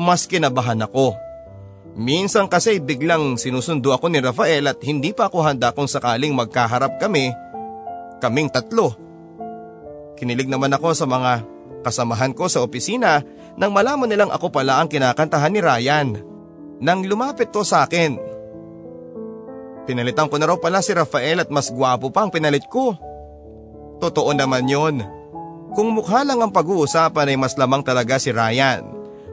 mas 0.00 0.24
kinabahan 0.24 0.80
ako. 0.80 1.12
Minsan 1.98 2.46
kasi 2.48 2.80
biglang 2.80 3.36
sinusundo 3.36 3.92
ako 3.92 4.08
ni 4.08 4.22
Rafael 4.22 4.64
at 4.70 4.78
hindi 4.80 5.12
pa 5.12 5.28
ako 5.28 5.44
handa 5.44 5.74
kung 5.74 5.90
sakaling 5.90 6.32
magkaharap 6.32 6.96
kami, 7.02 7.34
kaming 8.22 8.48
tatlo. 8.48 8.94
Kinilig 10.16 10.48
naman 10.48 10.72
ako 10.72 10.96
sa 10.96 11.04
mga 11.04 11.44
kasamahan 11.84 12.32
ko 12.32 12.46
sa 12.46 12.64
opisina 12.64 13.20
nang 13.58 13.74
malaman 13.74 14.08
nilang 14.08 14.30
ako 14.32 14.52
pala 14.52 14.80
ang 14.80 14.88
kinakantahan 14.88 15.52
ni 15.52 15.60
Ryan 15.60 16.08
nang 16.80 17.04
lumapit 17.04 17.52
to 17.52 17.60
sa 17.66 17.84
akin. 17.84 18.16
Pinalitan 19.84 20.30
ko 20.30 20.38
na 20.38 20.48
raw 20.48 20.56
pala 20.56 20.80
si 20.80 20.94
Rafael 20.94 21.42
at 21.42 21.50
mas 21.50 21.68
gwapo 21.68 22.08
pa 22.14 22.24
ang 22.24 22.30
pinalit 22.30 22.64
ko. 22.70 22.94
Totoo 24.00 24.32
naman 24.32 24.64
yon. 24.64 25.04
Kung 25.76 25.94
mukha 25.94 26.26
lang 26.26 26.42
ang 26.42 26.50
pag-uusapan 26.50 27.30
ay 27.30 27.38
mas 27.38 27.54
lamang 27.54 27.84
talaga 27.84 28.18
si 28.18 28.34
Ryan. 28.34 28.82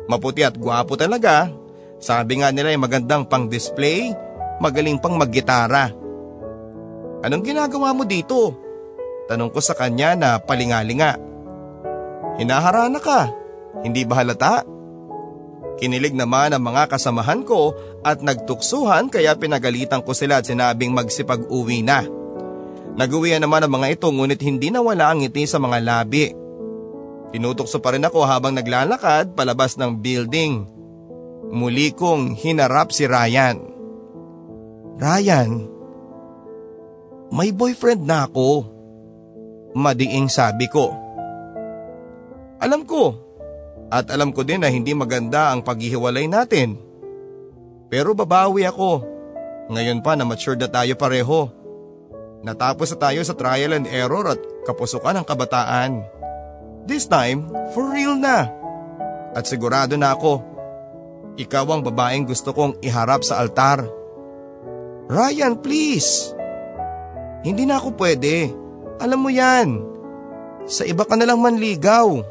Maputi 0.06 0.46
at 0.46 0.60
gwapo 0.60 0.94
talaga. 1.00 1.50
Sabi 1.98 2.44
nga 2.44 2.54
nila 2.54 2.70
ay 2.70 2.80
magandang 2.80 3.26
pang 3.26 3.50
display, 3.50 4.14
magaling 4.62 5.02
pang 5.02 5.18
maggitara. 5.18 5.90
Anong 7.26 7.44
ginagawa 7.44 7.96
mo 7.98 8.06
dito? 8.06 8.54
Tanong 9.26 9.50
ko 9.50 9.60
sa 9.60 9.74
kanya 9.74 10.14
na 10.14 10.30
palingalinga. 10.38 11.18
Hinaharana 12.38 13.02
ka, 13.02 13.34
hindi 13.82 14.06
ba 14.06 14.22
halata? 14.22 14.62
Kinilig 15.78 16.14
naman 16.14 16.54
ang 16.54 16.62
mga 16.62 16.90
kasamahan 16.90 17.46
ko 17.46 17.74
at 18.02 18.22
nagtuksuhan 18.22 19.10
kaya 19.10 19.38
pinagalitan 19.38 20.02
ko 20.06 20.14
sila 20.14 20.42
at 20.42 20.46
sinabing 20.46 20.94
magsipag-uwi 20.94 21.86
na. 21.86 22.06
Naguwian 22.98 23.46
naman 23.46 23.62
ang 23.62 23.78
mga 23.78 23.94
ito 23.94 24.10
ngunit 24.10 24.42
hindi 24.42 24.74
nawala 24.74 25.14
ang 25.14 25.22
ngiti 25.22 25.46
sa 25.46 25.62
mga 25.62 25.78
labi. 25.86 26.34
Tinutokso 27.30 27.78
pa 27.78 27.94
rin 27.94 28.02
ako 28.02 28.26
habang 28.26 28.58
naglalakad 28.58 29.38
palabas 29.38 29.78
ng 29.78 30.02
building. 30.02 30.66
Muli 31.54 31.94
kong 31.94 32.34
hinarap 32.34 32.90
si 32.90 33.06
Ryan. 33.06 33.62
Ryan, 34.98 35.52
may 37.30 37.54
boyfriend 37.54 38.02
na 38.02 38.26
ako. 38.26 38.66
Madiing 39.78 40.26
sabi 40.32 40.66
ko. 40.66 40.90
Alam 42.58 42.82
ko, 42.90 43.14
at 43.94 44.10
alam 44.10 44.34
ko 44.34 44.42
din 44.42 44.66
na 44.66 44.74
hindi 44.74 44.98
maganda 44.98 45.54
ang 45.54 45.62
paghihiwalay 45.62 46.26
natin. 46.26 46.82
Pero 47.88 48.18
babawi 48.18 48.66
ako. 48.68 49.06
Ngayon 49.72 50.02
pa 50.02 50.18
na 50.18 50.26
mature 50.26 50.60
na 50.60 50.68
tayo 50.68 50.98
pareho. 50.98 51.52
Natapos 52.46 52.94
na 52.94 52.98
tayo 53.10 53.22
sa 53.26 53.34
trial 53.34 53.74
and 53.74 53.90
error 53.90 54.26
at 54.30 54.40
kapusukan 54.68 55.18
ng 55.18 55.26
kabataan. 55.26 56.06
This 56.86 57.10
time, 57.10 57.50
for 57.74 57.90
real 57.90 58.16
na. 58.16 58.48
At 59.34 59.50
sigurado 59.50 59.98
na 60.00 60.16
ako, 60.16 60.58
Ikaw 61.38 61.66
ang 61.70 61.86
babaeng 61.86 62.26
gusto 62.26 62.50
kong 62.50 62.82
iharap 62.82 63.22
sa 63.22 63.38
altar. 63.38 63.86
Ryan, 65.06 65.62
please! 65.62 66.34
Hindi 67.46 67.70
na 67.70 67.78
ako 67.78 67.94
pwede. 67.94 68.50
Alam 68.98 69.20
mo 69.22 69.30
yan. 69.30 69.86
Sa 70.66 70.82
iba 70.84 71.06
ka 71.06 71.14
na 71.14 71.30
lang 71.30 71.38
manligaw. 71.38 72.26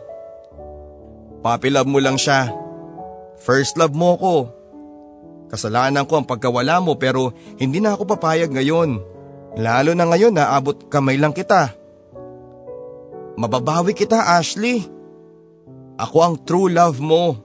Papi 1.40 1.70
love 1.70 1.86
mo 1.86 2.02
lang 2.02 2.18
siya. 2.18 2.50
First 3.38 3.78
love 3.78 3.94
mo 3.94 4.18
ko. 4.18 4.34
Kasalanan 5.46 6.10
ko 6.10 6.18
ang 6.18 6.26
pagkawala 6.26 6.82
mo 6.82 6.98
pero 6.98 7.30
hindi 7.62 7.78
na 7.78 7.94
ako 7.94 8.18
papayag 8.18 8.50
ngayon. 8.50 8.98
Lalo 9.56 9.96
na 9.96 10.04
ngayon 10.04 10.36
na 10.36 10.52
abot 10.52 10.76
kamay 10.92 11.16
lang 11.16 11.32
kita. 11.32 11.72
Mababawi 13.40 13.96
kita 13.96 14.36
Ashley. 14.36 14.84
Ako 15.96 16.16
ang 16.20 16.34
true 16.44 16.68
love 16.68 17.00
mo. 17.00 17.40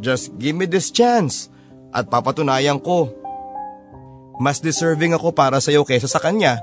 Just 0.00 0.32
give 0.40 0.56
me 0.56 0.64
this 0.64 0.88
chance 0.88 1.52
at 1.92 2.08
papatunayan 2.08 2.80
ko. 2.80 3.12
Mas 4.40 4.64
deserving 4.64 5.12
ako 5.12 5.36
para 5.36 5.60
sa'yo 5.60 5.84
kaysa 5.84 6.08
sa 6.08 6.24
kanya 6.24 6.56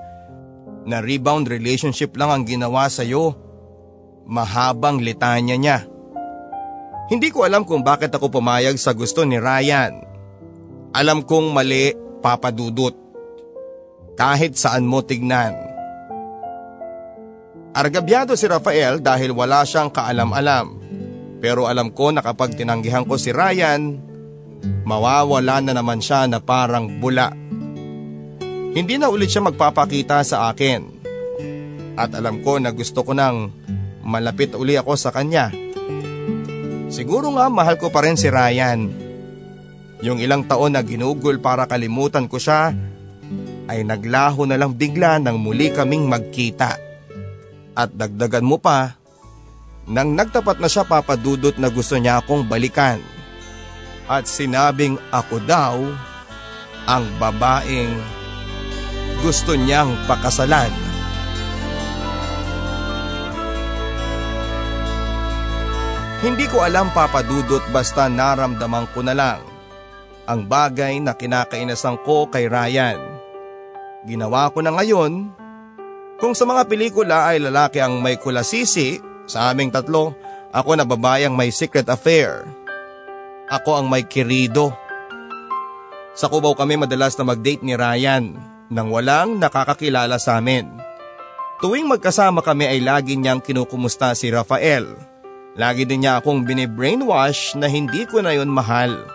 na 0.89 1.05
rebound 1.05 1.45
relationship 1.45 2.17
lang 2.17 2.33
ang 2.33 2.43
ginawa 2.49 2.89
sa'yo. 2.89 3.37
Mahabang 4.25 5.05
litanya 5.05 5.53
niya. 5.53 5.77
Hindi 7.13 7.29
ko 7.29 7.45
alam 7.45 7.61
kung 7.61 7.85
bakit 7.85 8.09
ako 8.09 8.33
pumayag 8.33 8.81
sa 8.81 8.97
gusto 8.97 9.21
ni 9.21 9.37
Ryan. 9.37 10.01
Alam 10.97 11.21
kong 11.21 11.53
mali, 11.53 11.93
Papa 12.25 12.49
Dudut. 12.49 13.04
Kahit 14.15 14.55
saan 14.55 14.87
mo 14.87 15.03
tignan. 15.03 15.51
Argabyado 17.75 18.39
si 18.39 18.47
Rafael 18.47 19.03
dahil 19.03 19.35
wala 19.35 19.67
siyang 19.67 19.91
kaalam-alam. 19.91 20.79
Pero 21.43 21.67
alam 21.67 21.91
ko 21.91 22.15
na 22.15 22.23
kapag 22.23 22.55
tinanggihan 22.55 23.03
ko 23.03 23.19
si 23.19 23.35
Ryan, 23.35 23.99
mawawala 24.87 25.59
na 25.59 25.75
naman 25.75 25.99
siya 25.99 26.31
na 26.31 26.39
parang 26.39 27.03
bula. 27.03 27.35
Hindi 28.71 28.95
na 28.95 29.11
ulit 29.11 29.27
siya 29.27 29.43
magpapakita 29.43 30.23
sa 30.23 30.47
akin. 30.47 31.03
At 31.99 32.15
alam 32.15 32.39
ko 32.39 32.55
na 32.63 32.71
gusto 32.71 33.03
ko 33.03 33.11
nang 33.11 33.51
malapit 33.99 34.55
uli 34.55 34.79
ako 34.79 34.95
sa 34.95 35.11
kanya. 35.11 35.51
Siguro 36.87 37.27
nga 37.35 37.51
mahal 37.51 37.75
ko 37.75 37.91
pa 37.91 38.07
rin 38.07 38.15
si 38.15 38.31
Ryan. 38.31 38.87
Yung 39.99 40.23
ilang 40.23 40.47
taon 40.47 40.79
na 40.79 40.83
ginugol 40.83 41.43
para 41.43 41.67
kalimutan 41.67 42.31
ko 42.31 42.39
siya 42.39 42.71
ay 43.65 43.81
naglaho 43.81 44.45
na 44.45 44.57
lang 44.57 44.73
bigla 44.73 45.17
nang 45.17 45.41
muli 45.41 45.73
kaming 45.73 46.05
magkita. 46.05 46.77
At 47.75 47.91
dagdagan 47.91 48.45
mo 48.45 48.61
pa, 48.61 48.95
nang 49.85 50.17
nagtapat 50.17 50.57
na 50.57 50.69
siya 50.69 50.85
papadudot 50.85 51.53
na 51.61 51.69
gusto 51.69 51.97
niya 51.97 52.21
akong 52.21 52.45
balikan. 52.45 53.01
At 54.05 54.29
sinabing 54.29 55.01
ako 55.09 55.41
daw 55.43 55.81
ang 56.85 57.05
babaeng 57.17 57.93
gusto 59.25 59.57
niyang 59.57 59.93
pakasalan. 60.05 60.69
Hindi 66.25 66.45
ko 66.49 66.65
alam 66.65 66.89
papadudot 66.93 67.61
basta 67.69 68.09
naramdaman 68.09 68.89
ko 68.93 69.05
na 69.05 69.13
lang 69.13 69.41
ang 70.25 70.49
bagay 70.49 70.97
na 70.97 71.13
kinakainasan 71.13 72.01
ko 72.01 72.25
kay 72.29 72.49
Ryan. 72.49 73.14
Ginawa 74.05 74.53
ko 74.53 74.61
na 74.61 74.69
ngayon. 74.69 75.33
Kung 76.21 76.37
sa 76.37 76.45
mga 76.45 76.69
pelikula 76.69 77.33
ay 77.33 77.41
lalaki 77.41 77.81
ang 77.81 77.99
may 77.99 78.21
kulasisi, 78.21 79.01
sa 79.25 79.49
aming 79.49 79.73
tatlo, 79.73 80.13
ako 80.53 80.77
na 80.77 80.85
babayang 80.85 81.33
may 81.33 81.49
secret 81.49 81.89
affair. 81.89 82.45
Ako 83.49 83.81
ang 83.81 83.89
may 83.89 84.05
kirido. 84.05 84.71
Sa 86.15 86.29
Cubao 86.31 86.55
kami 86.55 86.79
madalas 86.79 87.17
na 87.19 87.27
mag-date 87.27 87.65
ni 87.65 87.75
Ryan 87.75 88.31
nang 88.71 88.93
walang 88.93 89.41
nakakakilala 89.41 90.15
sa 90.21 90.39
amin. 90.39 90.69
Tuwing 91.59 91.89
magkasama 91.89 92.45
kami 92.45 92.69
ay 92.69 92.79
lagi 92.85 93.17
niyang 93.17 93.41
kinukumusta 93.41 94.13
si 94.13 94.29
Rafael. 94.29 94.85
Lagi 95.57 95.83
din 95.83 96.05
niya 96.05 96.21
akong 96.21 96.45
binibrainwash 96.45 97.57
na 97.57 97.65
hindi 97.65 98.05
ko 98.05 98.21
na 98.21 98.37
yon 98.37 98.51
mahal. 98.53 99.07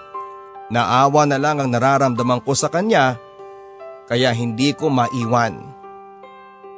Naawa 0.73 1.31
na 1.31 1.39
lang 1.39 1.63
ang 1.63 1.71
nararamdaman 1.71 2.43
ko 2.43 2.57
sa 2.57 2.69
kanya 2.73 3.17
kaya 4.11 4.35
hindi 4.35 4.75
ko 4.75 4.91
maiwan. 4.91 5.63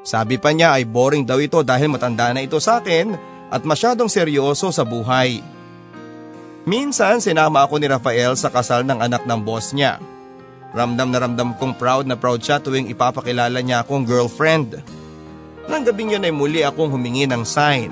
Sabi 0.04 0.36
pa 0.36 0.52
niya 0.52 0.76
ay 0.76 0.84
boring 0.84 1.24
daw 1.24 1.40
ito 1.40 1.64
dahil 1.64 1.88
matanda 1.88 2.28
na 2.36 2.44
ito 2.44 2.60
sa 2.60 2.84
akin 2.84 3.16
at 3.48 3.64
masyadong 3.64 4.12
seryoso 4.12 4.68
sa 4.68 4.84
buhay. 4.84 5.40
Minsan 6.68 7.24
sinama 7.24 7.64
ako 7.64 7.80
ni 7.80 7.88
Rafael 7.88 8.36
sa 8.36 8.52
kasal 8.52 8.84
ng 8.84 9.00
anak 9.00 9.24
ng 9.24 9.40
boss 9.40 9.72
niya. 9.72 9.96
Ramdam 10.76 11.08
na 11.08 11.18
ramdam 11.24 11.56
kong 11.56 11.80
proud 11.80 12.04
na 12.04 12.20
proud 12.20 12.44
siya 12.44 12.60
tuwing 12.60 12.92
ipapakilala 12.92 13.64
niya 13.64 13.80
akong 13.80 14.04
girlfriend. 14.04 14.84
Nang 15.72 15.88
gabing 15.88 16.12
yun 16.12 16.26
ay 16.26 16.34
muli 16.34 16.60
akong 16.66 16.92
humingi 16.92 17.24
ng 17.24 17.48
sign. 17.48 17.88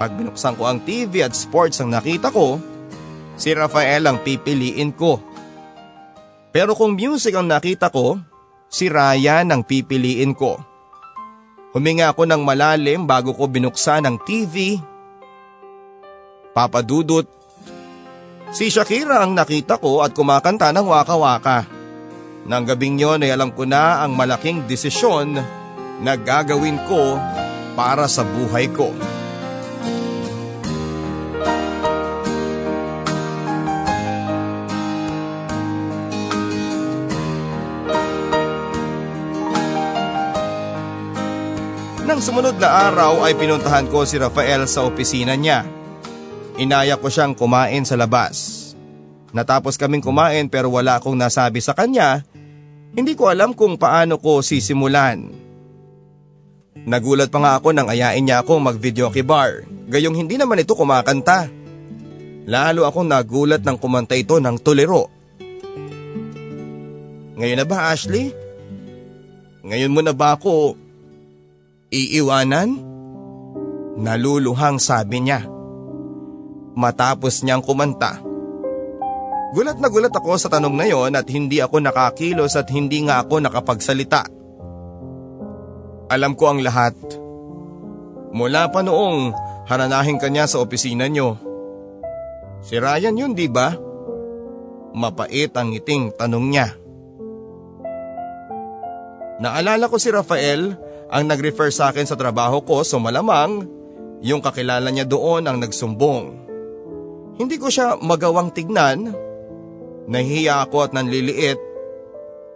Pag 0.00 0.16
binuksan 0.16 0.56
ko 0.56 0.64
ang 0.66 0.80
TV 0.82 1.20
at 1.20 1.36
sports 1.36 1.78
ang 1.78 1.92
nakita 1.92 2.32
ko, 2.32 2.56
si 3.36 3.52
Rafael 3.52 4.02
ang 4.08 4.22
pipiliin 4.24 4.96
ko. 4.96 5.20
Pero 6.50 6.72
kung 6.72 6.96
music 6.96 7.36
ang 7.36 7.50
nakita 7.50 7.92
ko, 7.92 8.16
si 8.70 8.86
Ryan 8.86 9.50
ang 9.50 9.62
pipiliin 9.66 10.32
ko. 10.32 10.56
Huminga 11.74 12.14
ako 12.14 12.24
ng 12.30 12.42
malalim 12.46 13.04
bago 13.04 13.34
ko 13.34 13.50
binuksan 13.50 14.06
ang 14.06 14.22
TV. 14.22 14.78
Papadudot. 16.54 17.26
Si 18.50 18.70
Shakira 18.70 19.22
ang 19.22 19.34
nakita 19.34 19.78
ko 19.78 20.02
at 20.02 20.10
kumakanta 20.14 20.74
ng 20.74 20.86
waka-waka. 20.86 21.66
Nang 22.50 22.66
gabing 22.66 22.98
yon 22.98 23.22
ay 23.22 23.30
alam 23.30 23.54
ko 23.54 23.62
na 23.62 24.02
ang 24.02 24.18
malaking 24.18 24.66
desisyon 24.66 25.38
na 26.02 26.12
gagawin 26.18 26.80
ko 26.90 27.14
para 27.78 28.10
sa 28.10 28.26
buhay 28.26 28.66
ko. 28.74 28.90
Nang 42.10 42.18
sumunod 42.18 42.58
na 42.58 42.90
araw 42.90 43.22
ay 43.22 43.38
pinuntahan 43.38 43.86
ko 43.86 44.02
si 44.02 44.18
Rafael 44.18 44.66
sa 44.66 44.82
opisina 44.82 45.38
niya. 45.38 45.62
Inaya 46.58 46.98
ko 46.98 47.06
siyang 47.06 47.38
kumain 47.38 47.86
sa 47.86 47.94
labas. 47.94 48.66
Natapos 49.30 49.78
kaming 49.78 50.02
kumain 50.02 50.50
pero 50.50 50.74
wala 50.74 50.98
akong 50.98 51.14
nasabi 51.14 51.62
sa 51.62 51.70
kanya. 51.70 52.26
Hindi 52.98 53.14
ko 53.14 53.30
alam 53.30 53.54
kung 53.54 53.78
paano 53.78 54.18
ko 54.18 54.42
sisimulan. 54.42 55.22
Nagulat 56.82 57.30
pa 57.30 57.38
nga 57.38 57.52
ako 57.62 57.78
nang 57.78 57.86
ayain 57.86 58.26
niya 58.26 58.42
akong 58.42 58.58
mag-videoke 58.58 59.22
bar. 59.22 59.62
Gayong 59.86 60.18
hindi 60.18 60.34
naman 60.34 60.58
ito 60.58 60.74
kumakanta. 60.74 61.46
Lalo 62.50 62.90
akong 62.90 63.06
nagulat 63.06 63.62
nang 63.62 63.78
kumanta 63.78 64.18
ito 64.18 64.42
ng 64.42 64.58
tuliro. 64.58 65.06
Ngayon 67.38 67.58
na 67.62 67.66
ba 67.70 67.94
Ashley? 67.94 68.34
Ngayon 69.62 69.94
mo 69.94 70.02
na 70.02 70.10
ba 70.10 70.34
ako 70.34 70.74
iiwanan? 71.90 72.78
Naluluhang 74.00 74.78
sabi 74.80 75.26
niya. 75.26 75.44
Matapos 76.78 77.42
niyang 77.42 77.60
kumanta. 77.60 78.22
Gulat 79.50 79.82
na 79.82 79.90
gulat 79.90 80.14
ako 80.14 80.38
sa 80.38 80.46
tanong 80.46 80.78
na 80.78 80.86
yon 80.86 81.18
at 81.18 81.26
hindi 81.26 81.58
ako 81.58 81.82
nakakilos 81.82 82.54
at 82.54 82.70
hindi 82.70 83.02
nga 83.02 83.18
ako 83.26 83.42
nakapagsalita. 83.42 84.22
Alam 86.06 86.38
ko 86.38 86.54
ang 86.54 86.62
lahat. 86.62 86.94
Mula 88.30 88.70
pa 88.70 88.86
noong 88.86 89.34
hananahin 89.66 90.22
kanya 90.22 90.46
sa 90.46 90.62
opisina 90.62 91.10
niyo. 91.10 91.34
Si 92.62 92.78
Ryan 92.78 93.18
yun 93.18 93.34
di 93.34 93.50
ba? 93.50 93.74
Mapait 94.94 95.50
ang 95.58 95.74
ngiting 95.74 96.14
tanong 96.14 96.46
niya. 96.46 96.68
Naalala 99.42 99.90
ko 99.90 99.98
si 99.98 100.14
Rafael 100.14 100.78
ang 101.10 101.26
nag-refer 101.26 101.74
sa 101.74 101.90
akin 101.90 102.06
sa 102.06 102.14
trabaho 102.14 102.62
ko 102.62 102.86
so 102.86 103.02
malamang 103.02 103.66
yung 104.22 104.38
kakilala 104.38 104.88
niya 104.94 105.04
doon 105.04 105.44
ang 105.50 105.58
nagsumbong. 105.58 106.48
Hindi 107.36 107.56
ko 107.58 107.66
siya 107.72 107.98
magawang 107.98 108.54
tignan 108.54 109.30
Nahihiya 110.10 110.66
ako 110.66 110.90
at 110.90 110.90
nanliliit. 110.90 111.58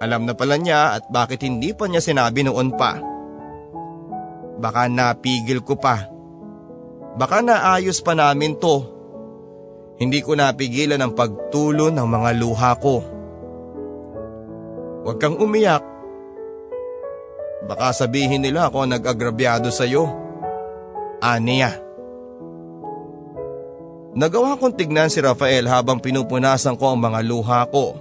Alam 0.03 0.27
na 0.27 0.35
pala 0.35 0.59
niya 0.59 0.99
at 0.99 1.07
bakit 1.07 1.47
hindi 1.47 1.71
pa 1.71 1.87
niya 1.87 2.03
sinabi 2.03 2.43
noon 2.43 2.75
pa. 2.75 2.99
Baka 4.59 4.91
napigil 4.91 5.63
ko 5.63 5.79
pa. 5.79 6.11
Baka 7.15 7.47
naayos 7.47 8.03
pa 8.03 8.19
namin 8.19 8.59
to. 8.59 8.91
Hindi 10.03 10.19
ko 10.27 10.35
napigilan 10.35 10.99
ang 10.99 11.15
pagtulo 11.15 11.95
ng 11.95 12.07
mga 12.11 12.31
luha 12.43 12.75
ko. 12.83 12.97
Huwag 15.07 15.23
kang 15.23 15.39
umiyak. 15.39 15.94
Baka 17.63 17.95
sabihin 17.95 18.43
nila 18.43 18.67
ako 18.67 18.91
nag-agrabyado 18.91 19.71
sa'yo. 19.71 20.11
Aniya. 21.23 21.85
Nagawa 24.15 24.55
kong 24.61 24.79
tignan 24.79 25.11
si 25.11 25.19
Rafael 25.19 25.67
habang 25.67 25.99
pinupunasan 25.99 26.79
ko 26.79 26.95
ang 26.95 27.01
mga 27.03 27.21
luha 27.27 27.67
ko. 27.67 27.99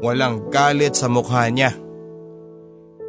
Walang 0.00 0.48
galit 0.50 0.96
sa 0.96 1.06
mukha 1.06 1.46
niya. 1.52 1.76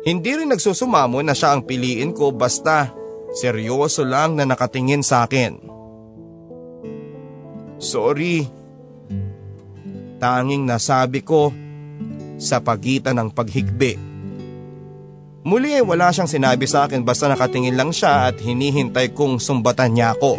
Hindi 0.01 0.31
rin 0.33 0.49
nagsusumamo 0.51 1.21
na 1.21 1.33
siya 1.33 1.55
ang 1.57 1.65
piliin 1.65 2.11
ko 2.13 2.33
basta 2.33 2.93
seryoso 3.31 4.03
lang 4.03 4.35
na 4.35 4.43
nakatingin 4.45 5.01
sa 5.01 5.25
akin. 5.25 5.57
Sorry. 7.81 8.45
Tanging 10.21 10.69
nasabi 10.69 11.25
ko 11.25 11.49
sa 12.37 12.61
pagitan 12.61 13.17
ng 13.17 13.29
paghikbi. 13.33 14.10
Muli 15.41 15.73
ay 15.73 15.81
wala 15.81 16.13
siyang 16.13 16.29
sinabi 16.29 16.69
sa 16.69 16.85
akin 16.85 17.01
basta 17.01 17.25
nakatingin 17.25 17.73
lang 17.73 17.89
siya 17.89 18.29
at 18.29 18.37
hinihintay 18.37 19.17
kong 19.17 19.41
sumbatan 19.41 19.97
niya 19.97 20.13
ako. 20.13 20.37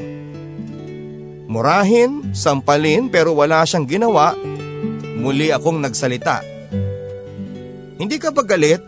Murahin, 1.51 2.31
sampalin 2.31 3.11
pero 3.11 3.35
wala 3.35 3.67
siyang 3.67 3.85
ginawa, 3.91 4.39
muli 5.19 5.51
akong 5.51 5.83
nagsalita. 5.83 6.47
Hindi 7.99 8.17
ka 8.23 8.31
ba 8.31 8.47
galit? 8.47 8.79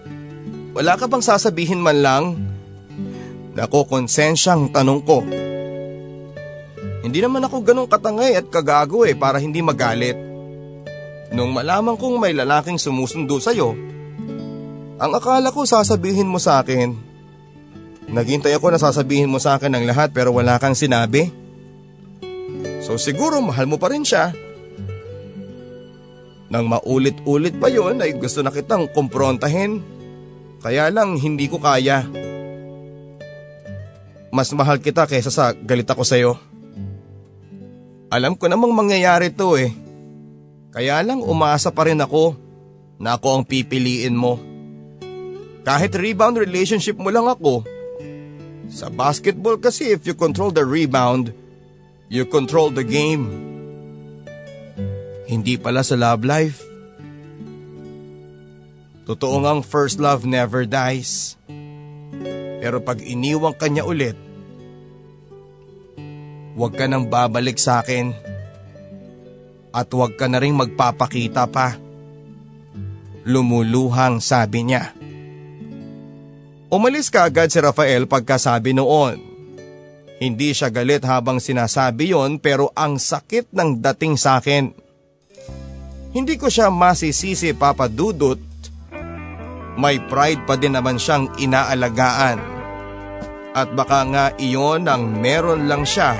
Wala 0.74 0.94
ka 0.94 1.10
bang 1.10 1.22
sasabihin 1.22 1.82
man 1.82 1.98
lang? 1.98 2.24
Nako 3.54 3.86
konsensyang 3.86 4.70
tanong 4.70 5.00
ko. 5.02 5.22
Hindi 7.04 7.18
naman 7.20 7.42
ako 7.46 7.56
ganong 7.62 7.90
katangay 7.90 8.38
at 8.38 8.46
kagago 8.50 9.02
eh 9.02 9.18
para 9.18 9.42
hindi 9.42 9.62
magalit. 9.62 10.16
Nung 11.34 11.50
malaman 11.50 11.98
kong 11.98 12.22
may 12.22 12.34
lalaking 12.34 12.78
sumusundo 12.78 13.38
sa'yo, 13.42 13.93
ang 14.95 15.11
akala 15.11 15.51
ko 15.51 15.66
sasabihin 15.66 16.30
mo 16.30 16.38
sa 16.38 16.62
akin. 16.62 16.95
Naghintay 18.05 18.55
ako 18.55 18.70
na 18.70 18.78
sasabihin 18.78 19.32
mo 19.32 19.42
sa 19.42 19.59
akin 19.59 19.74
ang 19.74 19.84
lahat 19.88 20.14
pero 20.14 20.30
wala 20.30 20.61
kang 20.62 20.76
sinabi. 20.76 21.32
So 22.84 23.01
siguro 23.01 23.40
mahal 23.42 23.66
mo 23.66 23.80
pa 23.80 23.90
rin 23.90 24.07
siya. 24.07 24.30
Nang 26.53 26.70
maulit-ulit 26.70 27.59
pa 27.59 27.72
yon 27.72 27.99
ay 27.99 28.14
gusto 28.14 28.45
na 28.45 28.55
kitang 28.55 28.86
kumprontahin. 28.92 29.82
Kaya 30.62 30.92
lang 30.95 31.18
hindi 31.18 31.51
ko 31.51 31.59
kaya. 31.59 32.07
Mas 34.30 34.53
mahal 34.55 34.78
kita 34.78 35.11
kaysa 35.11 35.30
sa 35.34 35.51
galit 35.57 35.88
ako 35.90 36.03
sa'yo. 36.07 36.32
Alam 38.14 38.38
ko 38.38 38.47
namang 38.47 38.70
mangyayari 38.70 39.34
to 39.34 39.59
eh. 39.59 39.74
Kaya 40.70 41.03
lang 41.03 41.18
umasa 41.22 41.74
pa 41.74 41.90
rin 41.90 41.99
ako 41.99 42.38
na 43.03 43.18
ako 43.18 43.26
ang 43.34 43.42
pipiliin 43.42 44.14
mo. 44.14 44.53
Kahit 45.64 45.96
rebound 45.96 46.36
relationship 46.36 47.00
mo 47.00 47.08
lang 47.08 47.24
ako. 47.24 47.64
Sa 48.68 48.92
basketball 48.92 49.56
kasi 49.56 49.96
if 49.96 50.04
you 50.04 50.12
control 50.12 50.52
the 50.52 50.64
rebound, 50.64 51.32
You 52.14 52.28
control 52.28 52.68
the 52.68 52.84
game. 52.84 53.26
Hindi 55.24 55.56
pala 55.56 55.80
sa 55.80 55.96
love 55.96 56.22
life. 56.22 56.60
Totoo 59.08 59.42
ngang 59.44 59.64
first 59.64 60.00
love 60.00 60.28
never 60.28 60.68
dies. 60.68 61.36
Pero 62.60 62.80
pag 62.84 63.00
iniwang 63.00 63.56
kanya 63.56 63.84
ulit, 63.84 64.16
huwag 66.56 66.72
ka 66.76 66.86
nang 66.88 67.08
babalik 67.08 67.58
sa 67.58 67.80
akin. 67.82 68.12
At 69.74 69.90
huwag 69.90 70.14
ka 70.14 70.30
na 70.30 70.38
rin 70.38 70.54
magpapakita 70.54 71.50
pa. 71.50 71.76
Lumuluhang 73.26 74.22
sabi 74.22 74.70
niya. 74.70 74.92
Umalis 76.74 77.06
ka 77.06 77.30
agad 77.30 77.54
si 77.54 77.62
Rafael 77.62 78.10
pagkasabi 78.10 78.74
noon. 78.74 79.22
Hindi 80.18 80.50
siya 80.50 80.74
galit 80.74 81.06
habang 81.06 81.38
sinasabi 81.38 82.10
yon 82.10 82.42
pero 82.42 82.74
ang 82.74 82.98
sakit 82.98 83.54
ng 83.54 83.78
dating 83.78 84.18
sa 84.18 84.42
akin. 84.42 84.74
Hindi 86.10 86.34
ko 86.34 86.50
siya 86.50 86.74
masisisi 86.74 87.54
papadudot. 87.54 88.42
May 89.78 90.02
pride 90.02 90.42
pa 90.50 90.58
din 90.58 90.74
naman 90.74 90.98
siyang 90.98 91.30
inaalagaan. 91.38 92.42
At 93.54 93.70
baka 93.78 94.02
nga 94.10 94.24
iyon 94.34 94.90
ang 94.90 95.14
meron 95.14 95.70
lang 95.70 95.86
siya 95.86 96.18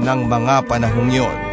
ng 0.00 0.20
mga 0.24 0.64
panahong 0.64 1.12
yon. 1.12 1.49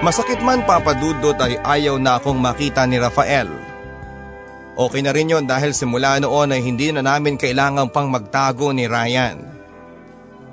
Masakit 0.00 0.40
man 0.40 0.64
papadudot 0.64 1.36
ay 1.40 1.60
ayaw 1.60 2.00
na 2.00 2.16
akong 2.16 2.40
makita 2.40 2.88
ni 2.88 2.96
Rafael 2.96 3.70
Okay 4.80 5.04
na 5.04 5.12
rin 5.12 5.28
yon 5.28 5.44
dahil 5.44 5.76
simula 5.76 6.16
noon 6.16 6.56
ay 6.56 6.64
hindi 6.64 6.88
na 6.88 7.04
namin 7.04 7.36
kailangang 7.36 7.92
pang 7.92 8.08
magtago 8.08 8.72
ni 8.72 8.88
Ryan. 8.88 9.36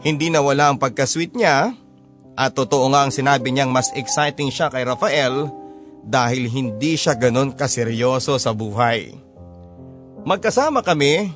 Hindi 0.04 0.28
na 0.28 0.44
wala 0.44 0.76
ang 0.76 0.78
pagkasweet 0.84 1.32
niya 1.32 1.72
at 2.36 2.52
totoo 2.52 2.92
nga 2.92 3.08
ang 3.08 3.12
sinabi 3.16 3.56
niyang 3.56 3.72
mas 3.72 3.88
exciting 3.96 4.52
siya 4.52 4.68
kay 4.68 4.84
Rafael 4.84 5.48
dahil 6.04 6.52
hindi 6.52 7.00
siya 7.00 7.16
ganon 7.16 7.56
kaseryoso 7.56 8.36
sa 8.36 8.52
buhay. 8.52 9.16
Magkasama 10.28 10.84
kami 10.84 11.32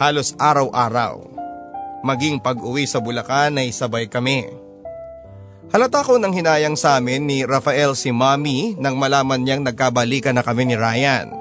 halos 0.00 0.32
araw-araw. 0.40 1.28
Maging 2.00 2.40
pag-uwi 2.40 2.88
sa 2.88 2.98
Bulacan 2.98 3.60
ay 3.60 3.76
sabay 3.76 4.08
kami. 4.08 4.48
Halata 5.72 6.04
ko 6.04 6.20
nang 6.20 6.36
hinayang 6.36 6.76
sa 6.76 7.00
amin 7.00 7.24
ni 7.24 7.48
Rafael 7.48 7.96
si 7.96 8.12
Mami 8.12 8.76
nang 8.76 9.00
malaman 9.00 9.40
niyang 9.40 9.64
nagkabalikan 9.64 10.36
na 10.36 10.44
kami 10.44 10.68
ni 10.68 10.76
Ryan. 10.76 11.32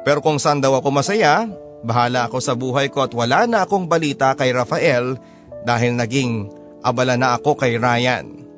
Pero 0.00 0.24
kung 0.24 0.40
saan 0.40 0.64
daw 0.64 0.80
ako 0.80 0.88
masaya, 0.88 1.44
bahala 1.84 2.24
ako 2.24 2.40
sa 2.40 2.56
buhay 2.56 2.88
ko 2.88 3.04
at 3.04 3.12
wala 3.12 3.44
na 3.44 3.68
akong 3.68 3.84
balita 3.84 4.32
kay 4.32 4.56
Rafael 4.56 5.20
dahil 5.68 5.92
naging 5.92 6.48
abala 6.80 7.20
na 7.20 7.36
ako 7.36 7.60
kay 7.60 7.76
Ryan. 7.76 8.48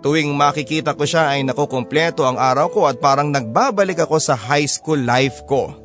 Tuwing 0.00 0.32
makikita 0.32 0.96
ko 0.96 1.04
siya 1.04 1.36
ay 1.36 1.44
nakukumpleto 1.44 2.24
ang 2.24 2.40
araw 2.40 2.72
ko 2.72 2.80
at 2.88 2.96
parang 2.96 3.28
nagbabalik 3.28 4.00
ako 4.00 4.16
sa 4.16 4.32
high 4.32 4.64
school 4.64 4.96
life 4.96 5.44
ko. 5.44 5.76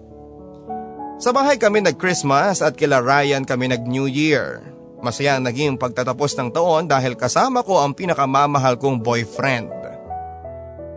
Sa 1.20 1.36
bahay 1.36 1.60
kami 1.60 1.84
nag-Christmas 1.84 2.64
at 2.64 2.80
kila 2.80 3.04
Ryan 3.04 3.44
kami 3.44 3.76
nag-New 3.76 4.08
Year. 4.08 4.64
Masaya 5.02 5.38
ang 5.38 5.46
naging 5.50 5.82
pagtatapos 5.82 6.38
ng 6.38 6.50
taon 6.54 6.86
dahil 6.86 7.18
kasama 7.18 7.66
ko 7.66 7.82
ang 7.82 7.98
pinakamamahal 7.98 8.78
kong 8.78 9.02
boyfriend. 9.02 9.70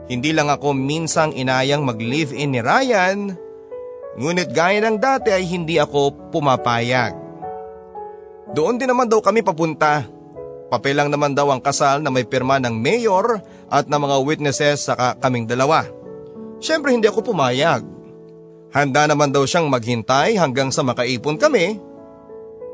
Hindi 0.04 0.36
lang 0.36 0.52
ako 0.52 0.76
minsang 0.76 1.32
inayang 1.32 1.80
mag-live-in 1.80 2.52
ni 2.52 2.60
Ryan, 2.60 3.32
Ngunit 4.14 4.54
gaya 4.54 4.78
ng 4.78 5.02
dati 5.02 5.34
ay 5.34 5.42
hindi 5.42 5.74
ako 5.82 6.30
pumapayag. 6.30 7.18
Doon 8.54 8.78
din 8.78 8.86
naman 8.86 9.10
daw 9.10 9.18
kami 9.18 9.42
papunta. 9.42 10.06
Papel 10.70 10.94
lang 10.94 11.10
naman 11.10 11.34
daw 11.34 11.50
ang 11.50 11.58
kasal 11.58 11.98
na 11.98 12.14
may 12.14 12.22
pirma 12.22 12.62
ng 12.62 12.78
mayor 12.78 13.42
at 13.66 13.90
ng 13.90 13.98
mga 13.98 14.16
witnesses 14.22 14.86
sa 14.86 15.18
kaming 15.18 15.50
dalawa. 15.50 15.82
Siyempre 16.62 16.94
hindi 16.94 17.10
ako 17.10 17.34
pumayag. 17.34 17.82
Handa 18.70 19.10
naman 19.10 19.34
daw 19.34 19.42
siyang 19.42 19.66
maghintay 19.66 20.38
hanggang 20.38 20.70
sa 20.70 20.86
makaipon 20.86 21.38
kami 21.38 21.78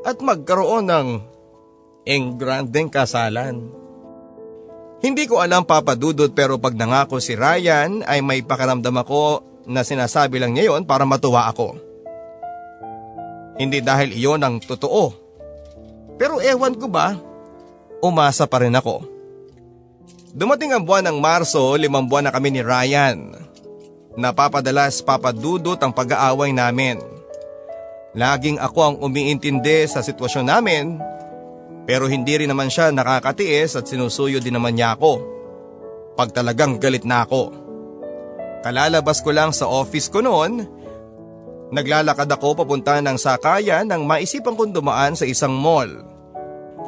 at 0.01 0.17
magkaroon 0.21 0.89
ng 0.89 1.07
engrandeng 2.05 2.89
kasalan. 2.89 3.69
Hindi 5.01 5.25
ko 5.25 5.41
alam 5.41 5.65
papadudod 5.65 6.29
pero 6.33 6.61
pag 6.61 6.77
nangako 6.77 7.17
si 7.17 7.33
Ryan 7.33 8.05
ay 8.05 8.21
may 8.21 8.45
pakaramdam 8.45 9.01
ako 9.01 9.41
na 9.65 9.81
sinasabi 9.81 10.37
lang 10.37 10.53
niya 10.53 10.73
yon 10.73 10.85
para 10.85 11.05
matuwa 11.05 11.49
ako. 11.49 11.77
Hindi 13.57 13.81
dahil 13.81 14.13
iyon 14.13 14.41
ang 14.41 14.57
totoo. 14.61 15.13
Pero 16.21 16.37
ewan 16.37 16.77
ko 16.77 16.85
ba, 16.85 17.17
umasa 18.01 18.45
pa 18.45 18.61
rin 18.61 18.77
ako. 18.77 19.05
Dumating 20.31 20.71
ang 20.73 20.85
buwan 20.85 21.09
ng 21.09 21.17
Marso, 21.17 21.73
limang 21.77 22.05
buwan 22.05 22.29
na 22.29 22.33
kami 22.33 22.53
ni 22.53 22.61
Ryan. 22.61 23.35
Napapadalas 24.15 25.01
papadudot 25.01 25.77
ang 25.81 25.93
pag-aaway 25.93 26.53
namin. 26.53 27.20
Laging 28.11 28.59
ako 28.59 28.79
ang 28.83 28.95
umiintindi 28.99 29.87
sa 29.87 30.03
sitwasyon 30.03 30.45
namin, 30.51 30.99
pero 31.87 32.11
hindi 32.11 32.43
rin 32.43 32.51
naman 32.51 32.67
siya 32.67 32.91
nakakatiis 32.91 33.79
at 33.79 33.87
sinusuyo 33.87 34.43
din 34.43 34.59
naman 34.59 34.75
niya 34.75 34.99
ako. 34.99 35.23
Pag 36.19 36.35
talagang 36.35 36.75
galit 36.75 37.07
na 37.07 37.23
ako. 37.23 37.55
Kalalabas 38.67 39.23
ko 39.23 39.31
lang 39.31 39.55
sa 39.55 39.65
office 39.71 40.11
ko 40.11 40.19
noon. 40.19 40.67
Naglalakad 41.71 42.27
ako 42.27 42.61
papunta 42.61 42.99
ng 42.99 43.15
sakayan 43.15 43.87
nang 43.87 44.03
maisipan 44.03 44.59
kong 44.59 44.75
dumaan 44.75 45.15
sa 45.15 45.23
isang 45.23 45.55
mall. 45.55 45.87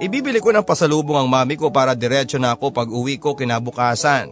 Ibibili 0.03 0.43
ko 0.43 0.51
ng 0.51 0.67
pasalubong 0.67 1.15
ang 1.15 1.32
mami 1.32 1.55
ko 1.55 1.71
para 1.71 1.95
diretso 1.95 2.36
na 2.36 2.51
ako 2.51 2.76
pag 2.76 2.91
uwi 2.91 3.15
ko 3.15 3.32
kinabukasan. 3.32 4.28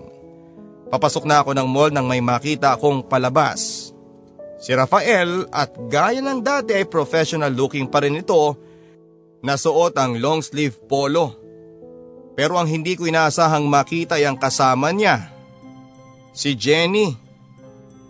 Papasok 0.92 1.24
na 1.24 1.40
ako 1.40 1.56
ng 1.56 1.68
mall 1.72 1.88
nang 1.88 2.04
may 2.04 2.20
makita 2.20 2.76
akong 2.76 3.00
palabas. 3.08 3.71
Si 4.62 4.70
Rafael 4.78 5.50
at 5.50 5.74
gaya 5.90 6.22
ng 6.22 6.46
dati 6.46 6.78
ay 6.78 6.86
professional 6.86 7.50
looking 7.50 7.90
pa 7.90 8.06
rin 8.06 8.22
ito, 8.22 8.54
nasuot 9.42 9.98
ang 9.98 10.22
long 10.22 10.46
sleeve 10.46 10.78
polo. 10.86 11.34
Pero 12.38 12.62
ang 12.62 12.70
hindi 12.70 12.94
ko 12.94 13.10
inaasahang 13.10 13.66
makita 13.66 14.22
ay 14.22 14.30
ang 14.30 14.38
kasama 14.38 14.94
niya. 14.94 15.34
Si 16.32 16.54
Jenny. 16.54 17.10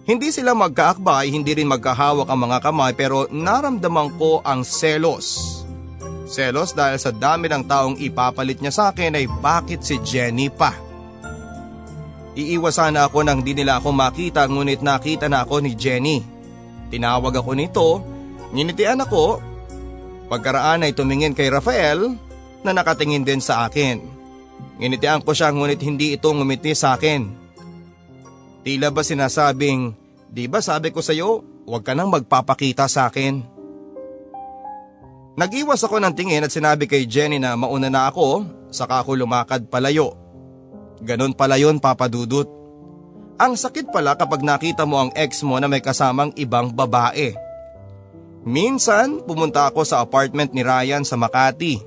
Hindi 0.04 0.30
sila 0.36 0.52
magkaakbay, 0.52 1.32
hindi 1.32 1.56
rin 1.56 1.72
magkahawak 1.72 2.28
ang 2.28 2.40
mga 2.44 2.58
kamay 2.60 2.92
pero 3.00 3.32
naramdaman 3.32 4.18
ko 4.20 4.44
ang 4.44 4.66
selos 4.66 5.62
Selos 6.32 6.72
dahil 6.72 6.96
sa 6.96 7.12
dami 7.12 7.52
ng 7.52 7.68
taong 7.68 8.00
ipapalit 8.00 8.64
niya 8.64 8.72
sa 8.72 8.84
akin 8.96 9.20
ay 9.20 9.28
bakit 9.28 9.84
si 9.84 10.00
Jenny 10.00 10.48
pa? 10.48 10.72
Iiwas 12.32 12.80
sana 12.80 13.04
ako 13.12 13.28
nang 13.28 13.44
di 13.44 13.52
nila 13.52 13.84
ako 13.84 13.92
makita 13.92 14.48
ngunit 14.48 14.80
nakita 14.80 15.28
na 15.28 15.44
ako 15.44 15.60
ni 15.60 15.76
Jenny. 15.76 16.24
Tinawag 16.92 17.40
ako 17.40 17.52
nito, 17.56 17.88
nginitian 18.52 19.00
ako. 19.08 19.40
Pagkaraan 20.28 20.84
ay 20.84 20.92
tumingin 20.92 21.32
kay 21.32 21.48
Rafael 21.48 22.12
na 22.68 22.72
nakatingin 22.76 23.24
din 23.24 23.40
sa 23.40 23.64
akin. 23.64 24.04
Nginitian 24.78 25.24
ko 25.24 25.32
siya 25.32 25.56
ngunit 25.56 25.80
hindi 25.82 26.20
ito 26.20 26.28
ngumiti 26.28 26.76
sa 26.76 27.00
akin. 27.00 27.32
Tila 28.62 28.94
ba 28.94 29.02
sinasabing, 29.02 29.96
di 30.30 30.46
ba 30.46 30.62
sabi 30.62 30.94
ko 30.94 31.02
sa 31.02 31.16
iyo, 31.16 31.42
huwag 31.66 31.82
ka 31.82 31.96
nang 31.98 32.12
magpapakita 32.14 32.86
sa 32.86 33.10
akin. 33.10 33.42
Nag-iwas 35.40 35.82
ako 35.82 35.98
ng 35.98 36.14
tingin 36.14 36.44
at 36.44 36.52
sinabi 36.52 36.86
kay 36.86 37.08
Jenny 37.08 37.40
na 37.40 37.56
mauna 37.56 37.88
na 37.88 38.12
ako, 38.12 38.46
saka 38.70 39.02
ako 39.02 39.16
lumakad 39.16 39.66
palayo. 39.72 40.14
Ganon 41.02 41.34
pala 41.34 41.58
yun 41.58 41.82
papadudot. 41.82 42.61
Ang 43.40 43.56
sakit 43.56 43.94
pala 43.94 44.18
kapag 44.18 44.44
nakita 44.44 44.84
mo 44.84 45.00
ang 45.00 45.12
ex 45.16 45.46
mo 45.46 45.60
na 45.62 45.70
may 45.70 45.80
kasamang 45.80 46.32
ibang 46.36 46.72
babae. 46.74 47.36
Minsan 48.42 49.22
pumunta 49.24 49.70
ako 49.70 49.86
sa 49.86 50.02
apartment 50.02 50.50
ni 50.52 50.66
Ryan 50.66 51.06
sa 51.06 51.14
Makati. 51.14 51.78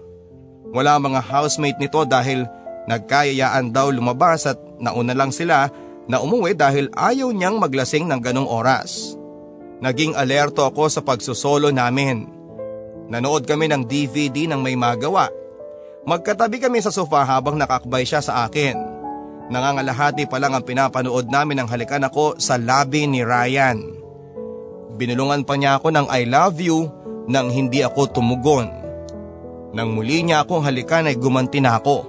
Wala 0.70 0.98
mga 1.02 1.20
housemate 1.22 1.78
nito 1.82 2.02
dahil 2.06 2.46
nagkayayaan 2.86 3.74
daw 3.74 3.90
lumabas 3.90 4.46
at 4.46 4.58
nauna 4.78 5.14
lang 5.14 5.34
sila 5.34 5.70
na 6.06 6.22
umuwi 6.22 6.54
dahil 6.54 6.92
ayaw 6.94 7.34
niyang 7.34 7.58
maglasing 7.58 8.06
ng 8.06 8.20
ganong 8.22 8.46
oras. 8.46 9.18
Naging 9.82 10.14
alerto 10.14 10.62
ako 10.62 10.86
sa 10.86 11.02
pagsusolo 11.02 11.74
namin. 11.74 12.30
Nanood 13.10 13.44
kami 13.44 13.68
ng 13.68 13.84
DVD 13.84 14.48
ng 14.48 14.60
may 14.62 14.78
magawa. 14.78 15.28
Magkatabi 16.04 16.60
kami 16.60 16.80
sa 16.80 16.92
sofa 16.92 17.24
habang 17.24 17.56
nakakbay 17.56 18.04
siya 18.06 18.20
sa 18.22 18.46
akin. 18.46 18.93
Nangangalahati 19.52 20.24
pa 20.24 20.40
lang 20.40 20.56
ang 20.56 20.64
pinapanood 20.64 21.28
namin 21.28 21.60
ng 21.60 21.68
halikan 21.68 22.00
ako 22.00 22.40
sa 22.40 22.56
labi 22.56 23.04
ni 23.04 23.20
Ryan. 23.20 23.76
Binulungan 24.96 25.44
pa 25.44 25.60
niya 25.60 25.76
ako 25.76 25.92
ng 25.92 26.06
I 26.08 26.24
love 26.24 26.56
you 26.62 26.88
nang 27.28 27.52
hindi 27.52 27.84
ako 27.84 28.08
tumugon. 28.14 28.72
Nang 29.74 29.92
muli 29.92 30.24
niya 30.24 30.46
akong 30.46 30.64
halikan 30.64 31.10
ay 31.10 31.18
gumanti 31.18 31.60
na 31.60 31.76
ako. 31.76 32.08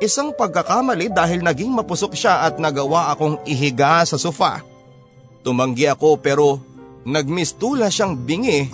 Isang 0.00 0.32
pagkakamali 0.32 1.12
dahil 1.12 1.44
naging 1.44 1.70
mapusok 1.74 2.16
siya 2.16 2.48
at 2.48 2.56
nagawa 2.56 3.12
akong 3.12 3.42
ihiga 3.44 4.02
sa 4.08 4.16
sofa. 4.16 4.64
Tumanggi 5.42 5.90
ako 5.90 6.16
pero 6.22 6.58
nagmistula 7.02 7.90
siyang 7.90 8.14
bingi 8.14 8.70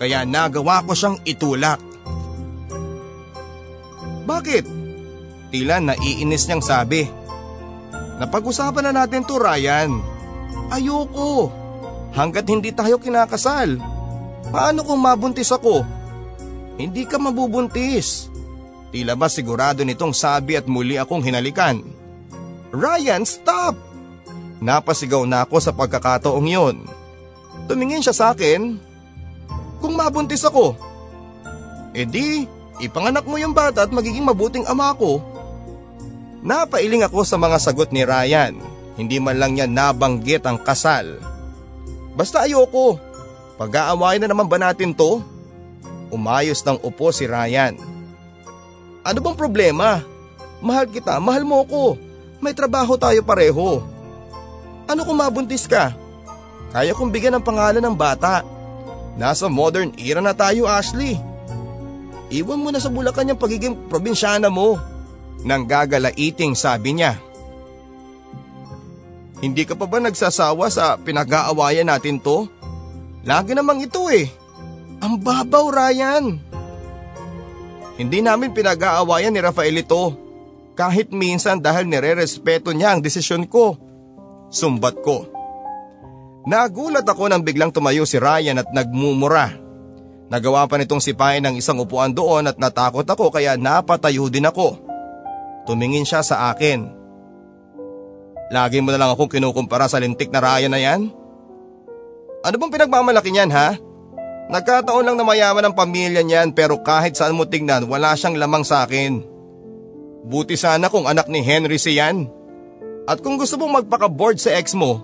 kaya 0.00 0.24
nagawa 0.24 0.80
ko 0.88 0.96
siyang 0.96 1.20
itulak. 1.28 1.76
Bakit? 4.24 4.79
Tila 5.50 5.82
naiinis 5.82 6.46
niyang 6.46 6.62
sabi. 6.62 7.10
Napag-usapan 8.22 8.90
na 8.90 9.02
natin 9.02 9.26
to 9.26 9.36
Ryan. 9.36 9.98
Ayoko. 10.70 11.50
Hanggat 12.14 12.46
hindi 12.46 12.70
tayo 12.70 13.02
kinakasal. 13.02 13.78
Paano 14.50 14.82
kung 14.86 15.02
mabuntis 15.02 15.50
ako? 15.50 15.82
Hindi 16.78 17.06
ka 17.06 17.18
mabubuntis. 17.18 18.30
Tila 18.90 19.14
ba 19.14 19.30
sigurado 19.30 19.86
nitong 19.86 20.14
sabi 20.14 20.58
at 20.58 20.66
muli 20.66 20.98
akong 20.98 21.22
hinalikan. 21.22 21.82
Ryan, 22.70 23.22
stop! 23.26 23.78
Napasigaw 24.60 25.22
na 25.26 25.46
ako 25.46 25.56
sa 25.62 25.74
pagkakataong 25.74 26.46
yon. 26.46 26.76
Tumingin 27.70 28.02
siya 28.02 28.14
sa 28.14 28.26
akin 28.34 28.78
kung 29.78 29.94
mabuntis 29.94 30.42
ako. 30.42 30.74
E 31.94 32.02
di, 32.06 32.44
ipanganak 32.82 33.24
mo 33.24 33.38
yung 33.38 33.54
bata 33.54 33.86
at 33.86 33.90
magiging 33.94 34.26
mabuting 34.26 34.66
ama 34.66 34.94
ko. 34.94 35.22
Napailing 36.40 37.04
ako 37.04 37.20
sa 37.20 37.36
mga 37.36 37.60
sagot 37.60 37.92
ni 37.92 38.00
Ryan. 38.00 38.56
Hindi 38.96 39.20
man 39.20 39.36
lang 39.36 39.52
niya 39.56 39.68
nabanggit 39.68 40.44
ang 40.48 40.56
kasal. 40.60 41.20
Basta 42.16 42.48
ayoko. 42.48 42.96
Pag-aawain 43.60 44.24
na 44.24 44.28
naman 44.32 44.48
ba 44.48 44.56
natin 44.56 44.96
to? 44.96 45.20
Umayos 46.08 46.64
ng 46.64 46.80
upo 46.80 47.12
si 47.12 47.28
Ryan. 47.28 47.76
Ano 49.04 49.18
bang 49.20 49.36
problema? 49.36 50.00
Mahal 50.64 50.88
kita, 50.88 51.16
mahal 51.20 51.44
mo 51.44 51.60
ko. 51.68 51.96
May 52.40 52.56
trabaho 52.56 52.96
tayo 52.96 53.20
pareho. 53.20 53.84
Ano 54.88 55.04
kung 55.04 55.20
mabuntis 55.20 55.68
ka? 55.68 55.92
Kaya 56.72 56.96
kong 56.96 57.12
bigyan 57.12 57.36
ng 57.36 57.44
pangalan 57.44 57.84
ng 57.84 57.96
bata. 57.96 58.40
Nasa 59.20 59.44
modern 59.48 59.92
era 60.00 60.24
na 60.24 60.32
tayo 60.32 60.64
Ashley. 60.64 61.20
Iwan 62.32 62.62
mo 62.62 62.72
na 62.72 62.80
sa 62.80 62.88
Bulacan 62.88 63.28
yung 63.28 63.40
pagiging 63.40 63.74
probinsyana 63.92 64.48
mo. 64.48 64.80
Nang 65.44 65.64
gagalaiting 65.64 66.52
sabi 66.52 67.00
niya. 67.00 67.16
Hindi 69.40 69.64
ka 69.64 69.72
pa 69.72 69.88
ba 69.88 69.96
nagsasawa 70.04 70.68
sa 70.68 71.00
pinag-aawayan 71.00 71.88
natin 71.88 72.20
to? 72.20 72.44
Lagi 73.24 73.56
namang 73.56 73.80
ito 73.80 74.04
eh. 74.12 74.28
Ang 75.00 75.16
babaw 75.16 75.72
Ryan. 75.72 76.36
Hindi 77.96 78.18
namin 78.20 78.52
pinag-aawayan 78.52 79.32
ni 79.32 79.40
Rafael 79.40 79.80
ito. 79.80 80.12
Kahit 80.76 81.12
minsan 81.12 81.60
dahil 81.60 81.88
nire-respeto 81.88 82.72
niya 82.76 82.96
ang 82.96 83.00
desisyon 83.00 83.48
ko. 83.48 83.80
Sumbat 84.52 85.00
ko. 85.00 85.28
Nagulat 86.44 87.04
ako 87.04 87.28
nang 87.28 87.44
biglang 87.44 87.72
tumayo 87.72 88.04
si 88.04 88.20
Ryan 88.20 88.60
at 88.60 88.68
nagmumura. 88.72 89.56
Nagawa 90.32 90.68
pa 90.68 90.76
nitong 90.76 91.00
sipain 91.00 91.44
ng 91.44 91.60
isang 91.60 91.80
upuan 91.80 92.12
doon 92.12 92.48
at 92.48 92.56
natakot 92.56 93.04
ako 93.04 93.32
kaya 93.32 93.56
napatayo 93.56 94.28
din 94.28 94.48
ako. 94.48 94.89
Tumingin 95.68 96.08
siya 96.08 96.24
sa 96.24 96.52
akin. 96.52 96.88
Lagi 98.50 98.82
mo 98.82 98.90
na 98.90 98.98
lang 98.98 99.10
akong 99.14 99.30
kinukumpara 99.30 99.86
sa 99.86 100.02
lintik 100.02 100.32
na 100.34 100.42
Ryan 100.42 100.72
na 100.74 100.80
yan? 100.82 101.00
Ano 102.40 102.56
bang 102.56 102.72
pinagmamalaki 102.72 103.30
niyan 103.30 103.52
ha? 103.52 103.78
Nagkataon 104.50 105.06
lang 105.06 105.14
na 105.14 105.22
mayaman 105.22 105.70
ang 105.70 105.74
pamilya 105.76 106.26
niyan 106.26 106.50
pero 106.50 106.82
kahit 106.82 107.14
saan 107.14 107.38
mo 107.38 107.46
tingnan 107.46 107.86
wala 107.86 108.18
siyang 108.18 108.34
lamang 108.34 108.66
sa 108.66 108.82
akin. 108.82 109.22
Buti 110.26 110.58
sana 110.58 110.90
kung 110.90 111.06
anak 111.06 111.30
ni 111.30 111.44
Henry 111.46 111.78
siyan. 111.78 112.26
At 113.06 113.22
kung 113.22 113.38
gusto 113.38 113.56
mong 113.56 113.84
magpaka-board 113.84 114.42
sa 114.42 114.54
ex 114.58 114.74
mo, 114.74 115.00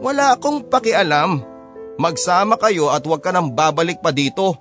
wala 0.00 0.38
akong 0.38 0.70
pakialam. 0.70 1.42
Magsama 1.96 2.60
kayo 2.60 2.92
at 2.92 3.02
huwag 3.02 3.24
ka 3.24 3.32
nang 3.32 3.52
babalik 3.56 4.04
pa 4.04 4.12
dito. 4.12 4.54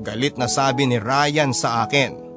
Galit 0.00 0.38
na 0.38 0.46
sabi 0.46 0.86
ni 0.86 0.96
Ryan 0.96 1.50
sa 1.50 1.82
akin. 1.82 2.27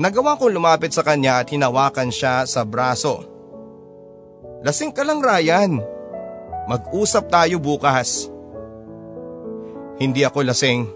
Nagawa 0.00 0.40
kong 0.40 0.56
lumapit 0.56 0.96
sa 0.96 1.04
kanya 1.04 1.44
at 1.44 1.52
hinawakan 1.52 2.08
siya 2.08 2.48
sa 2.48 2.64
braso. 2.64 3.20
Lasing 4.64 4.96
ka 4.96 5.04
lang 5.04 5.20
Ryan. 5.20 5.76
Mag-usap 6.72 7.28
tayo 7.28 7.60
bukas. 7.60 8.32
Hindi 10.00 10.24
ako 10.24 10.48
lasing. 10.48 10.88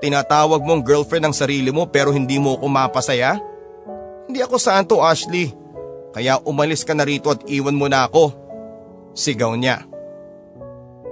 Tinatawag 0.00 0.64
mong 0.64 0.80
girlfriend 0.80 1.28
ang 1.28 1.36
sarili 1.36 1.68
mo 1.68 1.84
pero 1.92 2.08
hindi 2.08 2.40
mo 2.40 2.56
ako 2.56 2.66
mapasaya? 2.72 3.36
Hindi 4.24 4.40
ako 4.40 4.56
santo 4.56 5.04
Ashley. 5.04 5.52
Kaya 6.16 6.40
umalis 6.48 6.88
ka 6.88 6.96
na 6.96 7.04
rito 7.04 7.28
at 7.28 7.44
iwan 7.52 7.76
mo 7.76 7.84
na 7.84 8.08
ako. 8.08 8.32
Sigaw 9.12 9.52
niya. 9.60 9.84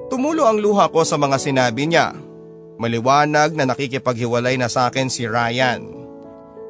Tumulo 0.09 0.49
ang 0.49 0.57
luha 0.57 0.89
ko 0.89 1.05
sa 1.05 1.21
mga 1.21 1.37
sinabi 1.37 1.85
niya. 1.85 2.17
Maliwanag 2.81 3.53
na 3.53 3.69
nakikipaghiwalay 3.69 4.57
na 4.57 4.73
sa 4.73 4.89
akin 4.89 5.13
si 5.13 5.29
Ryan. 5.29 5.98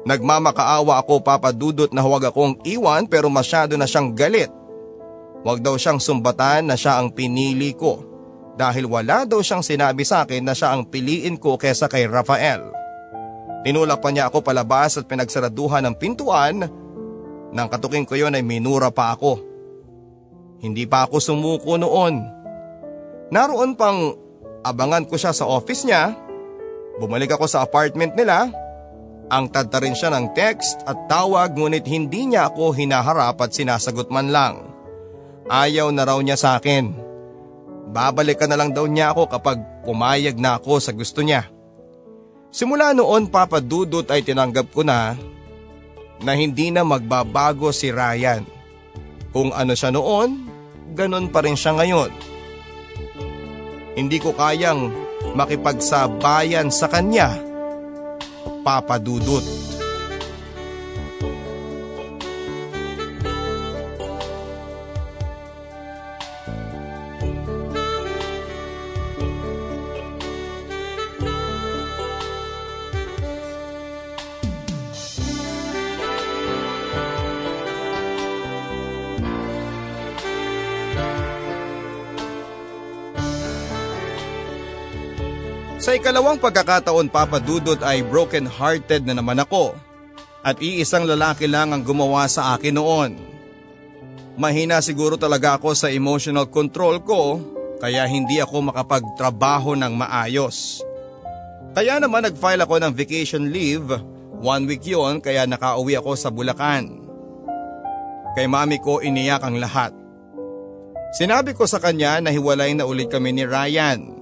Nagmamakaawa 0.07 0.99
ako 1.03 1.19
papadudot 1.19 1.91
na 1.91 1.99
huwag 1.99 2.31
akong 2.31 2.55
iwan 2.63 3.03
pero 3.03 3.27
masyado 3.27 3.75
na 3.75 3.83
siyang 3.83 4.15
galit. 4.15 4.51
Huwag 5.43 5.59
daw 5.59 5.75
siyang 5.75 5.99
sumbatan 5.99 6.67
na 6.67 6.75
siya 6.79 6.99
ang 6.99 7.11
pinili 7.11 7.75
ko 7.75 8.03
dahil 8.59 8.87
wala 8.87 9.23
daw 9.23 9.39
siyang 9.39 9.63
sinabi 9.63 10.03
sa 10.03 10.27
akin 10.27 10.43
na 10.43 10.55
siya 10.55 10.75
ang 10.75 10.87
piliin 10.87 11.39
ko 11.39 11.55
kesa 11.55 11.87
kay 11.87 12.07
Rafael. 12.07 12.75
Tinulak 13.63 13.99
pa 13.99 14.11
niya 14.11 14.31
ako 14.31 14.39
palabas 14.39 14.95
at 14.95 15.07
pinagsaraduhan 15.07 15.83
ng 15.83 15.95
pintuan. 15.99 16.63
Nang 17.51 17.67
katuking 17.67 18.07
ko 18.07 18.15
yon 18.15 18.35
ay 18.35 18.43
minura 18.43 18.91
pa 18.91 19.11
ako. 19.15 19.39
Hindi 20.59 20.87
pa 20.87 21.07
ako 21.07 21.23
sumuko 21.23 21.75
noon. 21.79 22.23
Naroon 23.31 23.75
pang 23.75 24.15
abangan 24.63 25.07
ko 25.07 25.15
siya 25.15 25.35
sa 25.35 25.47
office 25.47 25.87
niya. 25.87 26.15
Bumalik 26.99 27.31
ako 27.35 27.47
sa 27.47 27.63
apartment 27.63 28.15
nila. 28.15 28.51
Ang 29.29 29.53
tadta 29.53 29.77
rin 29.77 29.93
siya 29.93 30.09
ng 30.09 30.33
text 30.33 30.81
at 30.89 31.05
tawag 31.05 31.53
ngunit 31.53 31.85
hindi 31.85 32.25
niya 32.25 32.49
ako 32.49 32.73
hinaharap 32.73 33.37
at 33.37 33.53
sinasagot 33.53 34.09
man 34.09 34.33
lang. 34.33 34.73
Ayaw 35.45 35.93
na 35.93 36.05
raw 36.05 36.17
niya 36.17 36.33
sa 36.33 36.57
akin. 36.57 36.93
Babalik 37.93 38.41
ka 38.41 38.45
na 38.49 38.57
lang 38.57 38.73
daw 38.73 38.89
niya 38.89 39.13
ako 39.13 39.29
kapag 39.29 39.61
pumayag 39.85 40.37
na 40.37 40.57
ako 40.57 40.81
sa 40.81 40.93
gusto 40.93 41.21
niya. 41.21 41.45
Simula 42.49 42.97
noon 42.97 43.29
papadudot 43.29 44.05
ay 44.09 44.25
tinanggap 44.25 44.73
ko 44.73 44.81
na 44.81 45.13
na 46.25 46.31
hindi 46.33 46.73
na 46.73 46.81
magbabago 46.81 47.69
si 47.69 47.93
Ryan. 47.93 48.45
Kung 49.29 49.53
ano 49.53 49.77
siya 49.77 49.93
noon, 49.93 50.49
ganon 50.97 51.29
pa 51.29 51.45
rin 51.45 51.53
siya 51.53 51.77
ngayon. 51.77 52.11
Hindi 53.93 54.17
ko 54.17 54.33
kayang 54.33 54.89
makipagsabayan 55.37 56.73
sa 56.73 56.89
kanya, 56.89 57.37
Papa 58.69 59.01
Dudut. 59.01 59.41
Sa 59.41 59.58
ikalawang 86.09 86.41
pagkakataon 86.41 87.05
papadudot 87.13 87.77
ay 87.85 88.01
broken 88.01 88.49
hearted 88.49 89.05
na 89.05 89.13
naman 89.13 89.37
ako 89.45 89.77
at 90.41 90.57
iisang 90.57 91.05
lalaki 91.05 91.45
lang 91.45 91.69
ang 91.69 91.85
gumawa 91.85 92.25
sa 92.25 92.57
akin 92.57 92.81
noon. 92.81 93.13
Mahina 94.33 94.81
siguro 94.81 95.21
talaga 95.21 95.61
ako 95.61 95.77
sa 95.77 95.93
emotional 95.93 96.49
control 96.49 97.05
ko 97.05 97.37
kaya 97.77 98.09
hindi 98.09 98.41
ako 98.41 98.73
makapagtrabaho 98.73 99.77
ng 99.77 99.93
maayos. 100.01 100.81
Kaya 101.77 102.01
naman 102.01 102.25
nag-file 102.25 102.65
ako 102.65 102.81
ng 102.81 102.93
vacation 102.97 103.53
leave, 103.53 103.93
one 104.41 104.65
week 104.65 104.89
yon 104.89 105.21
kaya 105.21 105.45
nakauwi 105.45 105.93
ako 105.93 106.17
sa 106.17 106.33
Bulacan. 106.33 107.05
Kay 108.33 108.49
mami 108.49 108.81
ko 108.81 108.97
iniyak 108.97 109.45
ang 109.45 109.61
lahat. 109.61 109.93
Sinabi 111.13 111.53
ko 111.53 111.69
sa 111.69 111.77
kanya 111.77 112.17
na 112.17 112.33
hiwalay 112.33 112.73
na 112.73 112.89
ulit 112.89 113.13
kami 113.13 113.29
ni 113.29 113.45
Ryan. 113.45 114.18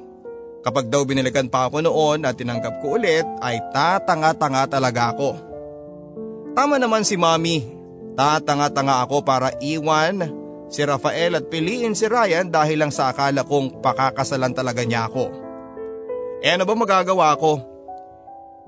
Kapag 0.65 0.89
daw 0.89 1.05
binalikan 1.07 1.47
pa 1.47 1.69
ako 1.69 1.85
noon 1.85 2.25
at 2.25 2.35
tinanggap 2.35 2.81
ko 2.81 2.97
ulit 2.97 3.23
ay 3.39 3.61
tatanga-tanga 3.71 4.67
talaga 4.67 5.13
ako. 5.15 5.29
Tama 6.57 6.81
naman 6.81 7.05
si 7.05 7.15
mami, 7.15 7.61
tatanga-tanga 8.17 9.05
ako 9.05 9.21
para 9.21 9.53
iwan 9.61 10.25
si 10.67 10.81
Rafael 10.83 11.37
at 11.37 11.45
piliin 11.47 11.93
si 11.93 12.09
Ryan 12.09 12.49
dahil 12.49 12.81
lang 12.81 12.91
sa 12.91 13.13
akala 13.13 13.45
kong 13.45 13.79
pakakasalan 13.79 14.57
talaga 14.57 14.81
niya 14.83 15.07
ako. 15.07 15.25
E 16.41 16.47
ano 16.49 16.65
ba 16.65 16.73
magagawa 16.73 17.33
ko? 17.37 17.61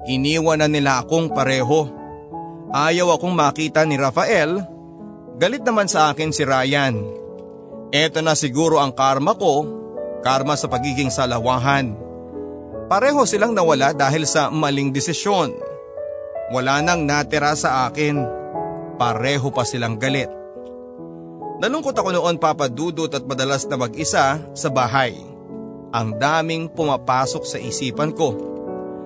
Iniwan 0.08 0.64
na 0.64 0.68
nila 0.72 1.04
akong 1.04 1.34
pareho. 1.34 1.90
Ayaw 2.72 3.18
akong 3.18 3.36
makita 3.36 3.84
ni 3.84 4.00
Rafael. 4.00 4.64
Galit 5.42 5.66
naman 5.66 5.90
sa 5.90 6.14
akin 6.14 6.32
si 6.32 6.46
Ryan. 6.46 6.96
Eto 7.90 8.22
na 8.22 8.38
siguro 8.38 8.78
ang 8.78 8.94
karma 8.94 9.34
ko 9.34 9.79
karma 10.22 10.56
sa 10.56 10.68
pagiging 10.68 11.12
salawahan. 11.12 11.96
Pareho 12.90 13.22
silang 13.30 13.54
nawala 13.54 13.94
dahil 13.94 14.26
sa 14.26 14.50
maling 14.50 14.90
desisyon. 14.90 15.54
Wala 16.50 16.82
nang 16.82 17.06
natira 17.06 17.54
sa 17.54 17.86
akin. 17.86 18.26
Pareho 18.98 19.54
pa 19.54 19.62
silang 19.62 20.02
galit. 20.02 20.28
Nalungkot 21.60 21.94
ako 21.94 22.10
noon 22.16 22.40
papadudot 22.40 23.12
at 23.12 23.24
madalas 23.28 23.68
na 23.70 23.76
mag-isa 23.78 24.42
sa 24.56 24.70
bahay. 24.72 25.14
Ang 25.92 26.18
daming 26.18 26.72
pumapasok 26.72 27.44
sa 27.46 27.58
isipan 27.60 28.16
ko. 28.16 28.34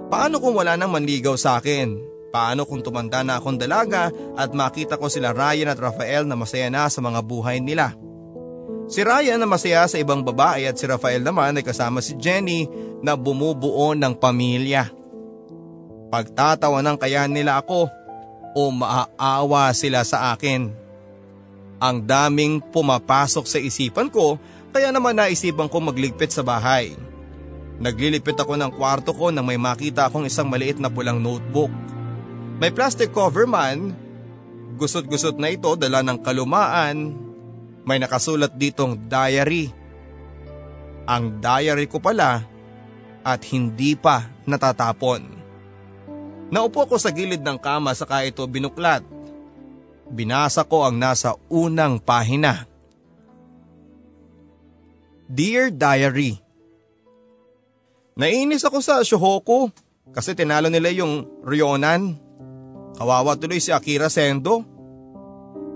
Paano 0.08 0.38
kung 0.38 0.54
wala 0.54 0.78
nang 0.78 0.94
manligaw 0.94 1.34
sa 1.34 1.58
akin? 1.58 1.98
Paano 2.30 2.66
kung 2.66 2.82
tumanda 2.82 3.26
na 3.26 3.38
akong 3.42 3.58
dalaga 3.58 4.10
at 4.38 4.54
makita 4.54 4.98
ko 4.98 5.10
sila 5.10 5.34
Ryan 5.34 5.74
at 5.74 5.82
Rafael 5.82 6.26
na 6.26 6.38
masaya 6.38 6.70
na 6.70 6.90
sa 6.90 7.02
mga 7.02 7.22
buhay 7.22 7.62
nila? 7.62 7.94
Si 8.88 9.00
Ryan 9.00 9.40
na 9.40 9.48
masaya 9.48 9.88
sa 9.88 9.96
ibang 9.96 10.20
babae 10.20 10.68
at 10.68 10.76
si 10.76 10.84
Rafael 10.84 11.24
naman 11.24 11.56
ay 11.56 11.64
kasama 11.64 12.04
si 12.04 12.20
Jenny 12.20 12.68
na 13.00 13.16
bumubuo 13.16 13.96
ng 13.96 14.14
pamilya. 14.20 14.92
Pagtatawa 16.12 16.84
ng 16.84 16.98
kaya 17.00 17.26
nila 17.26 17.64
ako 17.64 17.88
o 18.54 18.62
maaawa 18.70 19.72
sila 19.72 20.04
sa 20.04 20.36
akin. 20.36 20.70
Ang 21.80 21.98
daming 22.06 22.62
pumapasok 22.62 23.46
sa 23.48 23.60
isipan 23.60 24.12
ko 24.12 24.38
kaya 24.76 24.92
naman 24.92 25.16
naisipan 25.16 25.72
ko 25.72 25.80
magligpit 25.80 26.30
sa 26.30 26.44
bahay. 26.44 26.94
Naglilipit 27.82 28.38
ako 28.38 28.54
ng 28.56 28.72
kwarto 28.78 29.12
ko 29.16 29.34
nang 29.34 29.48
may 29.48 29.58
makita 29.58 30.08
akong 30.08 30.30
isang 30.30 30.48
maliit 30.48 30.78
na 30.78 30.94
pulang 30.94 31.18
notebook. 31.18 31.72
May 32.62 32.70
plastic 32.70 33.10
cover 33.10 33.50
man, 33.50 33.98
gusot-gusot 34.78 35.42
na 35.42 35.50
ito 35.50 35.74
dala 35.74 36.06
ng 36.06 36.22
kalumaan 36.22 37.18
may 37.84 38.00
nakasulat 38.00 38.56
ditong 38.56 39.08
diary. 39.08 39.72
Ang 41.04 41.44
diary 41.44 41.88
ko 41.88 42.00
pala 42.00 42.44
at 43.24 43.40
hindi 43.52 43.96
pa 43.96 44.28
natatapon. 44.48 45.44
Naupo 46.54 46.86
ko 46.86 46.96
sa 46.96 47.12
gilid 47.12 47.42
ng 47.44 47.60
kama 47.60 47.92
saka 47.96 48.24
ito 48.24 48.44
binuklat. 48.48 49.04
Binasa 50.08 50.64
ko 50.64 50.86
ang 50.86 50.96
nasa 50.96 51.36
unang 51.50 51.98
pahina. 51.98 52.70
Dear 55.26 55.74
Diary 55.74 56.44
Nainis 58.14 58.62
ako 58.62 58.78
sa 58.78 59.02
Shohoku 59.02 59.74
kasi 60.14 60.38
tinalo 60.38 60.70
nila 60.70 60.94
yung 60.94 61.26
Ryonan. 61.42 62.22
Kawawa 62.94 63.34
tuloy 63.34 63.58
si 63.58 63.74
Akira 63.74 64.06
Sendo. 64.14 64.62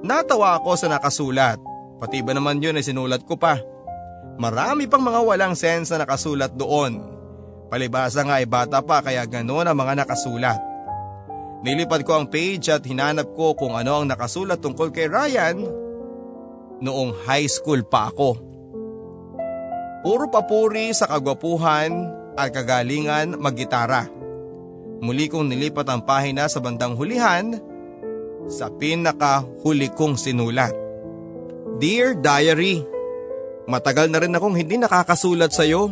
Natawa 0.06 0.54
ako 0.62 0.78
sa 0.78 0.86
nakasulat. 0.86 1.58
Pati 1.98 2.22
ba 2.22 2.32
naman 2.38 2.62
yun 2.62 2.78
ay 2.78 2.86
sinulat 2.86 3.26
ko 3.26 3.38
pa. 3.38 3.58
Marami 4.38 4.86
pang 4.86 5.02
mga 5.02 5.22
walang 5.26 5.56
sense 5.58 5.90
na 5.90 6.06
nakasulat 6.06 6.54
doon. 6.54 7.02
Palibasa 7.68 8.22
nga 8.22 8.38
ay 8.38 8.46
bata 8.46 8.86
pa 8.86 9.02
kaya 9.02 9.26
ganoon 9.26 9.66
ang 9.66 9.78
mga 9.78 10.06
nakasulat. 10.06 10.62
Nilipad 11.66 12.06
ko 12.06 12.22
ang 12.22 12.30
page 12.30 12.70
at 12.70 12.86
hinanap 12.86 13.34
ko 13.34 13.58
kung 13.58 13.74
ano 13.74 14.00
ang 14.00 14.06
nakasulat 14.06 14.62
tungkol 14.62 14.94
kay 14.94 15.10
Ryan 15.10 15.58
noong 16.80 17.26
high 17.26 17.50
school 17.50 17.82
pa 17.82 18.14
ako. 18.14 18.38
Puro 20.06 20.30
papuri 20.30 20.94
sa 20.94 21.10
kagwapuhan 21.10 21.92
at 22.38 22.54
kagalingan 22.54 23.42
maggitara. 23.42 24.06
Muli 25.02 25.26
kong 25.26 25.50
nilipat 25.50 25.90
ang 25.90 26.06
pahina 26.06 26.46
sa 26.46 26.62
bandang 26.62 26.94
hulihan 26.94 27.58
sa 28.46 28.70
pinakahuli 28.70 29.90
kong 29.92 30.16
sinulat. 30.16 30.87
Dear 31.78 32.18
Diary, 32.18 32.98
Matagal 33.68 34.08
na 34.08 34.24
rin 34.24 34.32
akong 34.32 34.56
hindi 34.56 34.80
nakakasulat 34.80 35.52
sa 35.52 35.68
iyo. 35.68 35.92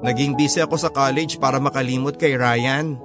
Naging 0.00 0.40
busy 0.40 0.64
ako 0.64 0.80
sa 0.80 0.88
college 0.88 1.36
para 1.36 1.60
makalimot 1.60 2.16
kay 2.16 2.32
Ryan. 2.32 2.96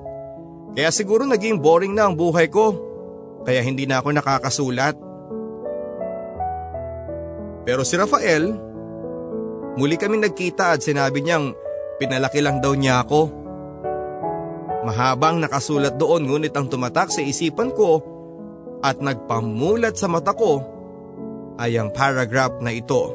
Kaya 0.71 0.87
siguro 0.87 1.27
naging 1.27 1.59
boring 1.59 1.91
na 1.91 2.07
ang 2.07 2.15
buhay 2.15 2.47
ko. 2.47 2.79
Kaya 3.43 3.59
hindi 3.59 3.83
na 3.83 3.99
ako 3.99 4.15
nakakasulat. 4.15 4.95
Pero 7.67 7.83
si 7.83 7.99
Rafael, 7.99 8.55
muli 9.75 9.99
kaming 9.99 10.31
nagkita 10.31 10.79
at 10.79 10.79
sinabi 10.79 11.19
niyang 11.19 11.51
pinalaki 11.99 12.39
lang 12.39 12.63
daw 12.63 12.71
niya 12.71 13.03
ako. 13.03 13.21
Mahabang 14.87 15.43
nakasulat 15.43 15.99
doon 15.99 16.23
ngunit 16.23 16.55
ang 16.55 16.71
tumatak 16.71 17.11
sa 17.11 17.19
isipan 17.19 17.75
ko 17.75 17.99
at 18.79 19.03
nagpamulat 19.03 19.99
sa 19.99 20.07
mata 20.07 20.31
ko 20.31 20.82
ay 21.57 21.77
ang 21.77 21.93
paragraph 21.93 22.57
na 22.61 22.73
ito. 22.73 23.13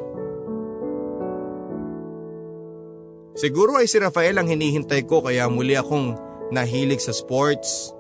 Siguro 3.38 3.78
ay 3.78 3.86
si 3.86 4.02
Rafael 4.02 4.34
ang 4.34 4.50
hinihintay 4.50 5.06
ko 5.06 5.22
kaya 5.22 5.46
muli 5.46 5.78
akong 5.78 6.18
nahilig 6.50 6.98
sa 6.98 7.14
sports. 7.14 7.94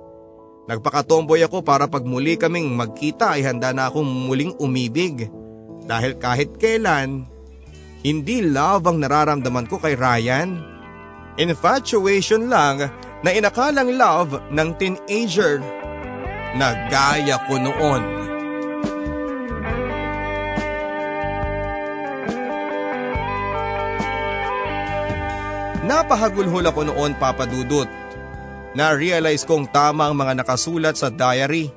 Nagpakatomboy 0.66 1.40
ako 1.46 1.62
para 1.62 1.86
pag 1.86 2.02
muli 2.02 2.34
kaming 2.34 2.74
magkita 2.74 3.38
ay 3.38 3.46
handa 3.46 3.70
na 3.70 3.86
akong 3.86 4.04
muling 4.04 4.52
umibig. 4.58 5.30
Dahil 5.86 6.18
kahit 6.18 6.58
kailan, 6.58 7.24
hindi 8.02 8.42
love 8.42 8.90
ang 8.90 8.98
nararamdaman 8.98 9.70
ko 9.70 9.78
kay 9.78 9.94
Ryan. 9.94 10.58
Infatuation 11.38 12.50
lang 12.50 12.90
na 13.22 13.30
inakalang 13.30 13.94
love 13.94 14.42
ng 14.50 14.68
teenager 14.74 15.62
na 16.58 16.74
gaya 16.90 17.38
ko 17.46 17.62
noon. 17.62 18.17
Napahagulhol 25.88 26.68
ako 26.68 26.84
noon 26.84 27.16
papadudot. 27.16 27.88
Na-realize 28.76 29.48
kong 29.48 29.72
tama 29.72 30.04
ang 30.04 30.12
mga 30.12 30.44
nakasulat 30.44 31.00
sa 31.00 31.08
diary. 31.08 31.72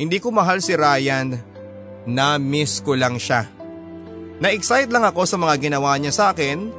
Hindi 0.00 0.16
ko 0.16 0.32
mahal 0.32 0.64
si 0.64 0.72
Ryan. 0.72 1.36
Na-miss 2.08 2.80
ko 2.80 2.96
lang 2.96 3.20
siya. 3.20 3.44
Na-excite 4.40 4.88
lang 4.88 5.04
ako 5.04 5.28
sa 5.28 5.36
mga 5.36 5.60
ginawa 5.60 5.92
niya 6.00 6.16
sa 6.16 6.24
akin. 6.32 6.72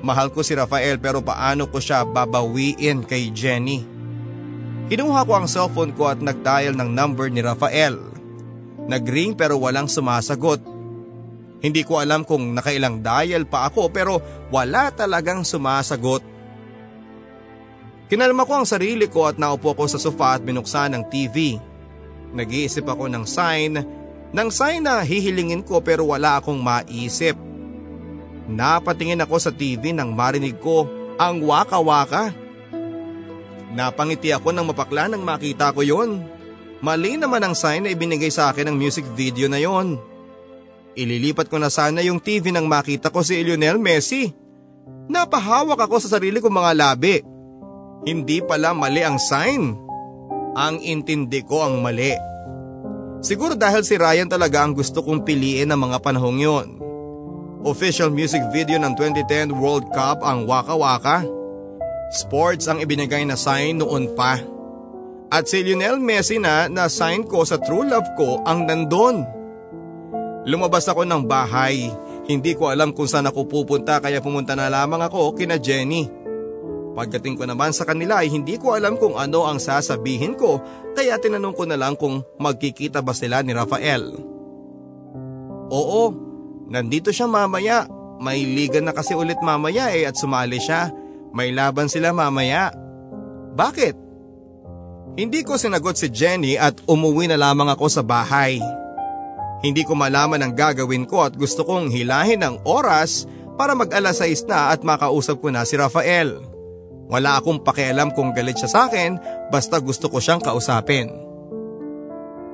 Mahal 0.00 0.32
ko 0.32 0.40
si 0.40 0.56
Rafael 0.56 0.96
pero 0.96 1.20
paano 1.20 1.68
ko 1.68 1.76
siya 1.76 2.08
babawiin 2.08 3.04
kay 3.04 3.28
Jenny? 3.36 3.84
Kinuha 4.88 5.28
ko 5.28 5.32
ang 5.36 5.46
cellphone 5.52 5.92
ko 5.92 6.08
at 6.08 6.24
nag-dial 6.24 6.72
ng 6.72 6.90
number 6.96 7.28
ni 7.28 7.44
Rafael. 7.44 8.00
Nag-ring 8.88 9.36
pero 9.36 9.60
walang 9.60 9.86
sumasagot. 9.86 10.64
Hindi 11.60 11.84
ko 11.84 12.00
alam 12.00 12.24
kung 12.24 12.56
nakailang 12.56 13.04
dial 13.04 13.44
pa 13.44 13.68
ako 13.68 13.92
pero 13.92 14.18
wala 14.48 14.88
talagang 14.88 15.44
sumasagot. 15.44 16.24
Kinalma 18.10 18.42
ko 18.48 18.64
ang 18.64 18.66
sarili 18.66 19.06
ko 19.06 19.30
at 19.30 19.38
naupo 19.38 19.76
ko 19.76 19.86
sa 19.86 20.00
sofa 20.00 20.34
at 20.34 20.42
binuksan 20.42 20.96
ang 20.96 21.06
TV. 21.06 21.60
Nag-iisip 22.34 22.82
ako 22.82 23.06
ng 23.06 23.22
sign, 23.28 23.78
ng 24.34 24.48
sign 24.50 24.82
na 24.82 25.04
hihilingin 25.04 25.62
ko 25.62 25.78
pero 25.78 26.10
wala 26.10 26.42
akong 26.42 26.58
maisip. 26.58 27.38
Napatingin 28.50 29.22
ako 29.22 29.36
sa 29.38 29.54
TV 29.54 29.94
nang 29.94 30.10
marinig 30.10 30.58
ko 30.58 30.90
ang 31.20 31.38
waka-waka. 31.44 32.34
Napangiti 33.70 34.34
ako 34.34 34.50
nang 34.50 34.66
mapakla 34.66 35.06
nang 35.06 35.22
makita 35.22 35.70
ko 35.70 35.86
yon. 35.86 36.26
Mali 36.82 37.14
naman 37.14 37.44
ang 37.46 37.54
sign 37.54 37.86
na 37.86 37.94
ibinigay 37.94 38.32
sa 38.32 38.50
akin 38.50 38.72
ng 38.72 38.76
music 38.80 39.06
video 39.14 39.46
na 39.46 39.62
yon. 39.62 40.09
Ililipat 41.00 41.48
ko 41.48 41.56
na 41.56 41.72
sana 41.72 42.04
yung 42.04 42.20
TV 42.20 42.52
nang 42.52 42.68
makita 42.68 43.08
ko 43.08 43.24
si 43.24 43.40
Lionel 43.40 43.80
Messi. 43.80 44.28
Napahawak 45.08 45.88
ako 45.88 45.96
sa 45.96 46.20
sarili 46.20 46.44
kong 46.44 46.52
mga 46.52 46.72
labi. 46.76 47.24
Hindi 48.04 48.44
pala 48.44 48.76
mali 48.76 49.00
ang 49.00 49.16
sign. 49.16 49.80
Ang 50.52 50.76
intindi 50.84 51.40
ko 51.40 51.64
ang 51.64 51.80
mali. 51.80 52.12
Siguro 53.24 53.56
dahil 53.56 53.80
si 53.80 53.96
Ryan 53.96 54.28
talaga 54.28 54.60
ang 54.60 54.76
gusto 54.76 55.00
kong 55.00 55.24
piliin 55.24 55.72
ng 55.72 55.80
mga 55.88 56.04
panahong 56.04 56.36
yon. 56.36 56.68
Official 57.64 58.12
music 58.12 58.44
video 58.52 58.76
ng 58.76 58.92
2010 58.92 59.56
World 59.56 59.88
Cup 59.96 60.20
ang 60.20 60.44
Waka 60.44 60.76
Waka. 60.76 61.24
Sports 62.12 62.68
ang 62.68 62.76
ibinigay 62.76 63.24
na 63.24 63.40
sign 63.40 63.80
noon 63.80 64.12
pa. 64.12 64.36
At 65.32 65.48
si 65.48 65.64
Lionel 65.64 65.96
Messi 65.96 66.36
na 66.36 66.68
na 66.68 66.92
sign 66.92 67.24
ko 67.24 67.40
sa 67.48 67.56
true 67.56 67.88
love 67.88 68.08
ko 68.20 68.44
ang 68.44 68.68
nandun. 68.68 69.39
Lumabas 70.48 70.88
ako 70.88 71.04
ng 71.04 71.28
bahay. 71.28 71.92
Hindi 72.24 72.56
ko 72.56 72.70
alam 72.70 72.94
kung 72.94 73.10
saan 73.10 73.28
ako 73.28 73.44
pupunta 73.50 73.98
kaya 74.00 74.22
pumunta 74.22 74.56
na 74.56 74.70
lamang 74.70 75.02
ako 75.04 75.34
kina 75.36 75.60
Jenny. 75.60 76.08
Pagdating 76.94 77.38
ko 77.38 77.44
naman 77.46 77.70
sa 77.70 77.86
kanila 77.86 78.22
ay 78.22 78.30
hindi 78.30 78.58
ko 78.58 78.74
alam 78.74 78.98
kung 78.98 79.14
ano 79.14 79.46
ang 79.46 79.62
sasabihin 79.62 80.34
ko 80.34 80.58
kaya 80.94 81.18
tinanong 81.18 81.54
ko 81.54 81.64
na 81.66 81.78
lang 81.78 81.94
kung 81.94 82.22
magkikita 82.38 83.02
ba 83.02 83.14
sila 83.14 83.42
ni 83.42 83.54
Rafael. 83.54 84.10
Oo, 85.70 86.02
nandito 86.66 87.14
siya 87.14 87.30
mamaya. 87.30 87.86
May 88.20 88.44
liga 88.44 88.84
na 88.84 88.92
kasi 88.92 89.16
ulit 89.16 89.40
mamaya 89.40 89.88
eh 89.96 90.04
at 90.04 90.18
sumali 90.18 90.60
siya. 90.60 90.92
May 91.32 91.54
laban 91.54 91.88
sila 91.88 92.12
mamaya. 92.12 92.74
Bakit? 93.54 93.94
Hindi 95.16 95.40
ko 95.42 95.56
sinagot 95.56 95.96
si 95.98 96.10
Jenny 96.10 96.54
at 96.58 96.78
umuwi 96.86 97.30
na 97.30 97.38
lamang 97.38 97.70
ako 97.70 97.86
sa 97.90 98.02
bahay. 98.04 98.60
Hindi 99.60 99.84
ko 99.84 99.92
malaman 99.92 100.40
ang 100.40 100.52
gagawin 100.56 101.04
ko 101.04 101.28
at 101.28 101.36
gusto 101.36 101.68
kong 101.68 101.92
hilahin 101.92 102.40
ang 102.40 102.56
oras 102.64 103.28
para 103.60 103.76
mag 103.76 103.92
alas 103.92 104.24
6 104.24 104.48
na 104.48 104.72
at 104.72 104.80
makausap 104.80 105.36
ko 105.44 105.52
na 105.52 105.68
si 105.68 105.76
Rafael. 105.76 106.40
Wala 107.12 107.36
akong 107.36 107.60
pakialam 107.60 108.16
kung 108.16 108.32
galit 108.32 108.56
siya 108.56 108.70
sa 108.72 108.80
akin 108.88 109.20
basta 109.52 109.76
gusto 109.82 110.08
ko 110.08 110.16
siyang 110.16 110.40
kausapin. 110.40 111.12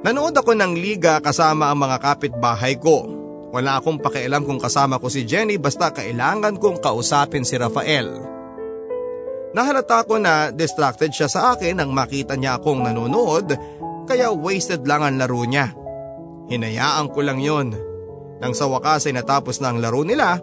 Nanood 0.02 0.34
ako 0.34 0.58
ng 0.58 0.74
liga 0.74 1.22
kasama 1.22 1.70
ang 1.70 1.78
mga 1.78 2.02
kapitbahay 2.02 2.74
ko. 2.82 3.06
Wala 3.54 3.78
akong 3.78 4.02
pakialam 4.02 4.42
kung 4.42 4.58
kasama 4.58 4.98
ko 4.98 5.06
si 5.06 5.22
Jenny 5.22 5.62
basta 5.62 5.94
kailangan 5.94 6.58
kong 6.58 6.82
kausapin 6.82 7.46
si 7.46 7.54
Rafael. 7.54 8.34
Nahalata 9.54 10.02
ko 10.04 10.18
na 10.18 10.50
distracted 10.50 11.14
siya 11.14 11.30
sa 11.30 11.54
akin 11.54 11.78
nang 11.78 11.94
makita 11.94 12.34
niya 12.34 12.58
akong 12.58 12.82
nanonood 12.82 13.54
kaya 14.10 14.34
wasted 14.34 14.82
lang 14.84 15.06
ang 15.06 15.16
laro 15.22 15.46
niya. 15.46 15.85
Hinayaan 16.46 17.10
ko 17.10 17.20
lang 17.26 17.42
yon. 17.42 17.74
Nang 18.38 18.52
sa 18.52 18.70
wakas 18.70 19.08
ay 19.08 19.16
natapos 19.16 19.58
na 19.58 19.72
ang 19.72 19.78
laro 19.82 20.06
nila, 20.06 20.38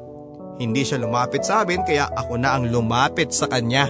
hindi 0.58 0.84
siya 0.86 1.02
lumapit 1.02 1.48
sa 1.48 1.64
amin 1.64 1.82
kaya 1.86 2.10
ako 2.12 2.38
na 2.38 2.58
ang 2.58 2.68
lumapit 2.70 3.32
sa 3.32 3.48
kanya. 3.48 3.90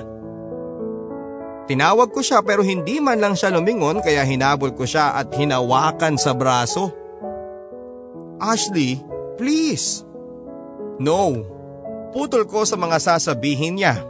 Tinawag 1.63 2.11
ko 2.11 2.19
siya 2.19 2.43
pero 2.43 2.59
hindi 2.59 2.99
man 2.99 3.23
lang 3.23 3.39
siya 3.39 3.55
lumingon 3.55 4.03
kaya 4.03 4.27
hinabol 4.27 4.75
ko 4.75 4.83
siya 4.83 5.15
at 5.15 5.31
hinawakan 5.31 6.19
sa 6.19 6.35
braso. 6.35 6.91
Ashley, 8.43 8.99
please. 9.39 10.03
No, 10.99 11.47
putol 12.11 12.43
ko 12.45 12.67
sa 12.67 12.75
mga 12.75 12.99
sasabihin 12.99 13.79
niya. 13.79 14.03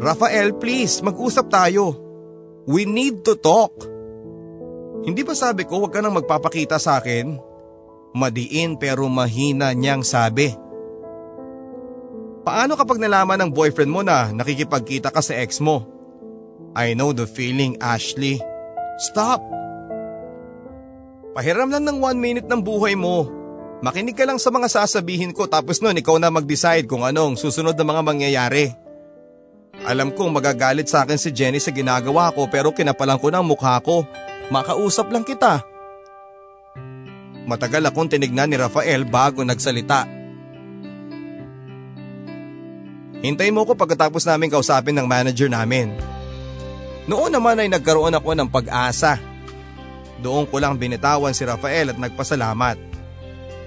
Rafael, 0.00 0.56
please, 0.58 1.04
mag-usap 1.06 1.46
tayo. 1.52 1.94
We 2.66 2.84
need 2.88 3.22
to 3.28 3.38
talk. 3.38 3.72
Hindi 5.10 5.26
ba 5.26 5.34
sabi 5.34 5.66
ko 5.66 5.82
huwag 5.82 5.90
ka 5.90 5.98
nang 5.98 6.14
magpapakita 6.14 6.78
sa 6.78 7.02
akin? 7.02 7.34
Madiin 8.14 8.78
pero 8.78 9.10
mahina 9.10 9.74
niyang 9.74 10.06
sabi. 10.06 10.54
Paano 12.46 12.78
kapag 12.78 13.02
nalaman 13.02 13.42
ng 13.42 13.50
boyfriend 13.50 13.90
mo 13.90 14.06
na 14.06 14.30
nakikipagkita 14.30 15.10
ka 15.10 15.18
sa 15.18 15.34
ex 15.34 15.58
mo? 15.58 15.82
I 16.78 16.94
know 16.94 17.10
the 17.10 17.26
feeling, 17.26 17.74
Ashley. 17.82 18.38
Stop! 19.02 19.42
Pahiram 21.34 21.74
lang 21.74 21.90
ng 21.90 21.98
one 21.98 22.18
minute 22.22 22.46
ng 22.46 22.62
buhay 22.62 22.94
mo. 22.94 23.26
Makinig 23.82 24.14
ka 24.14 24.22
lang 24.22 24.38
sa 24.38 24.54
mga 24.54 24.70
sasabihin 24.70 25.34
ko 25.34 25.50
tapos 25.50 25.82
nun 25.82 25.98
ikaw 25.98 26.22
na 26.22 26.30
mag-decide 26.30 26.86
kung 26.86 27.02
anong 27.02 27.34
susunod 27.34 27.74
na 27.74 27.82
mga 27.82 28.02
mangyayari. 28.06 28.70
Alam 29.90 30.14
kong 30.14 30.38
magagalit 30.38 30.86
sa 30.86 31.02
akin 31.02 31.18
si 31.18 31.34
Jenny 31.34 31.58
sa 31.58 31.74
ginagawa 31.74 32.30
ko 32.30 32.46
pero 32.46 32.70
kinapalan 32.70 33.18
ko 33.18 33.26
ng 33.34 33.42
mukha 33.42 33.74
ko. 33.82 34.06
Makausap 34.50 35.14
lang 35.14 35.22
kita. 35.22 35.62
Matagal 37.46 37.86
akong 37.86 38.10
tinignan 38.10 38.50
ni 38.50 38.58
Rafael 38.58 39.06
bago 39.06 39.46
nagsalita. 39.46 40.10
Hintay 43.22 43.54
mo 43.54 43.62
ko 43.62 43.78
pagkatapos 43.78 44.26
namin 44.26 44.50
kausapin 44.50 44.96
ng 44.98 45.06
manager 45.06 45.46
namin. 45.46 45.94
Noon 47.06 47.30
naman 47.30 47.62
ay 47.62 47.70
nagkaroon 47.70 48.16
ako 48.18 48.30
ng 48.34 48.48
pag-asa. 48.50 49.22
Doon 50.18 50.50
ko 50.50 50.58
lang 50.58 50.76
binitawan 50.76 51.32
si 51.32 51.46
Rafael 51.46 51.94
at 51.94 51.98
nagpasalamat. 52.00 52.76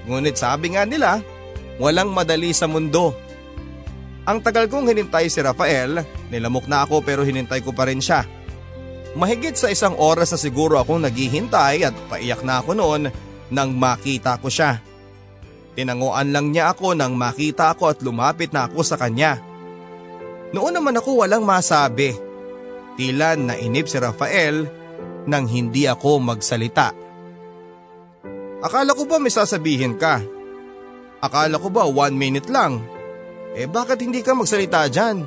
Ngunit 0.04 0.36
sabi 0.36 0.76
nga 0.76 0.84
nila, 0.84 1.24
walang 1.80 2.12
madali 2.12 2.52
sa 2.52 2.68
mundo. 2.68 3.16
Ang 4.28 4.44
tagal 4.44 4.68
kong 4.68 4.92
hinintay 4.92 5.32
si 5.32 5.40
Rafael, 5.40 6.04
nilamok 6.28 6.68
na 6.68 6.84
ako 6.84 7.04
pero 7.04 7.24
hinintay 7.24 7.64
ko 7.64 7.72
pa 7.72 7.88
rin 7.88 8.04
siya. 8.04 8.28
Mahigit 9.14 9.54
sa 9.54 9.70
isang 9.70 9.94
oras 9.94 10.34
na 10.34 10.40
siguro 10.42 10.82
akong 10.82 11.06
naghihintay 11.06 11.86
at 11.86 11.96
paiyak 12.10 12.42
na 12.42 12.66
ako 12.66 12.74
noon 12.74 13.14
nang 13.54 13.70
makita 13.78 14.42
ko 14.42 14.50
siya. 14.50 14.82
Tinanguan 15.78 16.34
lang 16.34 16.50
niya 16.50 16.74
ako 16.74 16.98
nang 16.98 17.14
makita 17.14 17.74
ako 17.74 17.94
at 17.94 18.02
lumapit 18.02 18.50
na 18.50 18.66
ako 18.66 18.82
sa 18.82 18.98
kanya. 18.98 19.38
Noon 20.54 20.74
naman 20.74 20.98
ako 20.98 21.26
walang 21.26 21.46
masabi. 21.46 22.14
Tila 22.98 23.34
nainip 23.38 23.90
si 23.90 23.98
Rafael 23.98 24.70
nang 25.26 25.50
hindi 25.50 25.90
ako 25.90 26.22
magsalita. 26.22 26.94
Akala 28.62 28.94
ko 28.94 29.10
ba 29.10 29.18
may 29.18 29.34
sasabihin 29.34 29.98
ka? 29.98 30.22
Akala 31.22 31.58
ko 31.58 31.74
ba 31.74 31.90
one 31.90 32.18
minute 32.18 32.50
lang? 32.54 32.82
Eh 33.54 33.70
bakit 33.70 34.02
hindi 34.02 34.22
ka 34.26 34.38
magsalita 34.38 34.90
dyan? 34.90 35.26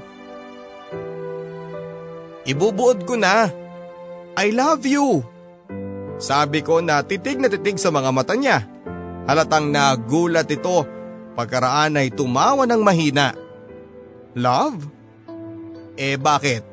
Ibubuod 2.46 3.02
ko 3.02 3.18
na. 3.18 3.65
I 4.36 4.52
love 4.52 4.84
you. 4.84 5.24
Sabi 6.20 6.60
ko 6.60 6.84
na 6.84 7.00
titig 7.00 7.40
na 7.40 7.48
titig 7.48 7.80
sa 7.80 7.88
mga 7.88 8.12
mata 8.12 8.36
niya. 8.36 8.64
Halatang 9.24 9.72
nagulat 9.72 10.48
ito 10.52 10.84
pagkaraan 11.36 11.96
ay 11.96 12.12
tumawa 12.12 12.64
ng 12.68 12.80
mahina. 12.84 13.32
Love? 14.36 14.84
Eh 15.96 16.20
bakit? 16.20 16.64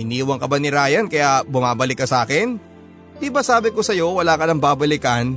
Iniwan 0.00 0.40
ka 0.40 0.48
ba 0.48 0.56
ni 0.56 0.72
Ryan 0.72 1.08
kaya 1.08 1.44
bumabalik 1.44 2.00
ka 2.00 2.06
sa 2.08 2.24
akin? 2.24 2.56
Di 3.18 3.28
ba 3.28 3.44
sabi 3.44 3.74
ko 3.74 3.84
sa'yo 3.84 4.16
wala 4.16 4.36
ka 4.40 4.48
nang 4.48 4.62
babalikan? 4.62 5.36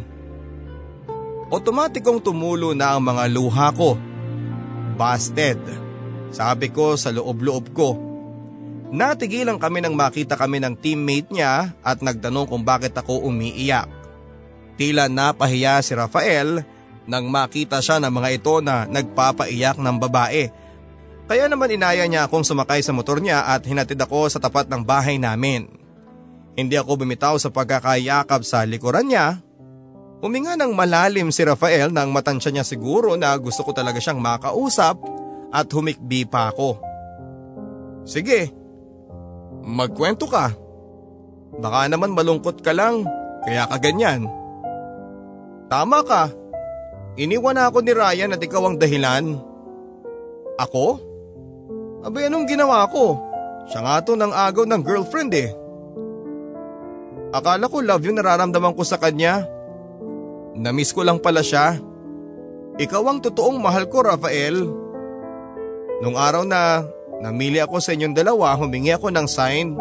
Otomatikong 1.52 2.23
tumulo 2.23 2.72
na 2.72 2.95
ang 2.95 3.03
mga 3.03 3.28
luha 3.28 3.76
ko. 3.76 3.99
Busted. 4.95 5.60
Sabi 6.32 6.72
ko 6.72 6.95
sa 6.95 7.11
loob-loob 7.11 7.76
ko. 7.76 8.10
Natigilan 8.91 9.55
kami 9.55 9.80
nang 9.80 9.95
makita 9.95 10.35
kami 10.35 10.59
ng 10.59 10.76
teammate 10.76 11.31
niya 11.31 11.72
at 11.80 12.03
nagtanong 12.03 12.43
kung 12.43 12.63
bakit 12.68 12.91
ako 12.91 13.23
umiiyak. 13.23 13.88
Tila 14.76 15.07
napahiya 15.07 15.80
si 15.80 15.95
Rafael 15.95 16.68
nang 17.07 17.31
makita 17.31 17.80
siya 17.80 18.03
ng 18.03 18.11
mga 18.11 18.30
ito 18.35 18.59
na 18.59 18.84
nagpapaiyak 18.85 19.80
ng 19.80 19.95
babae 19.95 20.61
kaya 21.31 21.47
naman 21.47 21.72
inaya 21.72 22.03
niya 22.11 22.27
akong 22.27 22.43
sumakay 22.43 22.84
sa 22.84 22.91
motor 22.91 23.23
niya 23.23 23.47
at 23.47 23.63
hinatid 23.63 23.95
ako 24.03 24.27
sa 24.27 24.43
tapat 24.43 24.68
ng 24.68 24.84
bahay 24.84 25.15
namin. 25.15 25.63
Hindi 26.59 26.76
ako 26.76 27.07
bumitaw 27.07 27.39
sa 27.39 27.47
pagkakayakap 27.47 28.43
sa 28.43 28.68
likuran 28.68 29.07
niya. 29.07 29.39
Huminga 30.19 30.59
ng 30.59 30.76
malalim 30.76 31.31
si 31.31 31.47
Rafael 31.47 31.88
nang 31.88 32.11
matansya 32.11 32.51
niya 32.51 32.68
siguro 32.68 33.15
na 33.15 33.31
gusto 33.39 33.63
ko 33.63 33.72
talaga 33.72 34.03
siyang 34.03 34.19
makausap 34.19 34.99
at 35.55 35.72
humikbi 35.72 36.27
pa 36.27 36.51
ako. 36.51 36.84
Sige, 38.03 38.51
magkwento 39.61 40.25
ka. 40.27 40.53
Baka 41.61 41.88
naman 41.88 42.15
malungkot 42.17 42.61
ka 42.65 42.73
lang, 42.73 43.05
kaya 43.45 43.69
ka 43.69 43.77
ganyan. 43.77 44.25
Tama 45.71 46.03
ka. 46.03 46.31
Iniwan 47.19 47.59
ako 47.59 47.83
ni 47.83 47.91
Ryan 47.95 48.35
at 48.35 48.41
ikaw 48.41 48.67
ang 48.67 48.79
dahilan. 48.79 49.39
Ako? 50.59 50.85
Abay 52.07 52.27
anong 52.27 52.47
ginawa 52.47 52.88
ko? 52.88 53.19
Siya 53.69 53.83
nga 53.83 54.01
to 54.01 54.17
ng 54.17 54.33
agaw 54.33 54.65
ng 54.65 54.81
girlfriend 54.81 55.31
eh. 55.38 55.51
Akala 57.31 57.71
ko 57.71 57.79
love 57.79 58.03
yung 58.03 58.19
nararamdaman 58.19 58.75
ko 58.75 58.83
sa 58.83 58.99
kanya. 58.99 59.47
Namiss 60.57 60.91
ko 60.91 61.07
lang 61.07 61.23
pala 61.23 61.39
siya. 61.39 61.79
Ikaw 62.75 63.03
ang 63.07 63.19
totoong 63.23 63.59
mahal 63.59 63.88
ko, 63.88 64.03
Rafael. 64.03 64.67
Nung 66.03 66.17
araw 66.17 66.43
na 66.43 66.83
namili 67.22 67.61
ako 67.61 67.77
sa 67.77 67.93
inyong 67.93 68.18
dalawa, 68.18 68.57
humingi 68.57 68.91
ako 68.91 69.14
ng 69.14 69.27
sign. 69.30 69.77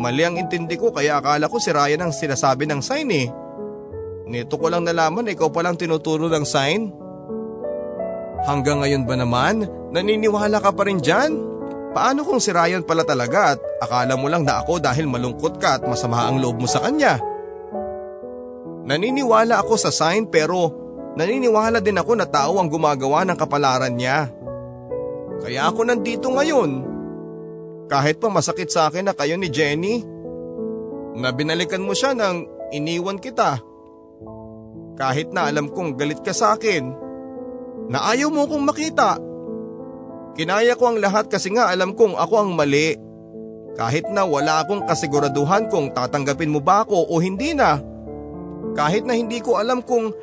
Mali 0.00 0.24
ang 0.24 0.40
intindi 0.40 0.80
ko 0.80 0.88
kaya 0.90 1.20
akala 1.20 1.46
ko 1.46 1.60
si 1.60 1.68
Ryan 1.68 2.08
ang 2.08 2.12
sinasabi 2.16 2.64
ng 2.64 2.80
sign 2.80 3.08
eh. 3.12 3.28
Nito 4.30 4.56
ko 4.56 4.72
lang 4.72 4.88
nalaman 4.88 5.28
na 5.28 5.36
ikaw 5.36 5.52
palang 5.52 5.76
tinuturo 5.76 6.30
ng 6.32 6.46
sign. 6.46 6.88
Hanggang 8.48 8.80
ngayon 8.80 9.04
ba 9.04 9.14
naman, 9.20 9.68
naniniwala 9.92 10.62
ka 10.64 10.72
pa 10.72 10.88
rin 10.88 11.02
dyan? 11.02 11.36
Paano 11.90 12.22
kung 12.22 12.38
si 12.38 12.54
Ryan 12.54 12.86
pala 12.86 13.02
talaga 13.02 13.58
at 13.58 13.60
akala 13.82 14.14
mo 14.14 14.30
lang 14.30 14.46
na 14.46 14.62
ako 14.62 14.78
dahil 14.78 15.10
malungkot 15.10 15.58
ka 15.58 15.76
at 15.76 15.82
masama 15.84 16.24
ang 16.24 16.38
loob 16.38 16.62
mo 16.62 16.70
sa 16.70 16.80
kanya? 16.80 17.18
Naniniwala 18.86 19.58
ako 19.60 19.74
sa 19.76 19.90
sign 19.92 20.30
pero 20.30 20.70
naniniwala 21.18 21.82
din 21.82 21.98
ako 21.98 22.12
na 22.14 22.24
tao 22.30 22.56
ang 22.62 22.70
gumagawa 22.70 23.26
ng 23.26 23.36
kapalaran 23.36 23.92
niya. 23.92 24.30
Kaya 25.40 25.68
ako 25.68 25.80
nandito 25.88 26.28
ngayon. 26.28 26.70
Kahit 27.90 28.22
pa 28.22 28.28
masakit 28.30 28.70
sa 28.70 28.86
akin 28.86 29.10
na 29.10 29.14
kayo 29.16 29.34
ni 29.34 29.50
Jenny, 29.50 30.04
na 31.18 31.34
binalikan 31.34 31.82
mo 31.82 31.96
siya 31.96 32.14
nang 32.14 32.46
iniwan 32.70 33.18
kita. 33.18 33.58
Kahit 34.94 35.32
na 35.34 35.48
alam 35.48 35.72
kong 35.72 35.98
galit 35.98 36.20
ka 36.22 36.30
sa 36.30 36.54
akin, 36.54 36.92
na 37.90 37.98
ayaw 38.14 38.30
mo 38.30 38.46
kong 38.46 38.62
makita. 38.62 39.18
Kinaya 40.38 40.78
ko 40.78 40.94
ang 40.94 41.02
lahat 41.02 41.26
kasi 41.26 41.50
nga 41.50 41.72
alam 41.72 41.98
kong 41.98 42.14
ako 42.14 42.34
ang 42.38 42.50
mali. 42.54 42.94
Kahit 43.74 44.06
na 44.12 44.22
wala 44.22 44.62
akong 44.62 44.86
kasiguraduhan 44.86 45.66
kung 45.72 45.90
tatanggapin 45.90 46.52
mo 46.52 46.62
ba 46.62 46.86
ako 46.86 47.10
o 47.10 47.18
hindi 47.18 47.56
na. 47.56 47.80
Kahit 48.78 49.02
na 49.02 49.18
hindi 49.18 49.42
ko 49.42 49.58
alam 49.58 49.82
kung 49.82 50.14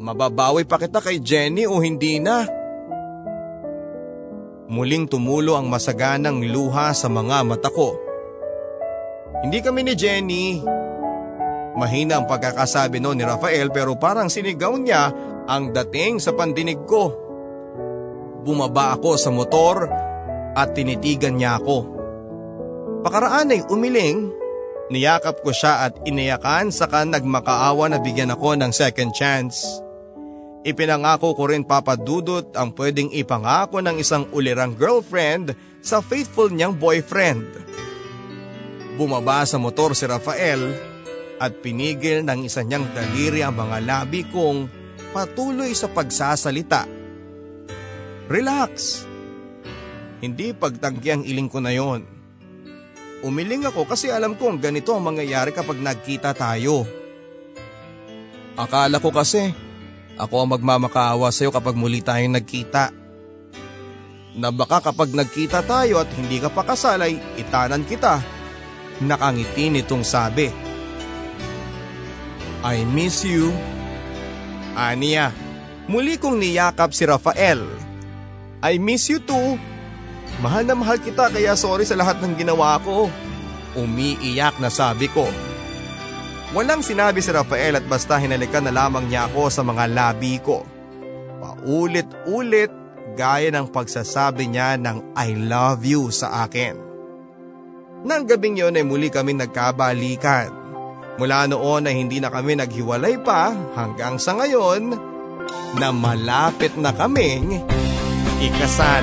mababawi 0.00 0.64
pa 0.64 0.80
kita 0.80 1.04
kay 1.04 1.20
Jenny 1.20 1.68
o 1.68 1.82
hindi 1.82 2.22
na. 2.22 2.63
Muling 4.64 5.04
tumulo 5.12 5.60
ang 5.60 5.68
masaganang 5.68 6.40
luha 6.48 6.96
sa 6.96 7.12
mga 7.12 7.44
mata 7.44 7.68
ko. 7.68 8.00
Hindi 9.44 9.60
kami 9.60 9.84
ni 9.84 9.92
Jenny. 9.92 10.46
Mahina 11.76 12.16
ang 12.16 12.24
pagkakasabi 12.24 12.96
no 12.96 13.12
ni 13.12 13.28
Rafael 13.28 13.68
pero 13.68 14.00
parang 14.00 14.32
sinigaw 14.32 14.72
niya 14.80 15.12
ang 15.44 15.68
dating 15.68 16.16
sa 16.16 16.32
pandinig 16.32 16.80
ko. 16.88 17.12
Bumaba 18.40 18.96
ako 18.96 19.20
sa 19.20 19.28
motor 19.28 19.84
at 20.56 20.72
tinitigan 20.72 21.36
niya 21.36 21.60
ako. 21.60 21.78
Pakaraan 23.04 23.52
ay 23.52 23.68
umiling, 23.68 24.32
niyakap 24.88 25.44
ko 25.44 25.52
siya 25.52 25.92
at 25.92 26.00
inayakan 26.08 26.72
saka 26.72 27.04
nagmakaawa 27.04 27.92
na 27.92 28.00
bigyan 28.00 28.32
ako 28.32 28.56
ng 28.56 28.72
second 28.72 29.12
chance. 29.12 29.84
Ipinangako 30.64 31.36
ko 31.36 31.52
rin 31.52 31.60
papadudot 31.60 32.56
ang 32.56 32.72
pwedeng 32.72 33.12
ipangako 33.12 33.84
ng 33.84 34.00
isang 34.00 34.24
ulirang 34.32 34.72
girlfriend 34.72 35.52
sa 35.84 36.00
faithful 36.00 36.48
niyang 36.48 36.72
boyfriend. 36.80 37.44
Bumaba 38.96 39.44
sa 39.44 39.60
motor 39.60 39.92
si 39.92 40.08
Rafael 40.08 40.72
at 41.36 41.60
pinigil 41.60 42.24
ng 42.24 42.48
isa 42.48 42.64
niyang 42.64 42.88
daliri 42.96 43.44
ang 43.44 43.60
mga 43.60 43.84
labi 43.84 44.24
kong 44.32 44.64
patuloy 45.12 45.76
sa 45.76 45.92
pagsasalita. 45.92 46.88
Relax. 48.32 49.04
Hindi 50.24 50.56
pagtanggi 50.56 51.08
ang 51.12 51.22
iling 51.28 51.52
ko 51.52 51.60
na 51.60 51.76
yon. 51.76 52.08
Umiling 53.20 53.68
ako 53.68 53.84
kasi 53.84 54.08
alam 54.08 54.32
kong 54.32 54.64
ganito 54.64 54.96
ang 54.96 55.04
mangyayari 55.04 55.52
kapag 55.52 55.76
nagkita 55.76 56.32
tayo. 56.32 56.88
Akala 58.56 58.96
ko 58.96 59.12
kasi 59.12 59.52
ako 60.14 60.34
ang 60.44 60.50
magmamakaawa 60.54 61.30
sa 61.34 61.46
iyo 61.46 61.50
kapag 61.50 61.74
muli 61.74 62.00
tayong 62.00 62.38
nagkita. 62.38 62.94
Na 64.34 64.50
baka 64.50 64.90
kapag 64.90 65.14
nagkita 65.14 65.62
tayo 65.62 66.02
at 66.02 66.10
hindi 66.18 66.42
ka 66.42 66.50
pa 66.50 66.66
kasal 66.66 67.02
ay 67.02 67.18
itanan 67.38 67.86
kita. 67.86 68.18
Nakangiti 69.02 69.70
nitong 69.70 70.02
sabi. 70.06 70.50
I 72.64 72.82
miss 72.88 73.22
you. 73.22 73.54
Aniya, 74.74 75.30
muli 75.86 76.18
kong 76.18 76.42
niyakap 76.42 76.90
si 76.90 77.06
Rafael 77.06 77.84
I 78.64 78.80
miss 78.80 79.12
you 79.12 79.20
too. 79.20 79.60
Mahal 80.40 80.64
na 80.64 80.72
mahal 80.72 80.96
kita 80.96 81.28
kaya 81.28 81.52
sorry 81.52 81.84
sa 81.84 82.00
lahat 82.00 82.16
ng 82.24 82.32
ginawa 82.32 82.80
ko. 82.80 83.12
Umiiyak 83.76 84.56
na 84.56 84.72
sabi 84.72 85.04
ko. 85.12 85.28
Walang 86.54 86.86
sinabi 86.86 87.18
si 87.18 87.34
Rafael 87.34 87.82
at 87.82 87.86
basta 87.90 88.14
hinalikan 88.14 88.62
na 88.62 88.70
lamang 88.70 89.10
niya 89.10 89.26
ako 89.26 89.50
sa 89.50 89.66
mga 89.66 89.90
labi 89.90 90.38
ko. 90.38 90.62
Paulit-ulit 91.42 92.70
gaya 93.18 93.50
ng 93.50 93.74
pagsasabi 93.74 94.46
niya 94.46 94.78
ng 94.78 95.18
I 95.18 95.34
love 95.34 95.82
you 95.82 96.14
sa 96.14 96.46
akin. 96.46 96.78
Nang 98.06 98.30
gabing 98.30 98.54
yon 98.54 98.78
ay 98.78 98.86
muli 98.86 99.10
kami 99.10 99.34
nagkabalikan. 99.34 100.54
Mula 101.18 101.50
noon 101.50 101.90
ay 101.90 101.98
hindi 101.98 102.22
na 102.22 102.30
kami 102.30 102.54
naghiwalay 102.54 103.18
pa 103.18 103.50
hanggang 103.74 104.22
sa 104.22 104.38
ngayon 104.38 104.94
na 105.74 105.90
malapit 105.90 106.78
na 106.78 106.94
kaming 106.94 107.66
ikasal. 108.38 109.02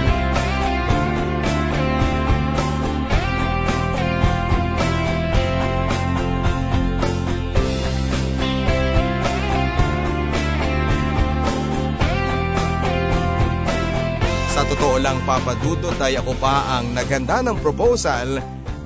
Lang 15.01 15.17
papadudot 15.25 15.97
ay 15.97 16.21
ako 16.21 16.37
pa 16.37 16.77
ang 16.77 16.93
naghanda 16.93 17.41
ng 17.41 17.57
proposal 17.57 18.37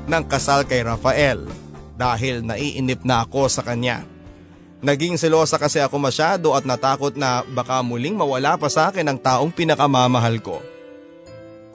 ng 0.08 0.24
kasal 0.32 0.64
kay 0.64 0.80
Rafael 0.80 1.44
dahil 2.00 2.40
naiinip 2.40 3.04
na 3.04 3.28
ako 3.28 3.52
sa 3.52 3.60
kanya. 3.68 4.08
Naging 4.80 5.20
selosa 5.20 5.60
kasi 5.60 5.84
ako 5.84 6.00
masyado 6.00 6.56
at 6.56 6.64
natakot 6.64 7.20
na 7.20 7.44
baka 7.44 7.84
muling 7.84 8.16
mawala 8.16 8.56
pa 8.56 8.72
sa 8.72 8.88
akin 8.88 9.12
ang 9.12 9.20
taong 9.20 9.52
pinakamamahal 9.52 10.40
ko. 10.40 10.64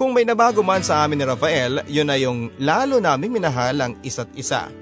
Kung 0.01 0.17
may 0.17 0.25
nabago 0.25 0.65
man 0.65 0.81
sa 0.81 1.05
amin 1.05 1.21
ni 1.21 1.25
Rafael, 1.29 1.85
yun 1.85 2.09
na 2.09 2.17
yung 2.17 2.49
lalo 2.57 2.97
naming 2.97 3.37
minahal 3.37 3.77
ang 3.77 3.93
isa't 4.01 4.33
isa. 4.41 4.73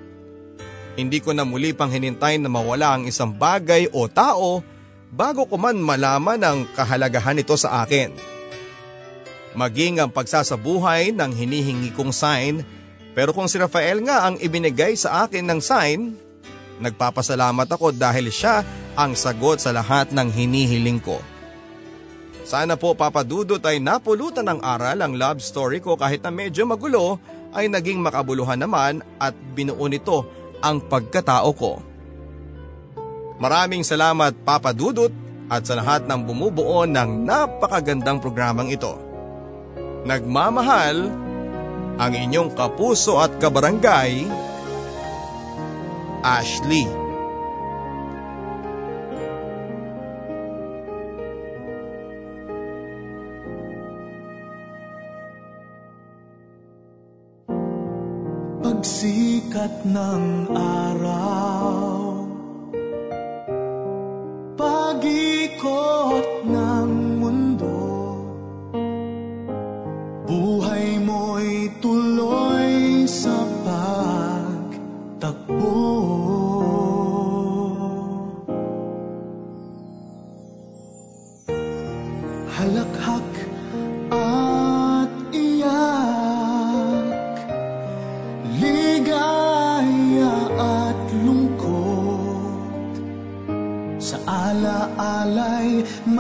Hindi 0.95 1.19
ko 1.19 1.35
na 1.35 1.43
muli 1.43 1.75
pang 1.75 1.91
hinintay 1.91 2.39
na 2.39 2.47
mawala 2.47 2.95
ang 2.95 3.11
isang 3.11 3.35
bagay 3.35 3.91
o 3.91 4.07
tao 4.07 4.63
bago 5.11 5.51
ko 5.51 5.59
man 5.59 5.83
malaman 5.83 6.39
ang 6.47 6.59
kahalagahan 6.79 7.35
nito 7.35 7.59
sa 7.59 7.83
akin. 7.83 8.38
Maging 9.57 10.03
ang 10.03 10.11
pagsasabuhay 10.13 11.13
ng 11.13 11.31
hinihingi 11.33 11.93
kong 11.95 12.13
sign 12.13 12.67
pero 13.17 13.33
kung 13.35 13.49
si 13.51 13.59
Rafael 13.59 14.05
nga 14.05 14.29
ang 14.29 14.39
ibinigay 14.39 14.95
sa 14.95 15.27
akin 15.27 15.43
ng 15.43 15.61
sign, 15.61 16.01
Nagpapasalamat 16.79 17.67
ako 17.75 17.91
dahil 17.91 18.31
siya 18.31 18.63
ang 18.95 19.19
sagot 19.19 19.59
sa 19.59 19.75
lahat 19.75 20.15
ng 20.15 20.31
hinihiling 20.31 21.03
ko. 21.03 21.19
Sana 22.47 22.81
po 22.81 22.97
papadudot 22.97 23.61
ay 23.61 23.83
napulutan 23.83 24.47
ng 24.47 24.61
aral 24.65 25.05
ang 25.05 25.13
love 25.19 25.43
story 25.43 25.85
ko 25.85 25.99
kahit 25.99 26.25
na 26.25 26.33
medyo 26.33 26.65
magulo 26.65 27.21
ay 27.53 27.69
naging 27.69 28.01
makabuluhan 28.01 28.57
naman 28.57 29.05
at 29.21 29.37
binuo 29.53 29.85
nito 29.91 30.25
ang 30.65 30.81
pagkatao 30.81 31.51
ko. 31.53 31.83
Maraming 33.39 33.85
salamat 33.85 34.35
Papa 34.43 34.73
Dudut 34.73 35.13
at 35.53 35.63
sa 35.67 35.79
lahat 35.79 36.09
ng 36.09 36.25
bumubuo 36.25 36.89
ng 36.89 37.27
napakagandang 37.27 38.19
programang 38.19 38.73
ito. 38.73 39.08
Nagmamahal 40.07 41.11
ang 41.99 42.13
inyong 42.15 42.55
kapuso 42.55 43.19
at 43.19 43.35
kabarangay, 43.43 44.23
Ashley. 46.23 46.87
Pagsikat 58.63 59.83
ng 59.91 60.55
araw 60.55 62.23
Pag-ikot 64.55 66.38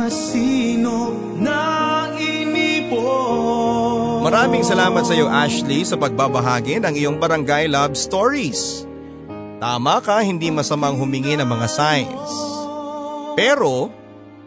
masino 0.08 1.12
na 1.36 1.60
inipon 2.16 4.24
Maraming 4.24 4.64
salamat 4.64 5.04
sa 5.04 5.12
iyo 5.12 5.28
Ashley 5.28 5.84
sa 5.84 6.00
pagbabahagi 6.00 6.80
ng 6.80 6.96
iyong 6.96 7.20
barangay 7.20 7.68
love 7.68 7.92
stories. 7.92 8.88
Tama 9.60 10.00
ka, 10.00 10.24
hindi 10.24 10.48
masamang 10.48 10.96
humingi 10.96 11.36
ng 11.36 11.48
mga 11.48 11.68
signs. 11.68 12.32
Pero, 13.36 13.92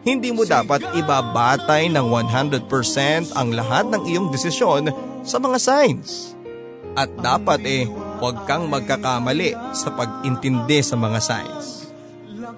hindi 0.02 0.34
mo 0.34 0.42
dapat 0.46 0.82
ibabatay 0.98 1.90
ng 1.94 2.06
100% 2.10 3.34
ang 3.34 3.48
lahat 3.54 3.86
ng 3.90 4.02
iyong 4.06 4.30
desisyon 4.34 4.90
sa 5.22 5.38
mga 5.42 5.58
signs. 5.58 6.34
At 6.94 7.10
dapat 7.18 7.60
eh, 7.66 7.84
huwag 8.22 8.46
kang 8.46 8.70
magkakamali 8.70 9.54
sa 9.74 9.90
pag-intindi 9.94 10.78
sa 10.82 10.94
mga 10.94 11.18
signs. 11.18 11.81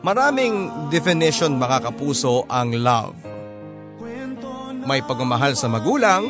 Maraming 0.04 0.68
definition 0.92 1.56
makakapuso 1.56 2.44
ang 2.44 2.76
love. 2.76 3.16
May 4.84 5.00
pagmamahal 5.00 5.56
sa 5.56 5.64
magulang, 5.72 6.28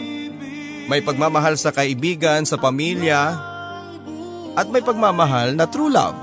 may 0.87 1.03
pagmamahal 1.03 1.59
sa 1.59 1.75
kaibigan, 1.75 2.47
sa 2.47 2.55
pamilya, 2.55 3.35
at 4.55 4.71
may 4.71 4.79
pagmamahal 4.79 5.59
na 5.59 5.67
true 5.67 5.91
love. 5.91 6.15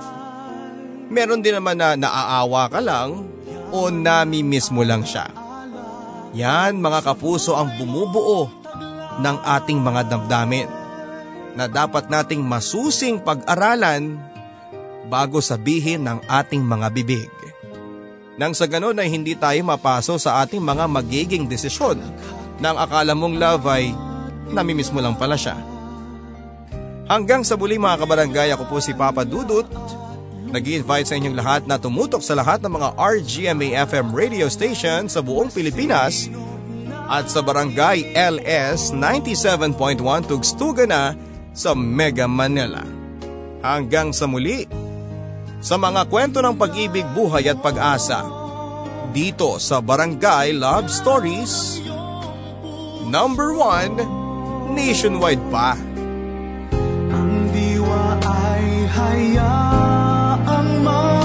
Meron 1.11 1.44
din 1.44 1.60
naman 1.60 1.76
na 1.76 1.99
naaawa 1.99 2.72
ka 2.72 2.80
lang 2.80 3.28
o 3.76 3.91
nami-miss 3.91 4.72
mo 4.72 4.88
lang 4.88 5.03
siya. 5.03 5.28
Yan 6.32 6.80
mga 6.80 7.03
kapuso 7.03 7.60
ang 7.60 7.76
bumubuo 7.76 8.48
ng 9.19 9.38
ating 9.44 9.84
mga 9.84 10.07
damdamin 10.07 10.72
na 11.60 11.68
dapat 11.68 12.07
nating 12.07 12.40
masusing 12.40 13.19
pag-aralan 13.19 14.15
bago 15.11 15.44
sabihin 15.44 16.07
ng 16.07 16.23
ating 16.32 16.64
mga 16.64 16.88
bibig. 16.95 17.41
Nang 18.42 18.58
sa 18.58 18.66
ganon 18.66 18.98
ay 18.98 19.06
hindi 19.06 19.38
tayo 19.38 19.62
mapaso 19.62 20.18
sa 20.18 20.42
ating 20.42 20.66
mga 20.66 20.90
magiging 20.90 21.46
desisyon 21.46 22.02
nang 22.58 22.74
akala 22.74 23.14
mong 23.14 23.38
love 23.38 23.70
ay 23.70 23.94
namimiss 24.50 24.90
mo 24.90 24.98
lang 24.98 25.14
pala 25.14 25.38
siya. 25.38 25.62
Hanggang 27.06 27.46
sa 27.46 27.54
muli 27.54 27.78
mga 27.78 28.02
kabarangay, 28.02 28.50
ako 28.50 28.66
po 28.66 28.78
si 28.82 28.98
Papa 28.98 29.22
Dudut. 29.22 29.70
nag 30.52 30.66
invite 30.68 31.08
sa 31.08 31.16
inyong 31.22 31.38
lahat 31.38 31.62
na 31.70 31.78
tumutok 31.78 32.26
sa 32.26 32.34
lahat 32.34 32.66
ng 32.66 32.74
mga 32.74 32.90
RGMA 32.98 33.78
FM 33.88 34.10
radio 34.10 34.50
station 34.50 35.06
sa 35.06 35.22
buong 35.22 35.54
Pilipinas 35.54 36.28
at 37.08 37.30
sa 37.30 37.40
barangay 37.46 38.12
LS 38.18 38.92
97.1 38.92 40.02
Tugstuga 40.28 40.84
na 40.90 41.14
sa 41.54 41.78
Mega 41.78 42.26
Manila. 42.26 42.84
Hanggang 43.64 44.12
sa 44.12 44.28
muli, 44.28 44.68
sa 45.62 45.78
mga 45.78 46.10
kwento 46.10 46.42
ng 46.42 46.58
pag-ibig, 46.58 47.06
buhay 47.14 47.46
at 47.46 47.62
pag-asa, 47.62 48.26
dito 49.14 49.62
sa 49.62 49.78
Barangay 49.78 50.58
Love 50.58 50.90
Stories, 50.90 51.78
number 53.06 53.54
1, 53.54 54.74
nationwide 54.74 55.46
pa. 55.54 55.78
hayaang 58.92 60.84
maglakbay 60.84 61.20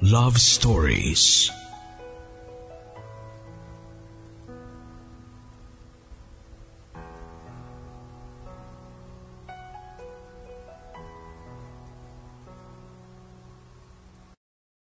Love 0.00 0.38
Stories. 0.40 1.55